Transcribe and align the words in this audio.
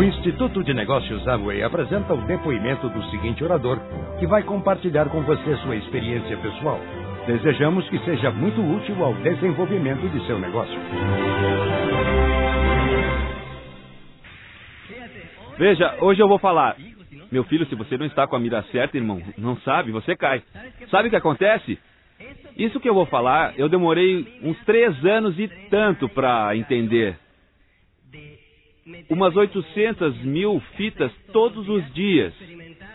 O 0.00 0.02
Instituto 0.02 0.64
de 0.64 0.72
Negócios 0.72 1.28
Amway 1.28 1.62
apresenta 1.62 2.14
o 2.14 2.22
depoimento 2.22 2.88
do 2.88 3.04
seguinte 3.10 3.44
orador, 3.44 3.78
que 4.18 4.26
vai 4.26 4.42
compartilhar 4.42 5.10
com 5.10 5.20
você 5.20 5.54
sua 5.58 5.76
experiência 5.76 6.38
pessoal. 6.38 6.80
Desejamos 7.26 7.86
que 7.90 7.98
seja 8.06 8.30
muito 8.30 8.62
útil 8.62 9.04
ao 9.04 9.12
desenvolvimento 9.16 10.08
de 10.08 10.26
seu 10.26 10.38
negócio. 10.38 10.74
Veja, 15.58 15.98
hoje 16.00 16.22
eu 16.22 16.28
vou 16.28 16.38
falar. 16.38 16.76
Meu 17.30 17.44
filho, 17.44 17.66
se 17.66 17.74
você 17.74 17.98
não 17.98 18.06
está 18.06 18.26
com 18.26 18.36
a 18.36 18.40
mira 18.40 18.62
certa, 18.72 18.96
irmão, 18.96 19.20
não 19.36 19.58
sabe, 19.58 19.92
você 19.92 20.16
cai. 20.16 20.42
Sabe 20.90 21.08
o 21.08 21.10
que 21.10 21.16
acontece? 21.16 21.78
Isso 22.56 22.80
que 22.80 22.88
eu 22.88 22.94
vou 22.94 23.04
falar, 23.04 23.52
eu 23.58 23.68
demorei 23.68 24.40
uns 24.42 24.58
três 24.64 25.04
anos 25.04 25.38
e 25.38 25.46
tanto 25.68 26.08
para 26.08 26.56
entender 26.56 27.18
umas 29.08 29.34
800 29.36 30.22
mil 30.22 30.60
fitas 30.76 31.12
todos 31.32 31.68
os 31.68 31.92
dias. 31.92 32.32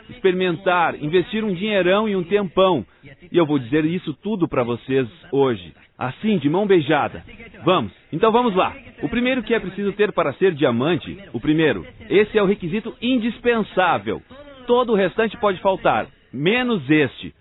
Experimentar, 0.09 0.95
investir 1.03 1.43
um 1.43 1.53
dinheirão 1.53 2.07
e 2.07 2.15
um 2.15 2.23
tempão. 2.23 2.85
E 3.31 3.37
eu 3.37 3.45
vou 3.45 3.57
dizer 3.57 3.85
isso 3.85 4.13
tudo 4.13 4.47
para 4.47 4.63
vocês 4.63 5.07
hoje. 5.31 5.73
Assim, 5.97 6.37
de 6.37 6.49
mão 6.49 6.67
beijada. 6.67 7.23
Vamos, 7.63 7.91
então 8.11 8.31
vamos 8.31 8.55
lá. 8.55 8.75
O 9.01 9.09
primeiro 9.09 9.41
que 9.41 9.53
é 9.53 9.59
preciso 9.59 9.93
ter 9.93 10.11
para 10.11 10.33
ser 10.33 10.53
diamante, 10.53 11.17
o 11.33 11.39
primeiro, 11.39 11.85
esse 12.09 12.37
é 12.37 12.43
o 12.43 12.45
requisito 12.45 12.95
indispensável. 13.01 14.21
Todo 14.67 14.91
o 14.93 14.95
restante 14.95 15.37
pode 15.37 15.59
faltar, 15.61 16.07
menos 16.33 16.89
este. 16.89 17.33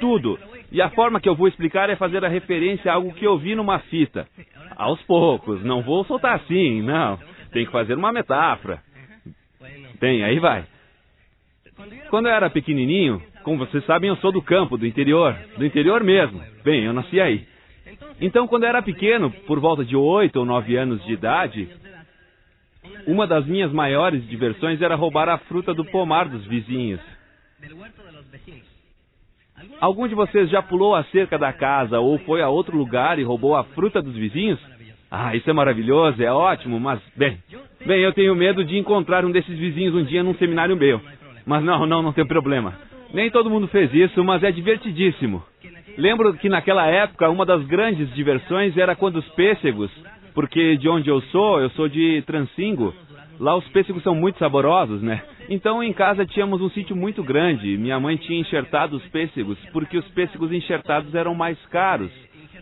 Tudo. 0.00 0.38
E 0.72 0.80
a 0.80 0.90
forma 0.90 1.20
que 1.20 1.28
eu 1.28 1.34
vou 1.34 1.48
explicar 1.48 1.90
é 1.90 1.96
fazer 1.96 2.24
a 2.24 2.28
referência 2.28 2.90
a 2.90 2.94
algo 2.94 3.12
que 3.12 3.24
eu 3.24 3.38
vi 3.38 3.54
numa 3.54 3.78
fita. 3.80 4.26
Aos 4.76 5.00
poucos, 5.02 5.62
não 5.64 5.82
vou 5.82 6.04
soltar 6.04 6.36
assim, 6.36 6.82
não. 6.82 7.18
Tem 7.52 7.66
que 7.66 7.72
fazer 7.72 7.94
uma 7.94 8.12
metáfora. 8.12 8.82
Tem, 9.98 10.24
aí 10.24 10.38
vai. 10.38 10.64
Quando 12.08 12.26
eu 12.26 12.32
era 12.32 12.50
pequenininho, 12.50 13.22
como 13.42 13.58
vocês 13.58 13.84
sabem, 13.84 14.08
eu 14.08 14.16
sou 14.16 14.32
do 14.32 14.42
campo, 14.42 14.76
do 14.76 14.86
interior, 14.86 15.36
do 15.56 15.64
interior 15.64 16.02
mesmo. 16.02 16.42
Bem, 16.64 16.84
eu 16.84 16.92
nasci 16.92 17.20
aí. 17.20 17.46
Então, 18.20 18.46
quando 18.46 18.64
eu 18.64 18.68
era 18.68 18.82
pequeno, 18.82 19.30
por 19.46 19.58
volta 19.60 19.84
de 19.84 19.96
oito 19.96 20.38
ou 20.38 20.44
nove 20.44 20.76
anos 20.76 21.02
de 21.04 21.12
idade, 21.12 21.68
uma 23.06 23.26
das 23.26 23.46
minhas 23.46 23.72
maiores 23.72 24.26
diversões 24.28 24.80
era 24.82 24.94
roubar 24.94 25.28
a 25.28 25.38
fruta 25.38 25.72
do 25.72 25.84
pomar 25.84 26.28
dos 26.28 26.44
vizinhos. 26.46 27.00
Algum 29.80 30.08
de 30.08 30.14
vocês 30.14 30.50
já 30.50 30.62
pulou 30.62 30.94
a 30.94 31.04
cerca 31.04 31.38
da 31.38 31.52
casa 31.52 31.98
ou 31.98 32.18
foi 32.20 32.42
a 32.42 32.48
outro 32.48 32.76
lugar 32.76 33.18
e 33.18 33.22
roubou 33.22 33.56
a 33.56 33.64
fruta 33.64 34.02
dos 34.02 34.14
vizinhos? 34.14 34.60
Ah, 35.10 35.34
isso 35.34 35.50
é 35.50 35.52
maravilhoso, 35.52 36.22
é 36.22 36.32
ótimo, 36.32 36.78
mas, 36.78 37.00
bem, 37.16 37.38
bem, 37.84 38.00
eu 38.00 38.12
tenho 38.12 38.34
medo 38.36 38.64
de 38.64 38.78
encontrar 38.78 39.24
um 39.24 39.30
desses 39.32 39.58
vizinhos 39.58 39.94
um 39.94 40.04
dia 40.04 40.22
num 40.22 40.34
seminário 40.34 40.76
meu. 40.76 41.00
Mas 41.44 41.64
não, 41.64 41.84
não, 41.84 42.00
não 42.00 42.12
tem 42.12 42.24
problema. 42.24 42.74
Nem 43.12 43.28
todo 43.28 43.50
mundo 43.50 43.66
fez 43.66 43.92
isso, 43.92 44.22
mas 44.22 44.42
é 44.44 44.52
divertidíssimo. 44.52 45.42
Lembro 45.98 46.32
que 46.34 46.48
naquela 46.48 46.86
época 46.86 47.28
uma 47.28 47.44
das 47.44 47.64
grandes 47.66 48.12
diversões 48.14 48.76
era 48.76 48.94
quando 48.94 49.16
os 49.16 49.28
pêssegos, 49.30 49.90
porque 50.32 50.76
de 50.76 50.88
onde 50.88 51.08
eu 51.10 51.20
sou, 51.22 51.60
eu 51.60 51.70
sou 51.70 51.88
de 51.88 52.22
Transingo, 52.24 52.94
lá 53.40 53.56
os 53.56 53.66
pêssegos 53.68 54.02
são 54.04 54.14
muito 54.14 54.38
saborosos, 54.38 55.02
né? 55.02 55.22
Então 55.48 55.82
em 55.82 55.92
casa 55.92 56.24
tínhamos 56.24 56.60
um 56.60 56.70
sítio 56.70 56.94
muito 56.94 57.24
grande. 57.24 57.76
Minha 57.76 57.98
mãe 57.98 58.16
tinha 58.16 58.40
enxertado 58.40 58.96
os 58.96 59.06
pêssegos, 59.08 59.58
porque 59.72 59.98
os 59.98 60.06
pêssegos 60.08 60.52
enxertados 60.52 61.12
eram 61.16 61.34
mais 61.34 61.58
caros. 61.66 62.12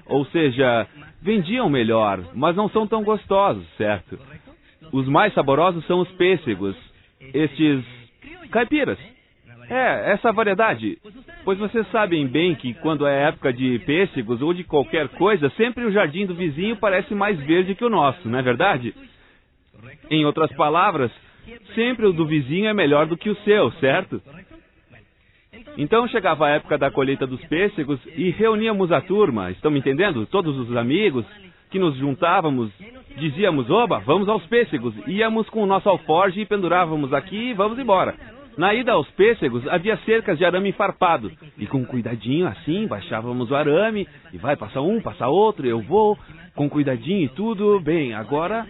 Ou 0.09 0.25
seja, 0.27 0.87
vendiam 1.21 1.69
melhor, 1.69 2.23
mas 2.35 2.57
não 2.57 2.69
são 2.69 2.87
tão 2.87 3.05
gostosos, 3.05 3.67
certo? 3.77 4.19
Os 4.93 5.07
mais 5.07 5.35
saborosos 5.35 5.87
são 5.87 6.01
os 6.01 6.11
pêssegos, 6.13 6.77
estes 7.35 7.85
caipiras. 8.51 8.99
É, 9.71 10.13
essa 10.13 10.33
variedade. 10.33 10.99
Pois 11.45 11.59
vocês 11.59 11.87
sabem 11.91 12.27
bem 12.27 12.55
que 12.55 12.73
quando 12.75 13.07
é 13.07 13.29
época 13.29 13.53
de 13.53 13.79
pêssegos 13.81 14.41
ou 14.41 14.55
de 14.55 14.65
qualquer 14.65 15.09
coisa, 15.11 15.51
sempre 15.51 15.85
o 15.85 15.93
jardim 15.93 16.25
do 16.25 16.35
vizinho 16.35 16.77
parece 16.77 17.15
mais 17.15 17.39
verde 17.41 17.75
que 17.75 17.85
o 17.85 17.91
nosso, 17.91 18.27
não 18.29 18.39
é 18.39 18.43
verdade? 18.43 18.95
Em 20.11 20.25
outras 20.25 20.51
palavras, 20.53 21.13
sempre 21.75 22.07
o 22.07 22.13
do 22.15 22.25
vizinho 22.25 22.67
é 22.67 22.73
melhor 22.73 23.07
do 23.07 23.17
que 23.17 23.29
o 23.29 23.37
seu, 23.37 23.71
certo? 23.73 24.23
Então 25.77 26.09
chegava 26.09 26.47
a 26.47 26.51
época 26.51 26.77
da 26.77 26.91
colheita 26.91 27.27
dos 27.27 27.41
pêssegos 27.47 28.01
e 28.17 28.31
reuníamos 28.31 28.91
a 28.93 29.01
turma, 29.01 29.51
estão 29.51 29.71
me 29.71 29.79
entendendo? 29.79 30.27
Todos 30.27 30.57
os 30.59 30.77
amigos 30.77 31.25
que 31.71 31.79
nos 31.79 31.97
juntávamos, 31.97 32.71
dizíamos, 33.17 33.71
oba, 33.71 33.99
vamos 33.99 34.29
aos 34.29 34.45
pêssegos. 34.47 34.95
Íamos 35.07 35.49
com 35.51 35.63
o 35.63 35.67
nosso 35.67 35.89
alforge 35.89 36.41
e 36.41 36.47
pendurávamos 36.47 37.13
aqui 37.13 37.51
e 37.51 37.55
vamos 37.55 37.79
embora. 37.79 38.15
Na 38.57 38.75
ida 38.75 38.93
aos 38.93 39.09
pêssegos 39.11 39.67
havia 39.69 39.97
cercas 39.99 40.37
de 40.37 40.45
arame 40.45 40.73
farpado. 40.73 41.31
E 41.57 41.67
com 41.67 41.85
cuidadinho 41.85 42.49
assim, 42.49 42.89
baixávamos 42.89 43.51
o 43.51 43.55
arame, 43.55 44.09
e 44.33 44.39
vai, 44.39 44.57
passa 44.57 44.81
um, 44.81 45.01
passa 45.01 45.29
outro, 45.29 45.65
eu 45.65 45.81
vou, 45.81 46.19
com 46.57 46.69
cuidadinho 46.69 47.25
e 47.25 47.29
tudo. 47.29 47.79
Bem, 47.79 48.15
agora 48.15 48.67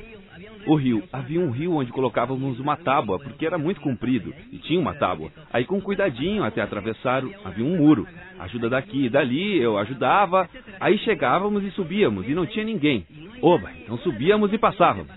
o 0.66 0.74
rio. 0.74 1.02
Havia 1.12 1.40
um 1.40 1.50
rio 1.50 1.74
onde 1.74 1.92
colocávamos 1.92 2.58
uma 2.58 2.76
tábua, 2.76 3.18
porque 3.18 3.46
era 3.46 3.58
muito 3.58 3.80
comprido 3.80 4.34
e 4.52 4.58
tinha 4.58 4.80
uma 4.80 4.94
tábua. 4.94 5.30
Aí, 5.52 5.64
com 5.64 5.80
cuidadinho, 5.80 6.44
até 6.44 6.60
atravessar, 6.60 7.22
havia 7.44 7.64
um 7.64 7.76
muro. 7.76 8.06
Ajuda 8.38 8.68
daqui 8.68 9.06
e 9.06 9.08
dali, 9.08 9.58
eu 9.58 9.78
ajudava. 9.78 10.48
Aí 10.80 10.98
chegávamos 10.98 11.64
e 11.64 11.70
subíamos, 11.72 12.28
e 12.28 12.34
não 12.34 12.46
tinha 12.46 12.64
ninguém. 12.64 13.06
Oba, 13.40 13.70
então 13.72 13.98
subíamos 13.98 14.52
e 14.52 14.58
passávamos. 14.58 15.12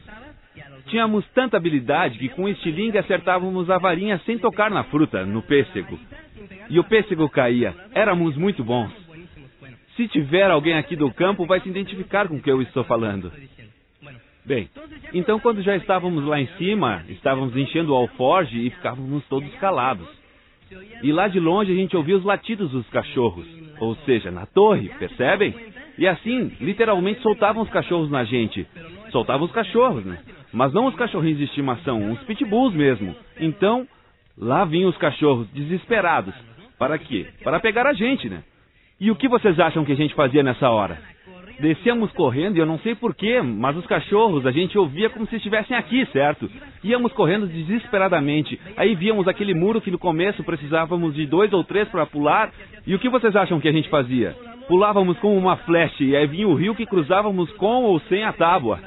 Tínhamos 0.88 1.26
tanta 1.34 1.58
habilidade 1.58 2.18
que 2.18 2.30
com 2.30 2.50
estilingue 2.50 2.98
acertávamos 2.98 3.70
a 3.70 3.78
varinha 3.78 4.20
sem 4.26 4.38
tocar 4.38 4.70
na 4.70 4.84
fruta, 4.84 5.26
no 5.26 5.42
pêssego. 5.42 5.98
E 6.70 6.80
o 6.80 6.84
pêssego 6.84 7.30
caía. 7.30 7.74
Éramos 7.94 8.36
muito 8.36 8.64
bons. 8.64 8.92
Se 9.96 10.08
tiver 10.08 10.50
alguém 10.50 10.78
aqui 10.78 10.96
do 10.96 11.12
campo, 11.12 11.46
vai 11.46 11.60
se 11.60 11.70
identificar 11.70 12.28
com 12.28 12.36
o 12.36 12.42
que 12.42 12.50
eu 12.50 12.62
estou 12.62 12.84
falando. 12.84 13.32
Bem, 14.44 14.70
então 15.14 15.40
quando 15.40 15.62
já 15.62 15.76
estávamos 15.76 16.24
lá 16.26 16.40
em 16.40 16.48
cima, 16.58 17.04
estávamos 17.10 17.56
enchendo 17.56 17.94
o 17.94 17.96
alforge 17.96 18.58
e 18.66 18.70
ficávamos 18.72 19.24
todos 19.28 19.54
calados. 19.56 20.08
E 21.04 21.12
lá 21.12 21.28
de 21.28 21.40
longe 21.40 21.72
a 21.72 21.76
gente 21.76 21.96
ouvia 21.96 22.18
os 22.18 22.24
latidos 22.24 22.72
dos 22.72 22.88
cachorros, 22.90 23.46
ou 23.80 23.96
seja, 23.98 24.32
na 24.32 24.46
torre, 24.46 24.90
percebem? 24.98 25.54
E 25.98 26.08
assim, 26.08 26.52
literalmente 26.60 27.22
soltavam 27.22 27.62
os 27.62 27.70
cachorros 27.70 28.10
na 28.10 28.24
gente. 28.24 28.66
Soltavam 29.12 29.46
os 29.46 29.52
cachorros, 29.52 30.06
né? 30.06 30.20
Mas 30.52 30.74
não 30.74 30.86
os 30.86 30.96
cachorrinhos 30.96 31.38
de 31.38 31.44
estimação, 31.46 32.12
os 32.12 32.24
pitbulls 32.24 32.74
mesmo. 32.74 33.16
Então, 33.40 33.88
lá 34.38 34.66
vinham 34.66 34.90
os 34.90 34.98
cachorros, 34.98 35.48
desesperados. 35.52 36.34
Para 36.80 36.98
quê? 36.98 37.28
Para 37.44 37.60
pegar 37.60 37.86
a 37.86 37.94
gente, 37.94 38.30
né? 38.30 38.44
E 39.00 39.12
o 39.12 39.16
que 39.16 39.28
vocês 39.28 39.60
acham 39.60 39.84
que 39.84 39.92
a 39.92 39.96
gente 39.96 40.14
fazia 40.16 40.42
nessa 40.42 40.70
hora? 40.70 41.00
Descíamos 41.62 42.12
correndo 42.14 42.58
e 42.58 42.60
eu 42.60 42.66
não 42.66 42.80
sei 42.80 42.96
porquê, 42.96 43.40
mas 43.40 43.78
os 43.78 43.86
cachorros 43.86 44.48
a 44.48 44.52
gente 44.52 44.76
ouvia 44.80 45.12
como 45.12 45.28
se 45.28 45.36
estivessem 45.36 45.78
aqui, 45.78 46.04
certo? 46.08 46.50
Íamos 46.84 47.14
correndo 47.14 47.46
desesperadamente. 47.46 48.60
Aí 48.76 48.96
víamos 48.96 49.28
aquele 49.28 49.54
muro 49.54 49.80
que 49.80 49.92
no 49.92 50.00
começo 50.00 50.44
precisávamos 50.44 51.14
de 51.14 51.28
dois 51.28 51.54
ou 51.54 51.64
três 51.64 51.88
para 51.88 52.08
pular. 52.08 52.52
E 52.88 52.96
o 52.96 53.00
que 53.00 53.08
vocês 53.08 53.36
acham 53.36 53.60
que 53.60 53.68
a 53.68 53.72
gente 53.72 53.90
fazia? 53.90 54.36
Pulávamos 54.68 55.20
como 55.20 55.38
uma 55.38 55.56
flecha 55.58 56.04
e 56.04 56.16
aí 56.16 56.26
vinha 56.26 56.48
o 56.48 56.56
rio 56.56 56.74
que 56.74 56.86
cruzávamos 56.86 57.52
com 57.54 57.84
ou 57.84 58.00
sem 58.02 58.24
a 58.24 58.34
tábua. 58.34 58.80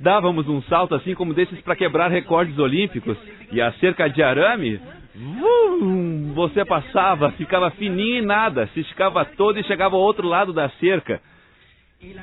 Dávamos 0.00 0.48
um 0.48 0.62
salto 0.62 0.94
assim 0.94 1.16
como 1.16 1.34
desses 1.34 1.60
para 1.60 1.74
quebrar 1.74 2.08
recordes 2.08 2.56
olímpicos. 2.56 3.18
E 3.50 3.60
a 3.60 3.72
cerca 3.72 4.08
de 4.08 4.22
arame, 4.22 4.80
vum, 5.12 6.32
você 6.34 6.64
passava, 6.64 7.32
ficava 7.32 7.68
fininho 7.72 8.18
e 8.18 8.22
nada, 8.22 8.68
se 8.68 8.78
esticava 8.78 9.24
todo 9.24 9.58
e 9.58 9.64
chegava 9.64 9.96
ao 9.96 10.02
outro 10.02 10.28
lado 10.28 10.52
da 10.52 10.68
cerca. 10.78 11.20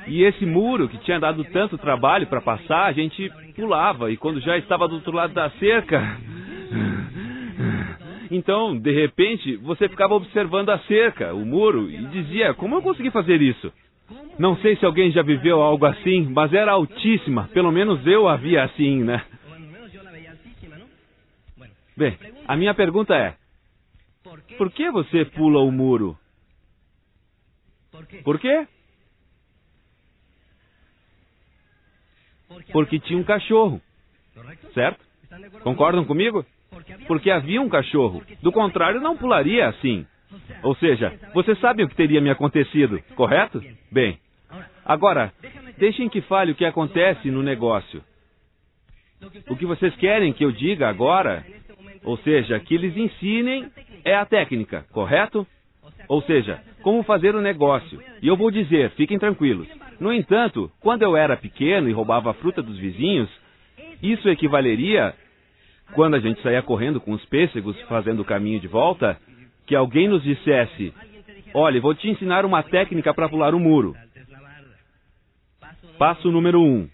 E 0.08 0.24
esse 0.24 0.44
muro 0.44 0.88
que 0.88 0.98
tinha 0.98 1.20
dado 1.20 1.44
tanto 1.44 1.78
trabalho 1.78 2.26
para 2.26 2.40
passar, 2.40 2.86
a 2.86 2.92
gente 2.92 3.30
pulava. 3.54 4.10
E 4.10 4.16
quando 4.16 4.40
já 4.40 4.58
estava 4.58 4.88
do 4.88 4.96
outro 4.96 5.12
lado 5.12 5.32
da 5.32 5.50
cerca. 5.50 6.18
Então, 8.30 8.76
de 8.76 8.92
repente, 8.92 9.56
você 9.56 9.88
ficava 9.88 10.14
observando 10.14 10.70
a 10.70 10.78
cerca, 10.80 11.32
o 11.32 11.46
muro, 11.46 11.88
e 11.90 11.96
dizia: 12.08 12.52
Como 12.54 12.74
eu 12.74 12.82
consegui 12.82 13.10
fazer 13.10 13.40
isso? 13.40 13.72
Não 14.38 14.56
sei 14.58 14.76
se 14.76 14.84
alguém 14.84 15.10
já 15.10 15.22
viveu 15.22 15.62
algo 15.62 15.86
assim, 15.86 16.28
mas 16.30 16.52
era 16.52 16.72
altíssima. 16.72 17.48
Pelo 17.52 17.72
menos 17.72 18.06
eu 18.06 18.28
a 18.28 18.36
via 18.36 18.64
assim, 18.64 19.02
né? 19.02 19.24
Bem, 21.96 22.18
a 22.46 22.56
minha 22.56 22.74
pergunta 22.74 23.14
é: 23.14 23.34
Por 24.56 24.70
que 24.72 24.90
você 24.90 25.24
pula 25.24 25.60
o 25.60 25.70
muro? 25.70 26.18
Por 28.24 28.38
quê? 28.38 28.66
Porque 32.72 32.98
tinha 32.98 33.18
um 33.18 33.24
cachorro. 33.24 33.80
Certo? 34.72 35.00
Concordam 35.62 36.04
comigo? 36.04 36.44
Porque 37.06 37.30
havia 37.30 37.60
um 37.60 37.68
cachorro. 37.68 38.22
Do 38.42 38.52
contrário, 38.52 39.00
não 39.00 39.16
pularia 39.16 39.68
assim. 39.68 40.06
Ou 40.62 40.74
seja, 40.76 41.18
você 41.32 41.54
sabe 41.56 41.82
o 41.82 41.88
que 41.88 41.94
teria 41.94 42.20
me 42.20 42.30
acontecido, 42.30 43.02
correto? 43.14 43.62
Bem, 43.90 44.18
agora, 44.84 45.32
deixem 45.78 46.08
que 46.08 46.20
fale 46.22 46.52
o 46.52 46.54
que 46.54 46.64
acontece 46.64 47.30
no 47.30 47.42
negócio. 47.42 48.02
O 49.48 49.56
que 49.56 49.66
vocês 49.66 49.94
querem 49.96 50.32
que 50.32 50.44
eu 50.44 50.52
diga 50.52 50.88
agora, 50.88 51.44
ou 52.04 52.16
seja, 52.18 52.60
que 52.60 52.74
eles 52.74 52.96
ensinem, 52.96 53.70
é 54.04 54.14
a 54.14 54.26
técnica, 54.26 54.86
correto? 54.92 55.46
Ou 56.06 56.22
seja, 56.22 56.62
como 56.82 57.02
fazer 57.02 57.34
o 57.34 57.40
negócio. 57.40 58.00
E 58.22 58.28
eu 58.28 58.36
vou 58.36 58.50
dizer, 58.50 58.90
fiquem 58.92 59.18
tranquilos. 59.18 59.68
No 60.00 60.12
entanto, 60.12 60.70
quando 60.80 61.02
eu 61.02 61.16
era 61.16 61.36
pequeno 61.36 61.88
e 61.88 61.92
roubava 61.92 62.30
a 62.30 62.34
fruta 62.34 62.62
dos 62.62 62.78
vizinhos, 62.78 63.28
isso 64.02 64.28
equivaleria, 64.28 65.14
quando 65.94 66.14
a 66.14 66.20
gente 66.20 66.40
saía 66.42 66.62
correndo 66.62 67.00
com 67.00 67.12
os 67.12 67.24
pêssegos 67.26 67.80
fazendo 67.82 68.20
o 68.20 68.24
caminho 68.24 68.60
de 68.60 68.68
volta, 68.68 69.18
que 69.66 69.74
alguém 69.74 70.08
nos 70.08 70.22
dissesse: 70.22 70.94
Olha, 71.52 71.80
vou 71.80 71.94
te 71.94 72.08
ensinar 72.08 72.44
uma 72.44 72.62
técnica 72.62 73.12
para 73.12 73.28
pular 73.28 73.54
o 73.54 73.60
muro. 73.60 73.94
Passo 75.98 76.30
número 76.30 76.60
1. 76.60 76.64
Um, 76.64 76.88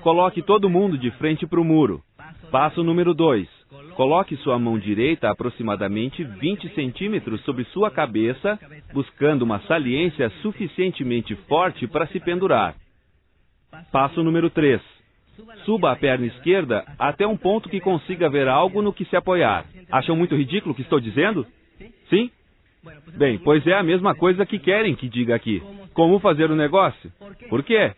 coloque 0.00 0.42
todo 0.42 0.68
mundo 0.68 0.98
de 0.98 1.10
frente 1.12 1.46
para 1.46 1.60
o 1.60 1.64
muro. 1.64 2.02
Passo 2.50 2.84
número 2.84 3.14
2. 3.14 3.61
Coloque 3.94 4.36
sua 4.38 4.58
mão 4.58 4.78
direita 4.78 5.30
aproximadamente 5.30 6.24
20 6.24 6.74
centímetros 6.74 7.40
sobre 7.42 7.64
sua 7.66 7.90
cabeça, 7.90 8.58
buscando 8.92 9.42
uma 9.42 9.60
saliência 9.60 10.30
suficientemente 10.42 11.34
forte 11.48 11.86
para 11.86 12.06
se 12.06 12.18
pendurar. 12.20 12.74
Passo 13.90 14.22
número 14.22 14.50
3. 14.50 14.80
Suba 15.64 15.92
a 15.92 15.96
perna 15.96 16.26
esquerda 16.26 16.84
até 16.98 17.26
um 17.26 17.36
ponto 17.36 17.68
que 17.68 17.80
consiga 17.80 18.28
ver 18.28 18.48
algo 18.48 18.82
no 18.82 18.92
que 18.92 19.04
se 19.04 19.16
apoiar. 19.16 19.64
Acham 19.90 20.14
muito 20.14 20.36
ridículo 20.36 20.72
o 20.72 20.74
que 20.74 20.82
estou 20.82 21.00
dizendo? 21.00 21.46
Sim? 22.08 22.30
Bem, 23.16 23.38
pois 23.38 23.66
é 23.66 23.74
a 23.74 23.82
mesma 23.82 24.14
coisa 24.14 24.44
que 24.44 24.58
querem 24.58 24.94
que 24.94 25.08
diga 25.08 25.34
aqui. 25.34 25.62
Como 25.94 26.18
fazer 26.18 26.50
o 26.50 26.56
negócio? 26.56 27.12
Por 27.48 27.62
quê? 27.62 27.92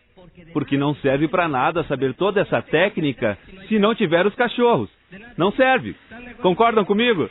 Porque 0.53 0.77
não 0.77 0.95
serve 0.95 1.27
para 1.27 1.47
nada 1.47 1.83
saber 1.83 2.13
toda 2.13 2.41
essa 2.41 2.61
técnica 2.61 3.37
se 3.67 3.77
não 3.79 3.93
tiver 3.93 4.25
os 4.25 4.35
cachorros. 4.35 4.89
Não 5.37 5.51
serve. 5.51 5.95
Concordam 6.41 6.85
comigo? 6.85 7.29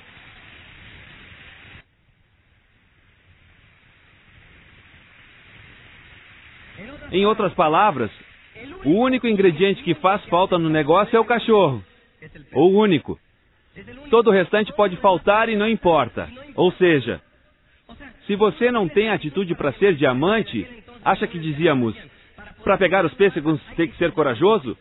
Em 7.13 7.25
outras 7.27 7.55
palavras, 7.55 8.11
o 8.85 8.91
único 8.91 9.29
ingrediente 9.29 9.83
que 9.83 9.95
faz 9.95 10.25
falta 10.27 10.59
no 10.59 10.69
negócio 10.69 11.17
é 11.17 11.21
o 11.21 11.25
cachorro. 11.25 11.85
O 12.53 12.67
único. 12.69 13.19
Todo 14.11 14.29
o 14.29 14.33
restante 14.33 14.73
pode 14.73 14.97
faltar 14.97 15.49
e 15.49 15.57
não 15.57 15.69
importa. 15.69 16.29
Ou 16.55 16.73
seja, 16.73 17.21
se 18.27 18.35
você 18.37 18.71
não 18.71 18.89
tem 18.89 19.11
atitude 19.11 19.55
para 19.55 19.73
ser 19.75 19.95
diamante, 19.95 20.67
acha 21.05 21.27
que 21.27 21.39
dizíamos, 21.39 21.95
para 22.65 22.79
pegar 22.79 23.05
os 23.05 23.15
pêssegos 23.15 23.61
tem 23.77 23.87
que 23.87 23.97
ser 23.97 24.11
corajoso? 24.13 24.77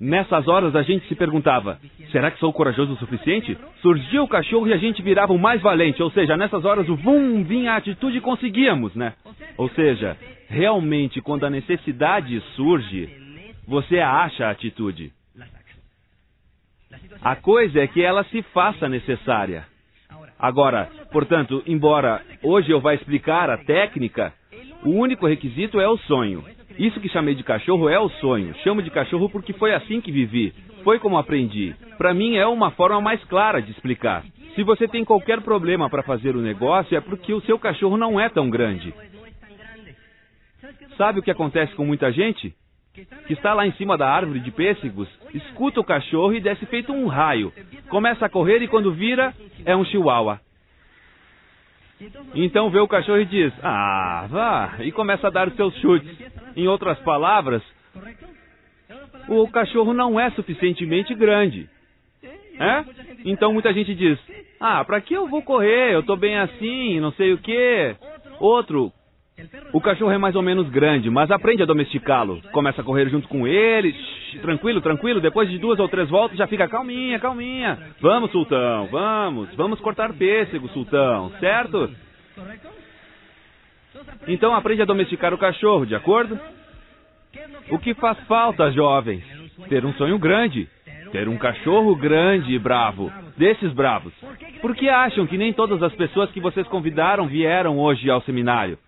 Nessas 0.00 0.46
horas 0.46 0.76
a 0.76 0.82
gente 0.82 1.08
se 1.08 1.14
perguntava: 1.14 1.78
será 2.12 2.30
que 2.30 2.38
sou 2.38 2.52
corajoso 2.52 2.92
o 2.92 2.98
suficiente? 2.98 3.56
Surgia 3.80 4.22
o 4.22 4.28
cachorro 4.28 4.68
e 4.68 4.72
a 4.72 4.76
gente 4.76 5.02
virava 5.02 5.32
o 5.32 5.38
mais 5.38 5.60
valente, 5.62 6.02
ou 6.02 6.10
seja, 6.10 6.36
nessas 6.36 6.64
horas 6.64 6.88
o 6.88 6.96
vum 6.96 7.42
vinha 7.42 7.72
a 7.72 7.76
atitude 7.76 8.18
e 8.18 8.20
conseguíamos, 8.20 8.94
né? 8.94 9.14
Ou 9.56 9.68
seja, 9.70 10.16
realmente 10.48 11.20
quando 11.20 11.44
a 11.44 11.50
necessidade 11.50 12.40
surge, 12.54 13.08
você 13.66 13.98
acha 13.98 14.46
a 14.46 14.50
atitude. 14.50 15.12
A 17.20 17.34
coisa 17.34 17.80
é 17.80 17.86
que 17.86 18.02
ela 18.02 18.22
se 18.24 18.42
faça 18.42 18.88
necessária. 18.88 19.64
Agora, 20.38 20.88
portanto, 21.10 21.62
embora 21.66 22.22
hoje 22.42 22.70
eu 22.70 22.80
vá 22.80 22.94
explicar 22.94 23.50
a 23.50 23.58
técnica, 23.58 24.32
o 24.84 24.90
único 24.90 25.26
requisito 25.26 25.80
é 25.80 25.88
o 25.88 25.98
sonho. 25.98 26.44
Isso 26.78 27.00
que 27.00 27.08
chamei 27.08 27.34
de 27.34 27.42
cachorro 27.42 27.88
é 27.88 27.98
o 27.98 28.08
sonho. 28.08 28.54
Chamo 28.62 28.82
de 28.82 28.90
cachorro 28.90 29.28
porque 29.28 29.52
foi 29.52 29.74
assim 29.74 30.00
que 30.00 30.12
vivi. 30.12 30.54
Foi 30.84 30.98
como 30.98 31.18
aprendi. 31.18 31.74
Para 31.96 32.14
mim 32.14 32.36
é 32.36 32.46
uma 32.46 32.70
forma 32.70 33.00
mais 33.00 33.22
clara 33.24 33.60
de 33.60 33.72
explicar. 33.72 34.24
Se 34.54 34.62
você 34.62 34.86
tem 34.86 35.04
qualquer 35.04 35.40
problema 35.40 35.90
para 35.90 36.02
fazer 36.02 36.36
o 36.36 36.40
negócio, 36.40 36.96
é 36.96 37.00
porque 37.00 37.32
o 37.32 37.40
seu 37.40 37.58
cachorro 37.58 37.96
não 37.96 38.18
é 38.20 38.28
tão 38.28 38.48
grande. 38.48 38.94
Sabe 40.96 41.18
o 41.18 41.22
que 41.22 41.30
acontece 41.30 41.74
com 41.74 41.84
muita 41.84 42.12
gente? 42.12 42.54
Que 43.26 43.32
está 43.32 43.54
lá 43.54 43.66
em 43.66 43.72
cima 43.72 43.96
da 43.96 44.08
árvore 44.08 44.40
de 44.40 44.50
pêssegos, 44.50 45.08
escuta 45.32 45.78
o 45.80 45.84
cachorro 45.84 46.34
e 46.34 46.40
desce 46.40 46.66
feito 46.66 46.92
um 46.92 47.06
raio. 47.06 47.52
Começa 47.88 48.26
a 48.26 48.28
correr 48.28 48.60
e 48.62 48.68
quando 48.68 48.92
vira, 48.92 49.32
é 49.64 49.76
um 49.76 49.84
chihuahua. 49.84 50.40
Então 52.34 52.70
vê 52.70 52.78
o 52.78 52.88
cachorro 52.88 53.20
e 53.20 53.24
diz: 53.24 53.52
Ah, 53.62 54.26
vá, 54.28 54.76
e 54.80 54.92
começa 54.92 55.26
a 55.26 55.30
dar 55.30 55.48
os 55.48 55.54
seus 55.54 55.74
chutes. 55.76 56.16
Em 56.56 56.68
outras 56.68 56.98
palavras, 57.00 57.62
o 59.28 59.48
cachorro 59.48 59.92
não 59.92 60.18
é 60.18 60.30
suficientemente 60.30 61.14
grande. 61.14 61.68
É? 62.58 62.84
Então 63.24 63.52
muita 63.52 63.72
gente 63.72 63.94
diz: 63.94 64.18
Ah, 64.60 64.84
para 64.84 65.00
que 65.00 65.14
eu 65.14 65.28
vou 65.28 65.42
correr? 65.42 65.92
Eu 65.92 66.00
estou 66.00 66.16
bem 66.16 66.38
assim, 66.38 67.00
não 67.00 67.12
sei 67.12 67.32
o 67.32 67.38
quê. 67.38 67.96
Outro, 68.40 68.92
o 69.72 69.80
cachorro 69.80 70.10
é 70.10 70.18
mais 70.18 70.34
ou 70.34 70.42
menos 70.42 70.68
grande, 70.68 71.08
mas 71.10 71.30
aprende 71.30 71.62
a 71.62 71.66
domesticá-lo. 71.66 72.40
Começa 72.52 72.80
a 72.80 72.84
correr 72.84 73.08
junto 73.08 73.28
com 73.28 73.46
ele, 73.46 73.92
shh, 73.92 74.40
tranquilo, 74.40 74.80
tranquilo. 74.80 75.20
Depois 75.20 75.48
de 75.48 75.58
duas 75.58 75.78
ou 75.78 75.88
três 75.88 76.08
voltas 76.08 76.36
já 76.36 76.46
fica 76.46 76.68
calminha, 76.68 77.18
calminha. 77.18 77.78
Vamos, 78.00 78.30
sultão, 78.32 78.88
vamos, 78.90 79.54
vamos 79.54 79.80
cortar 79.80 80.12
pêssego, 80.14 80.68
sultão, 80.68 81.30
certo? 81.38 81.90
Então 84.26 84.54
aprende 84.54 84.82
a 84.82 84.86
domesticar 84.86 85.32
o 85.32 85.38
cachorro, 85.38 85.86
de 85.86 85.94
acordo? 85.94 86.38
O 87.70 87.78
que 87.78 87.94
faz 87.94 88.18
falta, 88.26 88.70
jovens? 88.72 89.24
Ter 89.68 89.84
um 89.84 89.92
sonho 89.94 90.18
grande. 90.18 90.68
Ter 91.12 91.28
um 91.28 91.38
cachorro 91.38 91.94
grande 91.94 92.52
e 92.52 92.58
bravo. 92.58 93.12
Desses 93.36 93.72
bravos. 93.72 94.12
Por 94.60 94.74
que 94.74 94.88
acham 94.88 95.26
que 95.26 95.38
nem 95.38 95.52
todas 95.52 95.82
as 95.82 95.92
pessoas 95.94 96.30
que 96.30 96.40
vocês 96.40 96.66
convidaram 96.68 97.26
vieram 97.26 97.78
hoje 97.78 98.10
ao 98.10 98.20
seminário? 98.22 98.78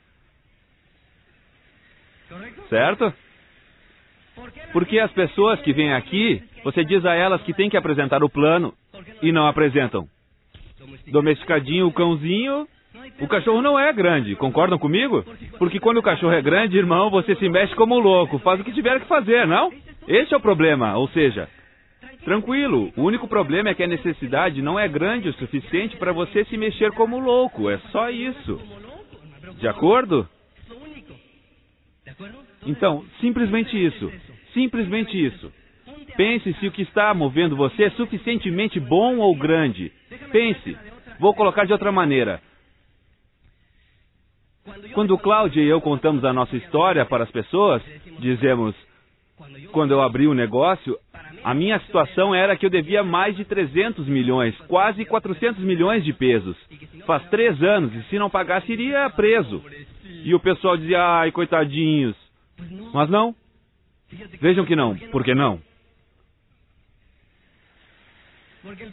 Certo? 2.68 3.12
Porque 4.72 4.98
as 4.98 5.10
pessoas 5.12 5.60
que 5.60 5.72
vêm 5.72 5.92
aqui, 5.92 6.42
você 6.64 6.84
diz 6.84 7.04
a 7.04 7.14
elas 7.14 7.42
que 7.42 7.52
tem 7.52 7.68
que 7.68 7.76
apresentar 7.76 8.22
o 8.22 8.30
plano 8.30 8.72
e 9.22 9.32
não 9.32 9.46
apresentam. 9.46 10.08
Domesticadinho 11.08 11.86
o 11.86 11.92
cãozinho, 11.92 12.66
o 13.20 13.28
cachorro 13.28 13.60
não 13.60 13.78
é 13.78 13.92
grande, 13.92 14.34
concordam 14.36 14.78
comigo? 14.78 15.24
Porque 15.58 15.78
quando 15.78 15.98
o 15.98 16.02
cachorro 16.02 16.32
é 16.32 16.40
grande, 16.40 16.78
irmão, 16.78 17.10
você 17.10 17.34
se 17.36 17.48
mexe 17.48 17.74
como 17.74 17.98
louco, 17.98 18.38
faz 18.38 18.60
o 18.60 18.64
que 18.64 18.72
tiver 18.72 19.00
que 19.00 19.06
fazer, 19.06 19.46
não? 19.46 19.72
Esse 20.08 20.32
é 20.32 20.36
o 20.36 20.40
problema, 20.40 20.96
ou 20.96 21.08
seja, 21.08 21.48
tranquilo, 22.24 22.92
o 22.96 23.02
único 23.02 23.28
problema 23.28 23.68
é 23.68 23.74
que 23.74 23.82
a 23.82 23.88
necessidade 23.88 24.62
não 24.62 24.78
é 24.78 24.88
grande 24.88 25.28
o 25.28 25.34
suficiente 25.34 25.96
para 25.96 26.12
você 26.12 26.44
se 26.46 26.56
mexer 26.56 26.92
como 26.92 27.18
louco, 27.18 27.68
é 27.68 27.78
só 27.90 28.08
isso. 28.08 28.60
De 29.58 29.68
acordo? 29.68 30.28
Então, 32.66 33.04
simplesmente 33.20 33.76
isso. 33.76 34.12
Simplesmente 34.52 35.16
isso. 35.16 35.52
Pense 36.16 36.52
se 36.54 36.66
o 36.66 36.72
que 36.72 36.82
está 36.82 37.12
movendo 37.14 37.56
você 37.56 37.84
é 37.84 37.90
suficientemente 37.90 38.78
bom 38.78 39.18
ou 39.18 39.34
grande. 39.34 39.92
Pense. 40.32 40.76
Vou 41.18 41.34
colocar 41.34 41.64
de 41.64 41.72
outra 41.72 41.92
maneira. 41.92 42.40
Quando 44.92 45.18
Cláudia 45.18 45.62
e 45.62 45.68
eu 45.68 45.80
contamos 45.80 46.24
a 46.24 46.32
nossa 46.32 46.56
história 46.56 47.04
para 47.04 47.24
as 47.24 47.30
pessoas, 47.30 47.82
dizemos: 48.18 48.74
quando 49.72 49.92
eu 49.92 50.02
abri 50.02 50.26
o 50.26 50.34
negócio, 50.34 50.98
a 51.42 51.54
minha 51.54 51.78
situação 51.80 52.34
era 52.34 52.56
que 52.56 52.66
eu 52.66 52.70
devia 52.70 53.02
mais 53.02 53.36
de 53.36 53.44
300 53.44 54.06
milhões, 54.06 54.54
quase 54.68 55.04
400 55.04 55.62
milhões 55.64 56.04
de 56.04 56.12
pesos. 56.12 56.56
Faz 57.06 57.26
três 57.30 57.62
anos 57.62 57.94
e 57.94 58.02
se 58.04 58.18
não 58.18 58.28
pagasse 58.28 58.70
iria 58.70 59.08
preso. 59.10 59.62
E 60.24 60.34
o 60.34 60.40
pessoal 60.40 60.76
dizia: 60.76 61.02
ai, 61.02 61.32
coitadinhos. 61.32 62.16
Mas 62.92 63.08
não. 63.08 63.34
Vejam 64.40 64.64
que 64.64 64.74
não. 64.74 64.96
Por 64.96 65.24
que 65.24 65.34
não? 65.34 65.60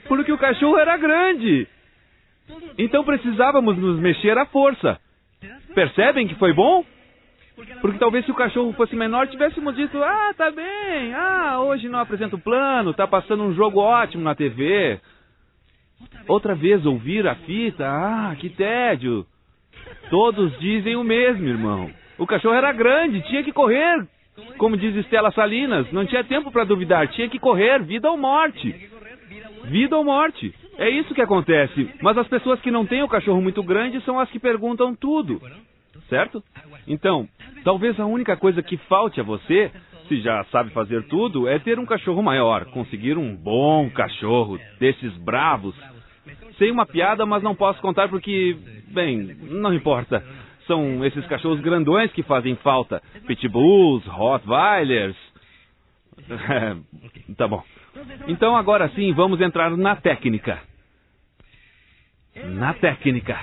Porque 0.08 0.32
o 0.32 0.38
cachorro 0.38 0.78
era 0.78 0.98
grande. 0.98 1.68
Então 2.78 3.04
precisávamos 3.04 3.78
nos 3.78 4.00
mexer 4.00 4.38
à 4.38 4.46
força. 4.46 5.00
Percebem 5.74 6.28
que 6.28 6.36
foi 6.36 6.54
bom? 6.54 6.86
Porque 7.82 7.98
talvez 7.98 8.24
se 8.24 8.32
o 8.32 8.36
cachorro 8.36 8.72
fosse 8.74 8.96
menor, 8.96 9.28
tivéssemos 9.28 9.76
dito: 9.76 10.02
ah, 10.02 10.34
tá 10.38 10.52
bem, 10.52 11.14
ah, 11.14 11.60
hoje 11.60 11.90
não 11.90 12.00
apresenta 12.00 12.36
o 12.36 12.40
plano, 12.40 12.94
tá 12.94 13.08
passando 13.08 13.44
um 13.44 13.54
jogo 13.54 13.80
ótimo 13.80 14.24
na 14.24 14.36
TV. 14.36 15.00
Outra 16.28 16.54
vez 16.54 16.86
ouvir 16.86 17.28
a 17.28 17.36
fita, 17.36 17.88
ah, 17.88 18.36
que 18.40 18.50
tédio. 18.50 19.26
Todos 20.10 20.58
dizem 20.60 20.96
o 20.96 21.04
mesmo, 21.04 21.48
irmão. 21.48 21.92
O 22.18 22.26
cachorro 22.26 22.56
era 22.56 22.72
grande, 22.72 23.22
tinha 23.24 23.44
que 23.44 23.52
correr. 23.52 24.08
Como 24.58 24.78
diz 24.78 24.96
Estela 24.96 25.32
Salinas, 25.32 25.92
não 25.92 26.06
tinha 26.06 26.24
tempo 26.24 26.52
para 26.52 26.64
duvidar, 26.64 27.08
tinha 27.08 27.28
que 27.28 27.40
correr, 27.40 27.82
vida 27.84 28.10
ou 28.10 28.18
morte. 28.18 28.90
Vida 29.66 29.98
ou 29.98 30.04
morte. 30.04 30.54
É 30.78 30.90
isso 30.90 31.14
que 31.14 31.22
acontece. 31.22 31.90
Mas 32.02 32.18
as 32.18 32.28
pessoas 32.28 32.60
que 32.62 32.70
não 32.70 32.86
têm 32.86 33.02
o 33.04 33.08
cachorro 33.08 33.42
muito 33.42 33.64
grande 33.64 34.00
são 34.02 34.20
as 34.20 34.30
que 34.30 34.40
perguntam 34.40 34.96
tudo. 34.96 35.42
Certo? 36.08 36.44
Então, 36.88 37.28
talvez 37.64 38.00
a 38.00 38.06
única 38.06 38.38
coisa 38.38 38.62
que 38.62 38.78
falte 38.78 39.20
a 39.20 39.24
você 39.24 39.72
se 40.08 40.22
já 40.22 40.44
sabe 40.46 40.72
fazer 40.72 41.04
tudo, 41.08 41.48
é 41.48 41.60
ter 41.60 41.78
um 41.80 41.86
cachorro 41.86 42.24
maior, 42.24 42.66
conseguir 42.66 43.18
um 43.18 43.36
bom 43.36 43.90
cachorro, 43.90 44.60
desses 44.80 45.16
bravos. 45.18 45.76
Sei 46.58 46.72
uma 46.72 46.86
piada, 46.86 47.26
mas 47.26 47.44
não 47.44 47.56
posso 47.56 47.80
contar 47.82 48.10
porque, 48.10 48.58
bem, 48.88 49.36
não 49.50 49.74
importa. 49.74 50.24
São 50.68 51.04
esses 51.06 51.26
cachorros 51.28 51.62
grandões 51.62 52.12
que 52.12 52.22
fazem 52.24 52.56
falta. 52.58 53.02
Pitbulls, 53.26 54.06
Rottweilers. 54.06 55.16
Tá 57.38 57.48
bom. 57.48 57.64
Então 58.28 58.56
agora 58.56 58.90
sim, 58.90 59.14
vamos 59.14 59.40
entrar 59.42 59.76
na 59.76 59.96
técnica. 59.96 60.60
Na 62.36 62.74
técnica. 62.74 63.38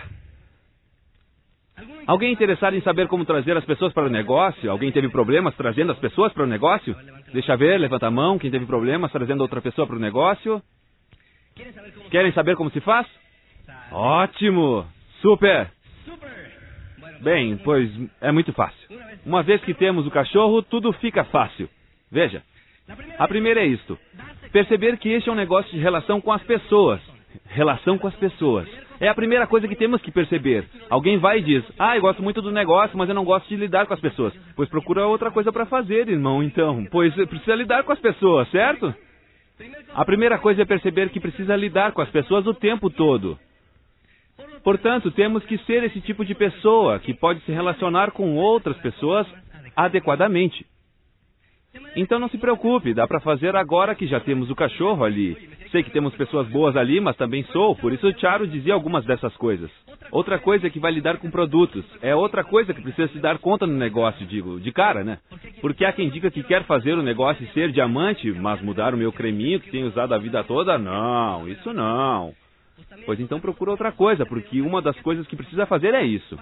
Alguém 2.07 2.33
interessado 2.33 2.77
em 2.77 2.83
saber 2.83 3.09
como 3.09 3.25
trazer 3.25 3.57
as 3.57 3.65
pessoas 3.65 3.93
para 3.93 4.05
o 4.05 4.11
negócio? 4.11 4.71
Alguém 4.71 4.93
teve 4.93 5.09
problemas 5.09 5.55
trazendo 5.57 5.93
as 5.93 5.99
pessoas 5.99 6.33
para 6.33 6.45
o 6.45 6.47
negócio? 6.47 6.95
Deixa 7.33 7.57
ver, 7.57 7.79
levanta 7.79 8.07
a 8.07 8.11
mão. 8.11 8.39
Quem 8.39 8.51
teve 8.51 8.67
problemas 8.67 9.11
trazendo 9.11 9.41
outra 9.41 9.61
pessoa 9.61 9.87
para 9.87 9.97
o 9.97 10.01
negócio? 10.01 10.63
Querem 12.11 12.33
saber 12.33 12.57
como 12.57 12.71
se 12.71 12.81
faz? 12.81 13.07
Ótimo! 13.91 14.87
Super! 15.21 15.74
Bem, 17.25 17.57
pois 17.57 17.91
é 18.21 18.31
muito 18.31 18.53
fácil. 18.53 18.79
Uma 19.25 19.43
vez 19.43 19.63
que 19.63 19.73
temos 19.73 20.07
o 20.07 20.11
cachorro, 20.11 20.61
tudo 20.63 20.93
fica 20.93 21.25
fácil. 21.25 21.69
Veja, 22.13 22.43
a 23.19 23.27
primeira 23.27 23.61
é 23.61 23.67
isto: 23.67 23.99
perceber 24.53 24.99
que 24.99 25.09
este 25.09 25.31
é 25.31 25.33
um 25.33 25.37
negócio 25.37 25.71
de 25.73 25.79
relação 25.79 26.21
com 26.21 26.31
as 26.31 26.43
pessoas. 26.43 27.01
Relação 27.47 27.99
com 27.99 28.07
as 28.07 28.15
pessoas. 28.15 28.69
É 29.01 29.09
a 29.09 29.15
primeira 29.15 29.47
coisa 29.47 29.67
que 29.67 29.75
temos 29.75 30.01
que 30.03 30.13
perceber. 30.13 30.67
Alguém 30.91 31.19
vai 31.19 31.39
e 31.39 31.43
diz: 31.43 31.65
Ah, 31.79 31.97
eu 31.97 32.03
gosto 32.03 32.23
muito 32.23 32.43
do 32.43 32.53
negócio, 32.53 32.97
mas 32.97 33.09
eu 33.09 33.15
não 33.15 33.25
gosto 33.25 33.49
de 33.49 33.57
lidar 33.57 33.87
com 33.87 33.95
as 33.95 34.01
pessoas. 34.01 34.35
Pois 34.55 34.69
procura 34.69 35.07
outra 35.07 35.31
coisa 35.31 35.51
para 35.51 35.67
fazer, 35.67 36.09
irmão, 36.09 36.43
então. 36.43 36.87
Pois 36.91 37.15
precisa 37.15 37.55
lidar 37.55 37.85
com 37.85 37.93
as 37.93 37.99
pessoas, 37.99 38.49
certo? 38.51 38.95
A 39.95 40.05
primeira 40.05 40.39
coisa 40.39 40.63
é 40.63 40.65
perceber 40.65 41.09
que 41.09 41.21
precisa 41.21 41.57
lidar 41.57 41.93
com 41.93 42.03
as 42.03 42.11
pessoas 42.11 42.47
o 42.47 42.55
tempo 42.55 42.91
todo. 42.91 43.39
Portanto, 44.63 45.11
temos 45.11 45.45
que 45.45 45.59
ser 45.59 45.85
esse 45.85 46.01
tipo 46.01 46.25
de 46.25 46.35
pessoa 46.35 46.99
que 46.99 47.15
pode 47.15 47.41
se 47.41 47.53
relacionar 47.53 48.11
com 48.13 48.37
outras 48.37 48.77
pessoas 48.79 49.27
adequadamente. 49.77 50.67
Então 51.97 52.19
não 52.19 52.29
se 52.29 52.39
preocupe, 52.39 52.95
dá 52.95 53.07
para 53.07 53.21
fazer 53.21 53.55
agora 53.57 53.95
que 53.95 54.07
já 54.07 54.21
temos 54.21 54.51
o 54.51 54.55
cachorro 54.55 55.05
ali. 55.05 55.37
Sei 55.71 55.83
que 55.83 55.91
temos 55.91 56.15
pessoas 56.15 56.47
boas 56.49 56.77
ali, 56.77 57.01
mas 57.01 57.17
também 57.17 57.43
sou, 57.53 57.75
por 57.75 57.93
isso 57.93 58.13
Charo 58.21 58.47
dizia 58.47 58.75
algumas 58.75 59.05
dessas 59.05 59.37
coisas. 59.37 59.71
Outra 60.11 60.39
coisa 60.39 60.69
é 60.69 60.71
que 60.71 60.79
vai 60.79 60.93
lidar 60.93 61.19
com 61.19 61.31
produtos. 61.31 61.85
É 62.01 62.15
outra 62.15 62.45
coisa 62.45 62.73
que 62.73 62.81
precisa 62.81 63.09
se 63.09 63.19
dar 63.19 63.39
conta 63.39 63.67
no 63.67 63.75
negócio, 63.75 64.25
digo, 64.25 64.61
de 64.61 64.71
cara, 64.71 65.03
né? 65.03 65.19
Porque 65.61 65.85
há 65.85 65.93
quem 65.93 66.11
diga 66.11 66.31
que 66.31 66.45
quer 66.45 66.65
fazer 66.65 66.95
o 66.95 67.03
negócio 67.03 67.45
e 67.45 67.53
ser 67.53 67.73
diamante, 67.73 68.31
mas 68.33 68.63
mudar 68.63 68.95
o 68.95 68.97
meu 68.97 69.13
creminho 69.13 69.59
que 69.59 69.71
tenho 69.71 69.89
usado 69.89 70.15
a 70.15 70.19
vida 70.19 70.45
toda, 70.45 70.79
não, 70.79 71.49
isso 71.49 71.73
não. 71.73 72.33
Pois 73.07 73.21
então 73.21 73.41
procura 73.41 73.71
outra 73.71 73.93
coisa, 73.93 74.25
porque 74.27 74.61
uma 74.61 74.81
das 74.81 74.99
coisas 75.01 75.27
que 75.27 75.37
precisa 75.37 75.67
fazer 75.67 75.95
é 75.95 76.05
isso. 76.05 76.39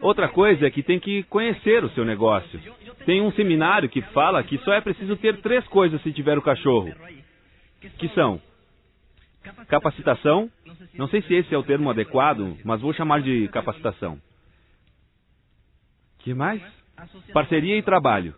Outra 0.00 0.28
coisa 0.28 0.66
é 0.66 0.70
que 0.70 0.82
tem 0.82 0.98
que 0.98 1.22
conhecer 1.24 1.84
o 1.84 1.90
seu 1.90 2.04
negócio. 2.04 2.60
Tem 3.04 3.20
um 3.20 3.32
seminário 3.32 3.88
que 3.88 4.02
fala 4.12 4.42
que 4.42 4.58
só 4.58 4.72
é 4.72 4.80
preciso 4.80 5.16
ter 5.16 5.40
três 5.40 5.66
coisas 5.68 6.00
se 6.02 6.12
tiver 6.12 6.38
o 6.38 6.42
cachorro. 6.42 6.92
Que 7.98 8.08
são 8.10 8.40
capacitação, 9.68 10.50
não 10.94 11.08
sei 11.08 11.22
se 11.22 11.34
esse 11.34 11.54
é 11.54 11.58
o 11.58 11.62
termo 11.62 11.88
adequado, 11.90 12.56
mas 12.64 12.80
vou 12.80 12.92
chamar 12.92 13.22
de 13.22 13.48
capacitação. 13.48 14.20
Que 16.18 16.34
mais? 16.34 16.60
Parceria 17.32 17.76
e 17.76 17.82
trabalho. 17.82 18.34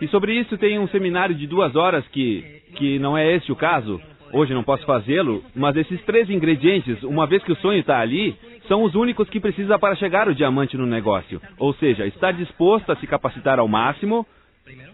E 0.00 0.08
sobre 0.08 0.34
isso 0.34 0.58
tem 0.58 0.78
um 0.78 0.88
seminário 0.88 1.34
de 1.34 1.46
duas 1.46 1.76
horas 1.76 2.06
que, 2.08 2.62
que 2.76 2.98
não 2.98 3.16
é 3.16 3.34
esse 3.34 3.52
o 3.52 3.56
caso. 3.56 4.00
Hoje 4.32 4.54
não 4.54 4.62
posso 4.62 4.84
fazê-lo, 4.84 5.44
mas 5.54 5.76
esses 5.76 6.00
três 6.04 6.30
ingredientes, 6.30 7.02
uma 7.02 7.26
vez 7.26 7.42
que 7.42 7.52
o 7.52 7.56
sonho 7.56 7.80
está 7.80 7.98
ali, 7.98 8.36
são 8.68 8.84
os 8.84 8.94
únicos 8.94 9.28
que 9.28 9.40
precisa 9.40 9.78
para 9.78 9.96
chegar 9.96 10.28
o 10.28 10.34
diamante 10.34 10.76
no 10.76 10.86
negócio. 10.86 11.42
Ou 11.58 11.74
seja, 11.74 12.06
estar 12.06 12.32
disposto 12.32 12.90
a 12.90 12.96
se 12.96 13.06
capacitar 13.06 13.58
ao 13.58 13.66
máximo, 13.66 14.24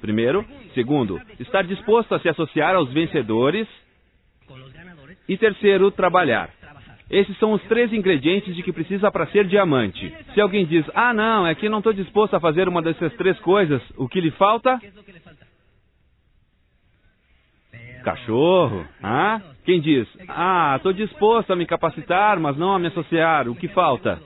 primeiro. 0.00 0.44
Segundo, 0.74 1.20
estar 1.38 1.64
disposto 1.64 2.14
a 2.14 2.20
se 2.20 2.28
associar 2.28 2.74
aos 2.74 2.90
vencedores. 2.90 3.68
E 5.28 5.36
terceiro, 5.36 5.90
trabalhar. 5.90 6.50
Esses 7.08 7.38
são 7.38 7.52
os 7.52 7.62
três 7.64 7.92
ingredientes 7.92 8.54
de 8.54 8.62
que 8.62 8.72
precisa 8.72 9.10
para 9.12 9.26
ser 9.28 9.46
diamante. 9.46 10.12
Se 10.34 10.40
alguém 10.40 10.66
diz, 10.66 10.84
ah, 10.94 11.14
não, 11.14 11.46
é 11.46 11.54
que 11.54 11.68
não 11.68 11.78
estou 11.78 11.92
disposto 11.92 12.34
a 12.34 12.40
fazer 12.40 12.68
uma 12.68 12.82
dessas 12.82 13.12
três 13.14 13.38
coisas, 13.40 13.80
o 13.96 14.08
que 14.08 14.20
lhe 14.20 14.32
falta? 14.32 14.80
Cachorro. 18.02 18.84
Ah? 19.02 19.40
Quem 19.64 19.80
diz, 19.80 20.08
ah, 20.28 20.74
estou 20.76 20.92
disposto 20.92 21.52
a 21.52 21.56
me 21.56 21.64
capacitar, 21.64 22.40
mas 22.40 22.56
não 22.56 22.72
a 22.72 22.78
me 22.78 22.88
associar, 22.88 23.48
o 23.48 23.54
que 23.54 23.68
falta? 23.68 24.20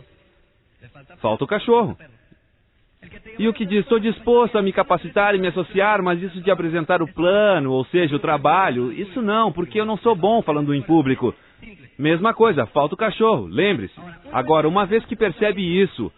Falta 1.19 1.45
o 1.45 1.47
cachorro. 1.47 1.97
E 3.39 3.49
o 3.49 3.53
que 3.53 3.65
diz, 3.65 3.81
estou 3.81 3.99
disposto 3.99 4.57
a 4.57 4.63
me 4.63 4.73
capacitar 4.73 5.35
e 5.35 5.39
me 5.39 5.49
associar, 5.49 6.03
mas 6.03 6.21
isso 6.23 6.41
de 6.41 6.51
apresentar 6.51 7.03
o 7.03 7.13
plano, 7.13 7.73
ou 7.73 7.85
seja, 7.87 8.17
o 8.17 8.19
trabalho, 8.19 8.93
isso 8.93 9.21
não, 9.21 9.53
porque 9.53 9.81
eu 9.81 9.87
não 9.87 9.97
sou 9.99 10.15
bom 10.15 10.43
falando 10.43 10.75
em 10.75 10.83
público. 10.83 11.35
Mesma 11.99 12.33
coisa, 12.33 12.67
falta 12.67 12.95
o 12.95 12.99
cachorro, 12.99 13.47
lembre-se. 13.47 13.95
Agora, 14.33 14.69
uma 14.69 14.87
vez 14.87 15.05
que 15.05 15.17
percebe 15.17 15.63
isso, 15.63 16.13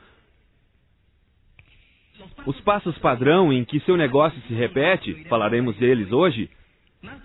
os 2.47 2.61
passos 2.61 2.97
padrão 2.99 3.53
em 3.53 3.65
que 3.65 3.81
seu 3.81 3.97
negócio 3.97 4.41
se 4.43 4.55
repete, 4.55 5.25
falaremos 5.29 5.77
deles 5.77 6.13
hoje, 6.13 6.49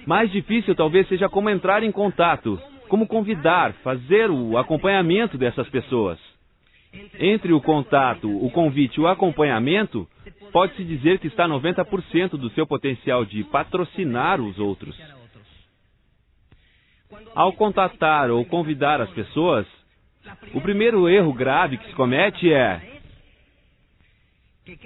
mais 0.06 0.32
difícil 0.32 0.76
talvez 0.76 1.08
seja 1.08 1.30
como 1.30 1.50
entrar 1.50 1.84
em 1.84 1.92
contato, 1.92 2.60
como 2.88 3.08
convidar, 3.08 3.74
fazer 3.84 4.30
o 4.30 4.58
acompanhamento 4.58 5.38
dessas 5.38 5.70
pessoas. 5.70 6.20
Entre 7.20 7.54
o 7.54 7.62
contato, 7.62 8.30
o 8.44 8.50
convite 8.50 8.98
e 8.98 9.02
o 9.02 9.08
acompanhamento, 9.08 10.08
pode-se 10.52 10.84
dizer 10.84 11.20
que 11.20 11.28
está 11.28 11.48
90% 11.48 12.32
do 12.32 12.50
seu 12.52 12.66
potencial 12.66 13.26
de 13.26 13.44
patrocinar 13.44 14.42
os 14.42 14.58
outros. 14.58 14.98
Ao 17.34 17.54
contatar 17.54 18.30
ou 18.30 18.44
convidar 18.46 19.02
as 19.02 19.10
pessoas, 19.12 19.66
o 20.54 20.62
primeiro 20.62 21.08
erro 21.08 21.34
grave 21.34 21.78
que 21.78 21.88
se 21.88 21.94
comete 21.94 22.52
é 22.52 22.98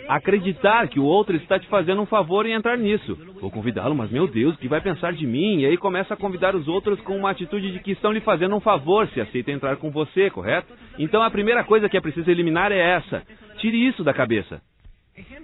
acreditar 0.07 0.87
que 0.87 0.99
o 0.99 1.03
outro 1.03 1.35
está 1.35 1.57
te 1.59 1.67
fazendo 1.67 2.01
um 2.01 2.05
favor 2.05 2.45
em 2.45 2.53
entrar 2.53 2.77
nisso. 2.77 3.15
Vou 3.39 3.49
convidá-lo, 3.49 3.95
mas 3.95 4.11
meu 4.11 4.27
Deus, 4.27 4.55
o 4.55 4.57
que 4.57 4.67
vai 4.67 4.81
pensar 4.81 5.13
de 5.13 5.25
mim? 5.25 5.61
E 5.61 5.65
aí 5.65 5.77
começa 5.77 6.13
a 6.13 6.17
convidar 6.17 6.55
os 6.55 6.67
outros 6.67 6.99
com 7.01 7.17
uma 7.17 7.31
atitude 7.31 7.71
de 7.71 7.79
que 7.79 7.91
estão 7.91 8.11
lhe 8.11 8.21
fazendo 8.21 8.55
um 8.55 8.59
favor 8.59 9.07
se 9.07 9.19
aceita 9.19 9.51
entrar 9.51 9.77
com 9.77 9.89
você, 9.89 10.29
correto? 10.29 10.71
Então 10.99 11.23
a 11.23 11.31
primeira 11.31 11.63
coisa 11.63 11.89
que 11.89 11.97
é 11.97 12.01
preciso 12.01 12.29
eliminar 12.29 12.71
é 12.71 12.77
essa. 12.77 13.23
Tire 13.57 13.87
isso 13.87 14.03
da 14.03 14.13
cabeça. 14.13 14.61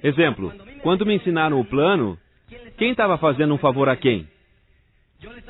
Exemplo: 0.04 0.54
quando 0.82 1.06
me 1.06 1.16
ensinaram 1.16 1.60
o 1.60 1.66
plano, 1.66 2.18
quem 2.78 2.92
estava 2.92 3.18
fazendo 3.18 3.54
um 3.54 3.58
favor 3.58 3.90
a 3.90 3.96
quem? 3.96 4.28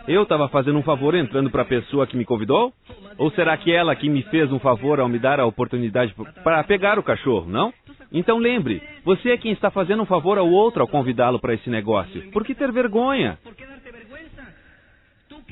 Eu 0.08 0.24
estava 0.24 0.48
fazendo 0.48 0.80
um 0.80 0.84
favor 0.84 1.14
entrando 1.14 1.50
para 1.50 1.64
a 1.64 1.66
pessoa 1.66 2.08
que 2.08 2.16
me 2.16 2.24
convidou? 2.24 2.74
Ou 3.18 3.30
será 3.32 3.58
que 3.58 3.72
ela 3.72 3.96
que 3.96 4.10
me 4.10 4.24
fez 4.24 4.52
um 4.52 4.60
favor 4.60 5.00
ao 5.00 5.10
me 5.10 5.20
dar 5.20 5.40
a 5.40 5.46
oportunidade 5.46 6.16
para 6.44 6.64
pegar 6.64 6.98
o 6.98 7.04
cachorro, 7.04 7.50
não? 7.50 7.74
Então 8.12 8.38
lembre, 8.38 8.82
você 9.04 9.32
é 9.32 9.38
quem 9.38 9.52
está 9.52 9.70
fazendo 9.70 10.04
um 10.04 10.06
favor 10.06 10.38
ao 10.38 10.50
outro 10.50 10.82
ao 10.82 10.88
convidá-lo 10.88 11.40
para 11.40 11.54
esse 11.54 11.70
negócio. 11.70 12.32
Por 12.32 12.46
que 12.46 12.56
ter 12.56 12.72
vergonha? 12.72 13.38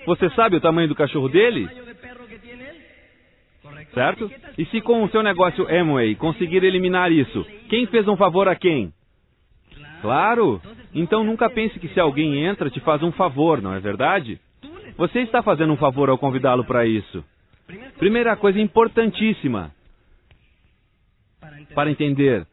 Você 0.06 0.30
sabe 0.32 0.56
o 0.56 0.62
tamanho 0.62 0.88
do 0.88 0.96
cachorro 0.96 1.28
dele? 1.28 1.68
Certo? 3.94 4.32
E 4.58 4.66
se 4.66 4.80
com 4.80 5.04
o 5.04 5.10
seu 5.10 5.22
negócio 5.22 5.68
Amway 5.70 6.16
conseguir 6.16 6.64
eliminar 6.64 7.12
isso, 7.12 7.46
quem 7.70 7.86
fez 7.88 8.08
um 8.08 8.16
favor 8.16 8.48
a 8.48 8.56
quem? 8.56 8.94
Claro! 10.02 10.62
Então 10.94 11.24
nunca 11.24 11.50
pense 11.50 11.80
que 11.80 11.88
se 11.90 12.00
alguém 12.00 12.46
entra 12.46 12.70
te 12.70 12.80
faz 12.80 13.02
um 13.04 13.12
favor, 13.12 13.62
não 13.62 13.74
é 13.74 13.80
verdade? 13.80 14.40
Você 14.98 15.20
está 15.20 15.44
fazendo 15.44 15.74
um 15.74 15.78
favor 15.78 16.10
ao 16.10 16.18
convidá-lo 16.18 16.64
para 16.64 16.86
isso. 16.86 17.24
Primeira 17.98 18.36
coisa 18.36 18.60
importantíssima 18.60 19.72
para 21.74 21.92
entender. 21.92 22.48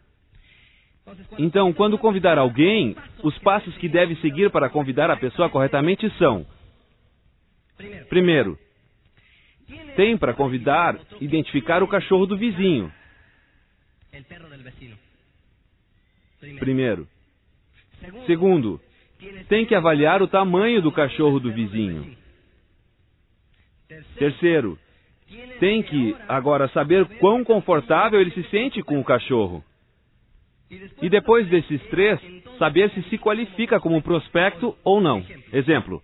Então, 1.39 1.73
quando 1.73 1.99
convidar 1.99 2.39
alguém, 2.39 2.97
os 3.23 3.37
passos 3.39 3.77
que 3.77 3.89
deve 3.89 4.17
seguir 4.17 4.51
para 4.51 4.69
convidar 4.69 5.11
a 5.11 5.17
pessoa 5.17 5.51
corretamente 5.51 6.09
são: 6.17 6.47
primeiro, 8.09 8.59
tem 9.97 10.17
para 10.17 10.35
convidar 10.35 10.99
identificar 11.21 11.83
o 11.83 11.89
cachorro 11.89 12.27
do 12.27 12.37
vizinho. 12.37 12.93
Primeiro. 16.59 17.09
Segundo, 18.27 18.81
tem 19.49 19.67
que 19.67 19.75
avaliar 19.75 20.23
o 20.23 20.29
tamanho 20.29 20.83
do 20.83 20.93
cachorro 20.93 21.39
do 21.39 21.53
vizinho. 21.53 22.17
Terceiro, 24.17 24.79
tem 25.61 25.83
que 25.83 26.17
agora 26.29 26.69
saber 26.69 27.07
quão 27.19 27.45
confortável 27.45 28.21
ele 28.21 28.31
se 28.31 28.43
sente 28.45 28.83
com 28.83 28.99
o 28.99 29.05
cachorro. 29.05 29.65
E 31.03 31.09
depois 31.09 31.47
desses 31.49 31.83
três, 31.89 32.19
saber 32.59 32.91
se 32.91 33.03
se 33.05 33.19
qualifica 33.19 33.79
como 33.79 34.03
prospecto 34.03 34.77
ou 34.83 35.01
não. 35.01 35.25
Exemplo. 35.53 36.03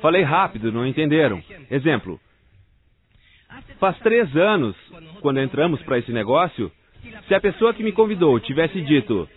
Falei 0.00 0.22
rápido, 0.22 0.70
não 0.70 0.86
entenderam. 0.86 1.42
Exemplo. 1.70 2.20
Faz 3.80 3.98
três 3.98 4.34
anos, 4.36 4.76
quando 5.20 5.40
entramos 5.40 5.82
para 5.82 5.98
esse 5.98 6.12
negócio, 6.12 6.70
se 7.26 7.34
a 7.34 7.40
pessoa 7.40 7.74
que 7.74 7.82
me 7.82 7.92
convidou 7.92 8.38
tivesse 8.40 8.80
dito: 8.82 9.28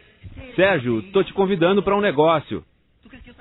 Sérgio, 0.56 1.00
estou 1.00 1.24
te 1.24 1.34
convidando 1.34 1.82
para 1.82 1.96
um 1.96 2.01
negócio. 2.01 2.63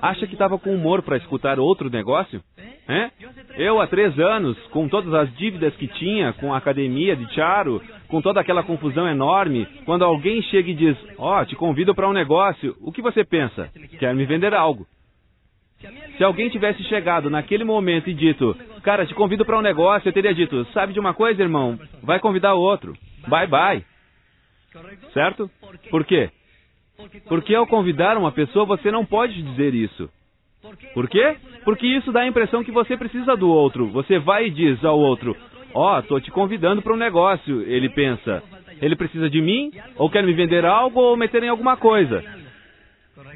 Acha 0.01 0.27
que 0.27 0.33
estava 0.33 0.59
com 0.59 0.75
humor 0.75 1.03
para 1.03 1.17
escutar 1.17 1.59
outro 1.59 1.91
negócio? 1.91 2.43
É? 2.89 3.11
Eu, 3.57 3.81
há 3.81 3.87
três 3.87 4.19
anos, 4.19 4.57
com 4.69 4.89
todas 4.89 5.13
as 5.13 5.35
dívidas 5.37 5.75
que 5.77 5.87
tinha, 5.87 6.33
com 6.33 6.53
a 6.53 6.57
academia 6.57 7.15
de 7.15 7.33
Charo, 7.35 7.83
com 8.09 8.21
toda 8.21 8.41
aquela 8.41 8.63
confusão 8.63 9.07
enorme, 9.07 9.67
quando 9.85 10.05
alguém 10.05 10.43
chega 10.43 10.71
e 10.71 10.75
diz: 10.75 10.97
Ó, 11.19 11.41
oh, 11.41 11.45
te 11.45 11.55
convido 11.55 11.95
para 11.95 12.09
um 12.09 12.13
negócio, 12.13 12.77
o 12.81 12.91
que 12.91 13.03
você 13.03 13.25
pensa? 13.25 13.71
Quer 13.99 14.15
me 14.15 14.25
vender 14.25 14.55
algo. 14.55 14.87
Se 16.17 16.25
alguém 16.25 16.51
tivesse 16.51 16.83
chegado 16.85 17.31
naquele 17.31 17.65
momento 17.65 18.11
e 18.11 18.15
dito: 18.15 18.57
Cara, 18.83 19.07
te 19.07 19.15
convido 19.15 19.45
para 19.45 19.59
um 19.59 19.63
negócio, 19.63 20.09
eu 20.09 20.13
teria 20.13 20.35
dito: 20.35 20.65
Sabe 20.73 20.93
de 20.93 21.01
uma 21.01 21.15
coisa, 21.15 21.43
irmão? 21.43 21.79
Vai 22.03 22.19
convidar 22.19 22.55
outro. 22.55 22.95
Bye 23.29 23.47
bye. 23.47 23.85
Certo? 25.13 25.51
Por 25.91 26.05
quê? 26.05 26.31
Porque 27.29 27.55
ao 27.55 27.67
convidar 27.67 28.17
uma 28.17 28.33
pessoa, 28.33 28.65
você 28.65 28.91
não 28.91 29.05
pode 29.05 29.43
dizer 29.43 29.75
isso. 29.75 30.09
Por 30.95 31.09
quê? 31.09 31.37
Porque 31.65 31.87
isso 31.87 32.13
dá 32.13 32.21
a 32.21 32.27
impressão 32.27 32.63
que 32.63 32.71
você 32.71 32.97
precisa 32.97 33.37
do 33.37 33.49
outro. 33.49 33.87
Você 33.89 34.19
vai 34.19 34.47
e 34.47 34.51
diz 34.51 34.85
ao 34.85 34.99
outro: 34.99 35.37
Ó, 35.73 35.99
oh, 35.99 36.03
tô 36.03 36.21
te 36.21 36.31
convidando 36.31 36.83
para 36.83 36.93
um 36.93 36.99
negócio. 36.99 37.63
Ele 37.63 37.89
pensa: 37.89 38.43
Ele 38.81 38.97
precisa 38.97 39.31
de 39.31 39.41
mim? 39.41 39.73
Ou 39.97 40.11
quer 40.11 40.23
me 40.23 40.35
vender 40.35 40.65
algo 40.65 41.01
ou 41.01 41.17
meter 41.17 41.43
em 41.43 41.49
alguma 41.49 41.77
coisa? 41.77 42.23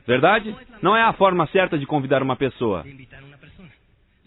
Verdade? 0.06 0.54
Não 0.82 0.96
é 0.96 1.02
a 1.02 1.12
forma 1.12 1.46
certa 1.46 1.78
de 1.78 1.86
convidar 1.86 2.22
uma 2.22 2.36
pessoa. 2.36 2.84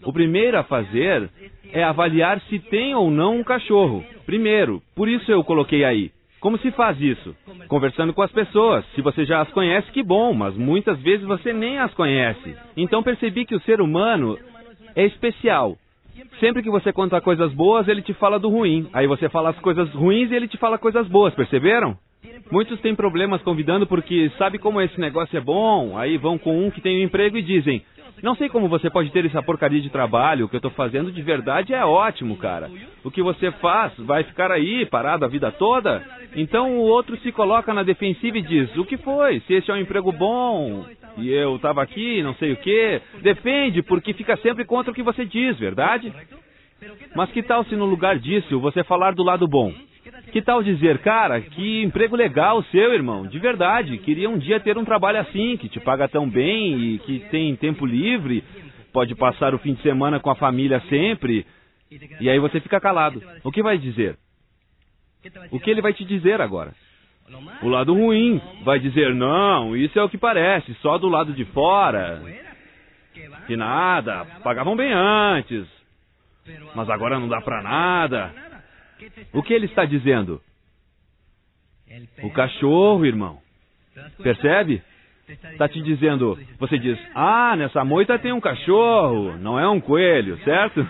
O 0.02 0.12
primeiro 0.12 0.58
a 0.58 0.64
fazer 0.64 1.28
é 1.72 1.82
avaliar 1.82 2.40
se 2.42 2.58
tem 2.58 2.94
ou 2.94 3.10
não 3.10 3.36
um 3.36 3.44
cachorro. 3.44 4.04
Primeiro, 4.24 4.82
por 4.94 5.08
isso 5.08 5.30
eu 5.30 5.44
coloquei 5.44 5.84
aí. 5.84 6.10
Como 6.40 6.58
se 6.58 6.70
faz 6.70 7.00
isso? 7.00 7.34
Conversando 7.66 8.12
com 8.14 8.22
as 8.22 8.30
pessoas. 8.30 8.84
Se 8.94 9.02
você 9.02 9.24
já 9.24 9.40
as 9.40 9.50
conhece, 9.50 9.90
que 9.90 10.02
bom, 10.02 10.32
mas 10.32 10.56
muitas 10.56 10.98
vezes 11.00 11.26
você 11.26 11.52
nem 11.52 11.78
as 11.78 11.92
conhece. 11.94 12.56
Então 12.76 13.02
percebi 13.02 13.44
que 13.44 13.54
o 13.54 13.60
ser 13.60 13.80
humano 13.80 14.38
é 14.94 15.04
especial. 15.04 15.76
Sempre 16.40 16.62
que 16.62 16.70
você 16.70 16.92
conta 16.92 17.20
coisas 17.20 17.52
boas, 17.52 17.88
ele 17.88 18.02
te 18.02 18.12
fala 18.14 18.38
do 18.38 18.48
ruim. 18.48 18.88
Aí 18.92 19.06
você 19.06 19.28
fala 19.28 19.50
as 19.50 19.58
coisas 19.58 19.88
ruins 19.90 20.30
e 20.30 20.34
ele 20.34 20.48
te 20.48 20.56
fala 20.56 20.78
coisas 20.78 21.06
boas, 21.08 21.34
perceberam? 21.34 21.96
Muitos 22.50 22.80
têm 22.80 22.94
problemas 22.94 23.42
convidando 23.42 23.86
porque 23.86 24.30
sabe 24.38 24.58
como 24.58 24.80
esse 24.80 24.98
negócio 24.98 25.36
é 25.36 25.40
bom, 25.40 25.96
aí 25.96 26.16
vão 26.16 26.38
com 26.38 26.66
um 26.66 26.70
que 26.70 26.80
tem 26.80 27.00
um 27.00 27.04
emprego 27.04 27.36
e 27.36 27.42
dizem: 27.42 27.82
não 28.22 28.34
sei 28.34 28.48
como 28.48 28.68
você 28.68 28.90
pode 28.90 29.10
ter 29.10 29.24
essa 29.24 29.42
porcaria 29.42 29.80
de 29.80 29.90
trabalho, 29.90 30.46
o 30.46 30.48
que 30.48 30.56
eu 30.56 30.58
estou 30.58 30.70
fazendo 30.72 31.12
de 31.12 31.22
verdade 31.22 31.72
é 31.72 31.84
ótimo, 31.84 32.36
cara. 32.36 32.70
O 33.04 33.10
que 33.10 33.22
você 33.22 33.50
faz 33.52 33.92
vai 33.98 34.24
ficar 34.24 34.50
aí 34.50 34.84
parado 34.86 35.24
a 35.24 35.28
vida 35.28 35.50
toda? 35.52 36.04
Então 36.34 36.78
o 36.78 36.82
outro 36.82 37.16
se 37.18 37.32
coloca 37.32 37.72
na 37.72 37.82
defensiva 37.82 38.38
e 38.38 38.42
diz: 38.42 38.76
o 38.76 38.84
que 38.84 38.96
foi? 38.96 39.40
Se 39.40 39.54
esse 39.54 39.70
é 39.70 39.74
um 39.74 39.78
emprego 39.78 40.12
bom 40.12 40.84
e 41.16 41.30
eu 41.30 41.56
estava 41.56 41.82
aqui, 41.82 42.22
não 42.22 42.34
sei 42.34 42.52
o 42.52 42.56
que. 42.56 43.00
Defende, 43.22 43.82
porque 43.82 44.12
fica 44.12 44.36
sempre 44.38 44.64
contra 44.64 44.92
o 44.92 44.94
que 44.94 45.02
você 45.02 45.24
diz, 45.24 45.58
verdade? 45.58 46.12
Mas 47.14 47.30
que 47.30 47.42
tal 47.42 47.64
se 47.64 47.74
no 47.74 47.86
lugar 47.86 48.18
disso 48.18 48.60
você 48.60 48.84
falar 48.84 49.14
do 49.14 49.22
lado 49.22 49.46
bom? 49.48 49.72
Que 50.32 50.42
tal 50.42 50.62
dizer, 50.62 50.98
cara, 50.98 51.40
que 51.40 51.82
emprego 51.82 52.14
legal 52.14 52.58
o 52.58 52.64
seu, 52.64 52.92
irmão, 52.92 53.26
de 53.26 53.38
verdade. 53.38 53.98
Queria 53.98 54.28
um 54.28 54.38
dia 54.38 54.60
ter 54.60 54.76
um 54.76 54.84
trabalho 54.84 55.18
assim, 55.20 55.56
que 55.56 55.68
te 55.68 55.80
paga 55.80 56.08
tão 56.08 56.28
bem 56.28 56.78
e 56.78 56.98
que 56.98 57.20
tem 57.30 57.56
tempo 57.56 57.86
livre, 57.86 58.44
pode 58.92 59.14
passar 59.14 59.54
o 59.54 59.58
fim 59.58 59.74
de 59.74 59.82
semana 59.82 60.20
com 60.20 60.30
a 60.30 60.34
família 60.34 60.80
sempre. 60.88 61.46
E 62.20 62.28
aí 62.28 62.38
você 62.38 62.60
fica 62.60 62.80
calado. 62.80 63.22
O 63.42 63.50
que 63.50 63.62
vai 63.62 63.78
dizer? 63.78 64.16
O 65.50 65.58
que 65.58 65.70
ele 65.70 65.80
vai 65.80 65.92
te 65.92 66.04
dizer 66.04 66.40
agora? 66.40 66.74
O 67.62 67.68
lado 67.68 67.94
ruim 67.94 68.40
vai 68.64 68.78
dizer: 68.78 69.14
não, 69.14 69.76
isso 69.76 69.98
é 69.98 70.02
o 70.02 70.08
que 70.08 70.18
parece, 70.18 70.74
só 70.74 70.98
do 70.98 71.08
lado 71.08 71.32
de 71.32 71.44
fora. 71.46 72.22
Que 73.46 73.56
nada, 73.56 74.24
pagavam 74.42 74.76
bem 74.76 74.92
antes. 74.92 75.66
Mas 76.74 76.88
agora 76.88 77.18
não 77.18 77.28
dá 77.28 77.40
pra 77.40 77.62
nada. 77.62 78.32
O 79.32 79.42
que 79.42 79.52
ele 79.52 79.66
está 79.66 79.84
dizendo? 79.84 80.40
O 82.22 82.30
cachorro, 82.30 83.04
irmão. 83.06 83.40
Percebe? 84.22 84.82
Está 85.28 85.68
te 85.68 85.82
dizendo, 85.82 86.38
você 86.58 86.78
diz, 86.78 86.98
ah, 87.14 87.54
nessa 87.54 87.84
moita 87.84 88.18
tem 88.18 88.32
um 88.32 88.40
cachorro, 88.40 89.36
não 89.36 89.60
é 89.60 89.68
um 89.68 89.80
coelho, 89.80 90.38
certo? 90.42 90.88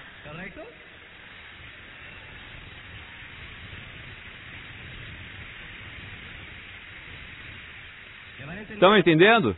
Estão 8.71 8.97
entendendo? 8.97 9.57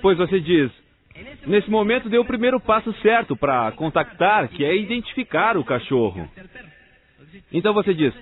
Pois 0.00 0.16
você 0.16 0.38
diz, 0.38 0.70
nesse 1.44 1.68
momento 1.68 2.08
deu 2.08 2.22
o 2.22 2.26
primeiro 2.26 2.60
passo 2.60 2.92
certo 3.00 3.36
para 3.36 3.72
contactar, 3.72 4.48
que 4.48 4.64
é 4.64 4.76
identificar 4.76 5.56
o 5.56 5.64
cachorro. 5.64 6.30
Então 7.52 7.72
você 7.72 7.94
diz: 7.94 8.14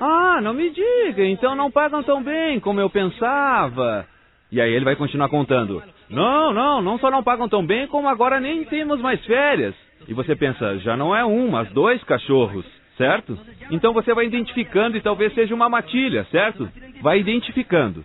Ah, 0.00 0.40
não 0.42 0.54
me 0.54 0.70
diga, 0.70 1.24
então 1.24 1.54
não 1.54 1.70
pagam 1.70 2.02
tão 2.02 2.22
bem 2.22 2.60
como 2.60 2.80
eu 2.80 2.90
pensava. 2.90 4.06
E 4.50 4.60
aí 4.60 4.72
ele 4.72 4.84
vai 4.84 4.96
continuar 4.96 5.28
contando: 5.28 5.82
Não, 6.08 6.52
não, 6.52 6.82
não 6.82 6.98
só 6.98 7.10
não 7.10 7.22
pagam 7.22 7.48
tão 7.48 7.64
bem, 7.64 7.86
como 7.86 8.08
agora 8.08 8.40
nem 8.40 8.64
temos 8.64 9.00
mais 9.00 9.24
férias. 9.24 9.74
E 10.08 10.14
você 10.14 10.34
pensa: 10.34 10.78
Já 10.78 10.96
não 10.96 11.14
é 11.14 11.24
um, 11.24 11.50
mas 11.50 11.70
dois 11.72 12.02
cachorros, 12.04 12.64
certo? 12.96 13.38
Então 13.70 13.92
você 13.92 14.12
vai 14.12 14.26
identificando 14.26 14.96
e 14.96 15.00
talvez 15.00 15.32
seja 15.34 15.54
uma 15.54 15.68
matilha, 15.68 16.26
certo? 16.30 16.68
Vai 17.00 17.20
identificando. 17.20 18.04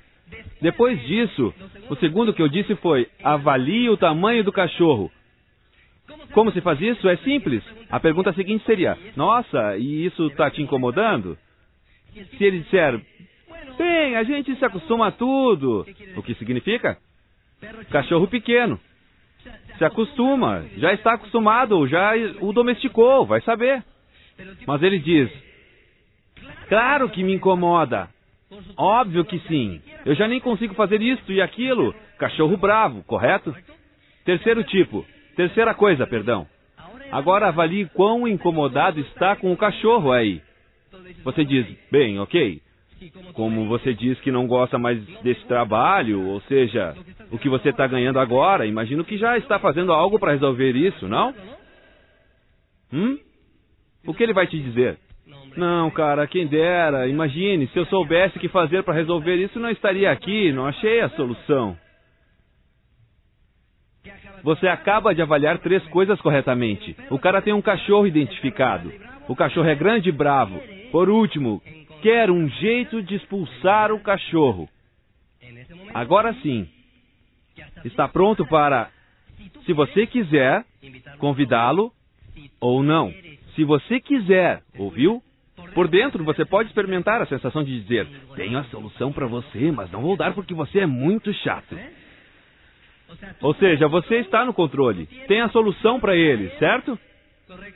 Depois 0.61 0.99
disso, 1.05 1.53
o 1.89 1.95
segundo 1.95 2.33
que 2.33 2.41
eu 2.41 2.47
disse 2.47 2.75
foi: 2.75 3.07
avalie 3.23 3.89
o 3.89 3.97
tamanho 3.97 4.43
do 4.43 4.51
cachorro. 4.51 5.11
Como 6.33 6.51
se 6.51 6.61
faz 6.61 6.79
isso? 6.81 7.07
É 7.07 7.17
simples. 7.17 7.63
A 7.89 7.99
pergunta 7.99 8.33
seguinte 8.33 8.65
seria: 8.65 8.97
Nossa, 9.15 9.77
e 9.77 10.05
isso 10.05 10.27
está 10.27 10.49
te 10.49 10.61
incomodando? 10.61 11.37
Se 12.37 12.43
ele 12.43 12.59
disser: 12.59 12.99
Bem, 13.77 14.15
a 14.15 14.23
gente 14.23 14.55
se 14.55 14.65
acostuma 14.65 15.07
a 15.07 15.11
tudo. 15.11 15.85
O 16.15 16.23
que 16.23 16.33
significa? 16.35 16.97
Cachorro 17.89 18.27
pequeno. 18.27 18.79
Se 19.77 19.83
acostuma, 19.83 20.65
já 20.77 20.93
está 20.93 21.13
acostumado, 21.13 21.85
já 21.87 22.11
o 22.39 22.53
domesticou, 22.53 23.25
vai 23.25 23.41
saber. 23.41 23.83
Mas 24.65 24.81
ele 24.81 24.99
diz: 24.99 25.29
Claro 26.67 27.09
que 27.09 27.23
me 27.23 27.33
incomoda. 27.33 28.09
Óbvio 28.77 29.25
que 29.25 29.39
sim. 29.47 29.81
Eu 30.05 30.15
já 30.15 30.27
nem 30.27 30.39
consigo 30.39 30.73
fazer 30.75 31.01
isto 31.01 31.31
e 31.31 31.41
aquilo. 31.41 31.93
Cachorro 32.17 32.55
bravo, 32.57 33.03
correto? 33.03 33.55
Terceiro 34.23 34.63
tipo: 34.63 35.05
Terceira 35.35 35.73
coisa, 35.73 36.07
perdão. 36.07 36.47
Agora 37.11 37.47
avalie 37.47 37.85
quão 37.93 38.27
incomodado 38.27 38.99
está 38.99 39.35
com 39.35 39.51
o 39.51 39.57
cachorro 39.57 40.11
aí. 40.11 40.41
Você 41.23 41.43
diz, 41.45 41.65
bem, 41.91 42.19
ok. 42.19 42.61
Como 43.33 43.67
você 43.67 43.93
diz 43.93 44.19
que 44.21 44.31
não 44.31 44.47
gosta 44.47 44.77
mais 44.77 45.03
desse 45.21 45.45
trabalho, 45.45 46.21
ou 46.27 46.41
seja, 46.41 46.95
o 47.29 47.37
que 47.37 47.49
você 47.49 47.69
está 47.69 47.85
ganhando 47.85 48.19
agora, 48.19 48.65
imagino 48.65 49.03
que 49.03 49.17
já 49.17 49.37
está 49.37 49.59
fazendo 49.59 49.91
algo 49.91 50.17
para 50.17 50.31
resolver 50.31 50.71
isso, 50.71 51.07
não? 51.07 51.33
Hum? 52.93 53.19
O 54.07 54.13
que 54.13 54.23
ele 54.23 54.33
vai 54.33 54.47
te 54.47 54.57
dizer? 54.57 54.97
Não, 55.57 55.89
cara, 55.91 56.27
quem 56.27 56.47
dera. 56.47 57.07
Imagine, 57.07 57.67
se 57.67 57.77
eu 57.77 57.85
soubesse 57.85 58.37
o 58.37 58.39
que 58.39 58.49
fazer 58.49 58.83
para 58.83 58.93
resolver 58.93 59.35
isso, 59.35 59.59
não 59.59 59.69
estaria 59.69 60.11
aqui, 60.11 60.51
não 60.51 60.65
achei 60.65 61.01
a 61.01 61.09
solução. 61.09 61.77
Você 64.45 64.67
acaba 64.67 65.15
de 65.15 65.23
avaliar 65.23 65.57
três 65.57 65.83
coisas 65.87 66.21
corretamente. 66.21 66.95
O 67.09 67.17
cara 67.17 67.41
tem 67.41 67.51
um 67.51 67.63
cachorro 67.63 68.05
identificado. 68.05 68.93
O 69.27 69.35
cachorro 69.35 69.67
é 69.67 69.73
grande 69.73 70.09
e 70.09 70.11
bravo. 70.11 70.61
Por 70.91 71.09
último, 71.09 71.63
quer 72.03 72.29
um 72.29 72.47
jeito 72.47 73.01
de 73.01 73.15
expulsar 73.15 73.91
o 73.91 73.99
cachorro. 73.99 74.69
Agora 75.95 76.31
sim, 76.43 76.69
está 77.83 78.07
pronto 78.07 78.45
para, 78.45 78.91
se 79.65 79.73
você 79.73 80.05
quiser, 80.05 80.63
convidá-lo 81.17 81.91
ou 82.61 82.83
não. 82.83 83.11
Se 83.55 83.63
você 83.63 83.99
quiser, 83.99 84.61
ouviu? 84.77 85.23
Por 85.73 85.87
dentro, 85.87 86.23
você 86.23 86.45
pode 86.45 86.69
experimentar 86.69 87.19
a 87.19 87.25
sensação 87.25 87.63
de 87.63 87.81
dizer: 87.81 88.07
Tenho 88.35 88.59
a 88.59 88.63
solução 88.65 89.11
para 89.11 89.25
você, 89.25 89.71
mas 89.71 89.89
não 89.89 90.03
vou 90.03 90.15
dar 90.15 90.35
porque 90.35 90.53
você 90.53 90.81
é 90.81 90.85
muito 90.85 91.33
chato. 91.33 91.75
Ou 93.41 93.53
seja, 93.55 93.87
você 93.87 94.17
está 94.17 94.45
no 94.45 94.53
controle. 94.53 95.05
Tem 95.27 95.41
a 95.41 95.49
solução 95.49 95.99
para 95.99 96.15
ele, 96.15 96.49
certo? 96.57 96.97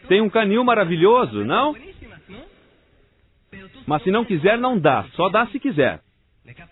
Tem 0.08 0.22
um 0.22 0.30
canil 0.30 0.64
maravilhoso, 0.64 1.44
não? 1.46 1.76
Mas 3.86 4.04
se 4.04 4.12
não 4.12 4.26
quiser, 4.26 4.58
não 4.58 4.80
dá. 4.80 5.06
Só 5.14 5.30
dá 5.30 5.48
se 5.48 5.60
quiser. 5.60 6.02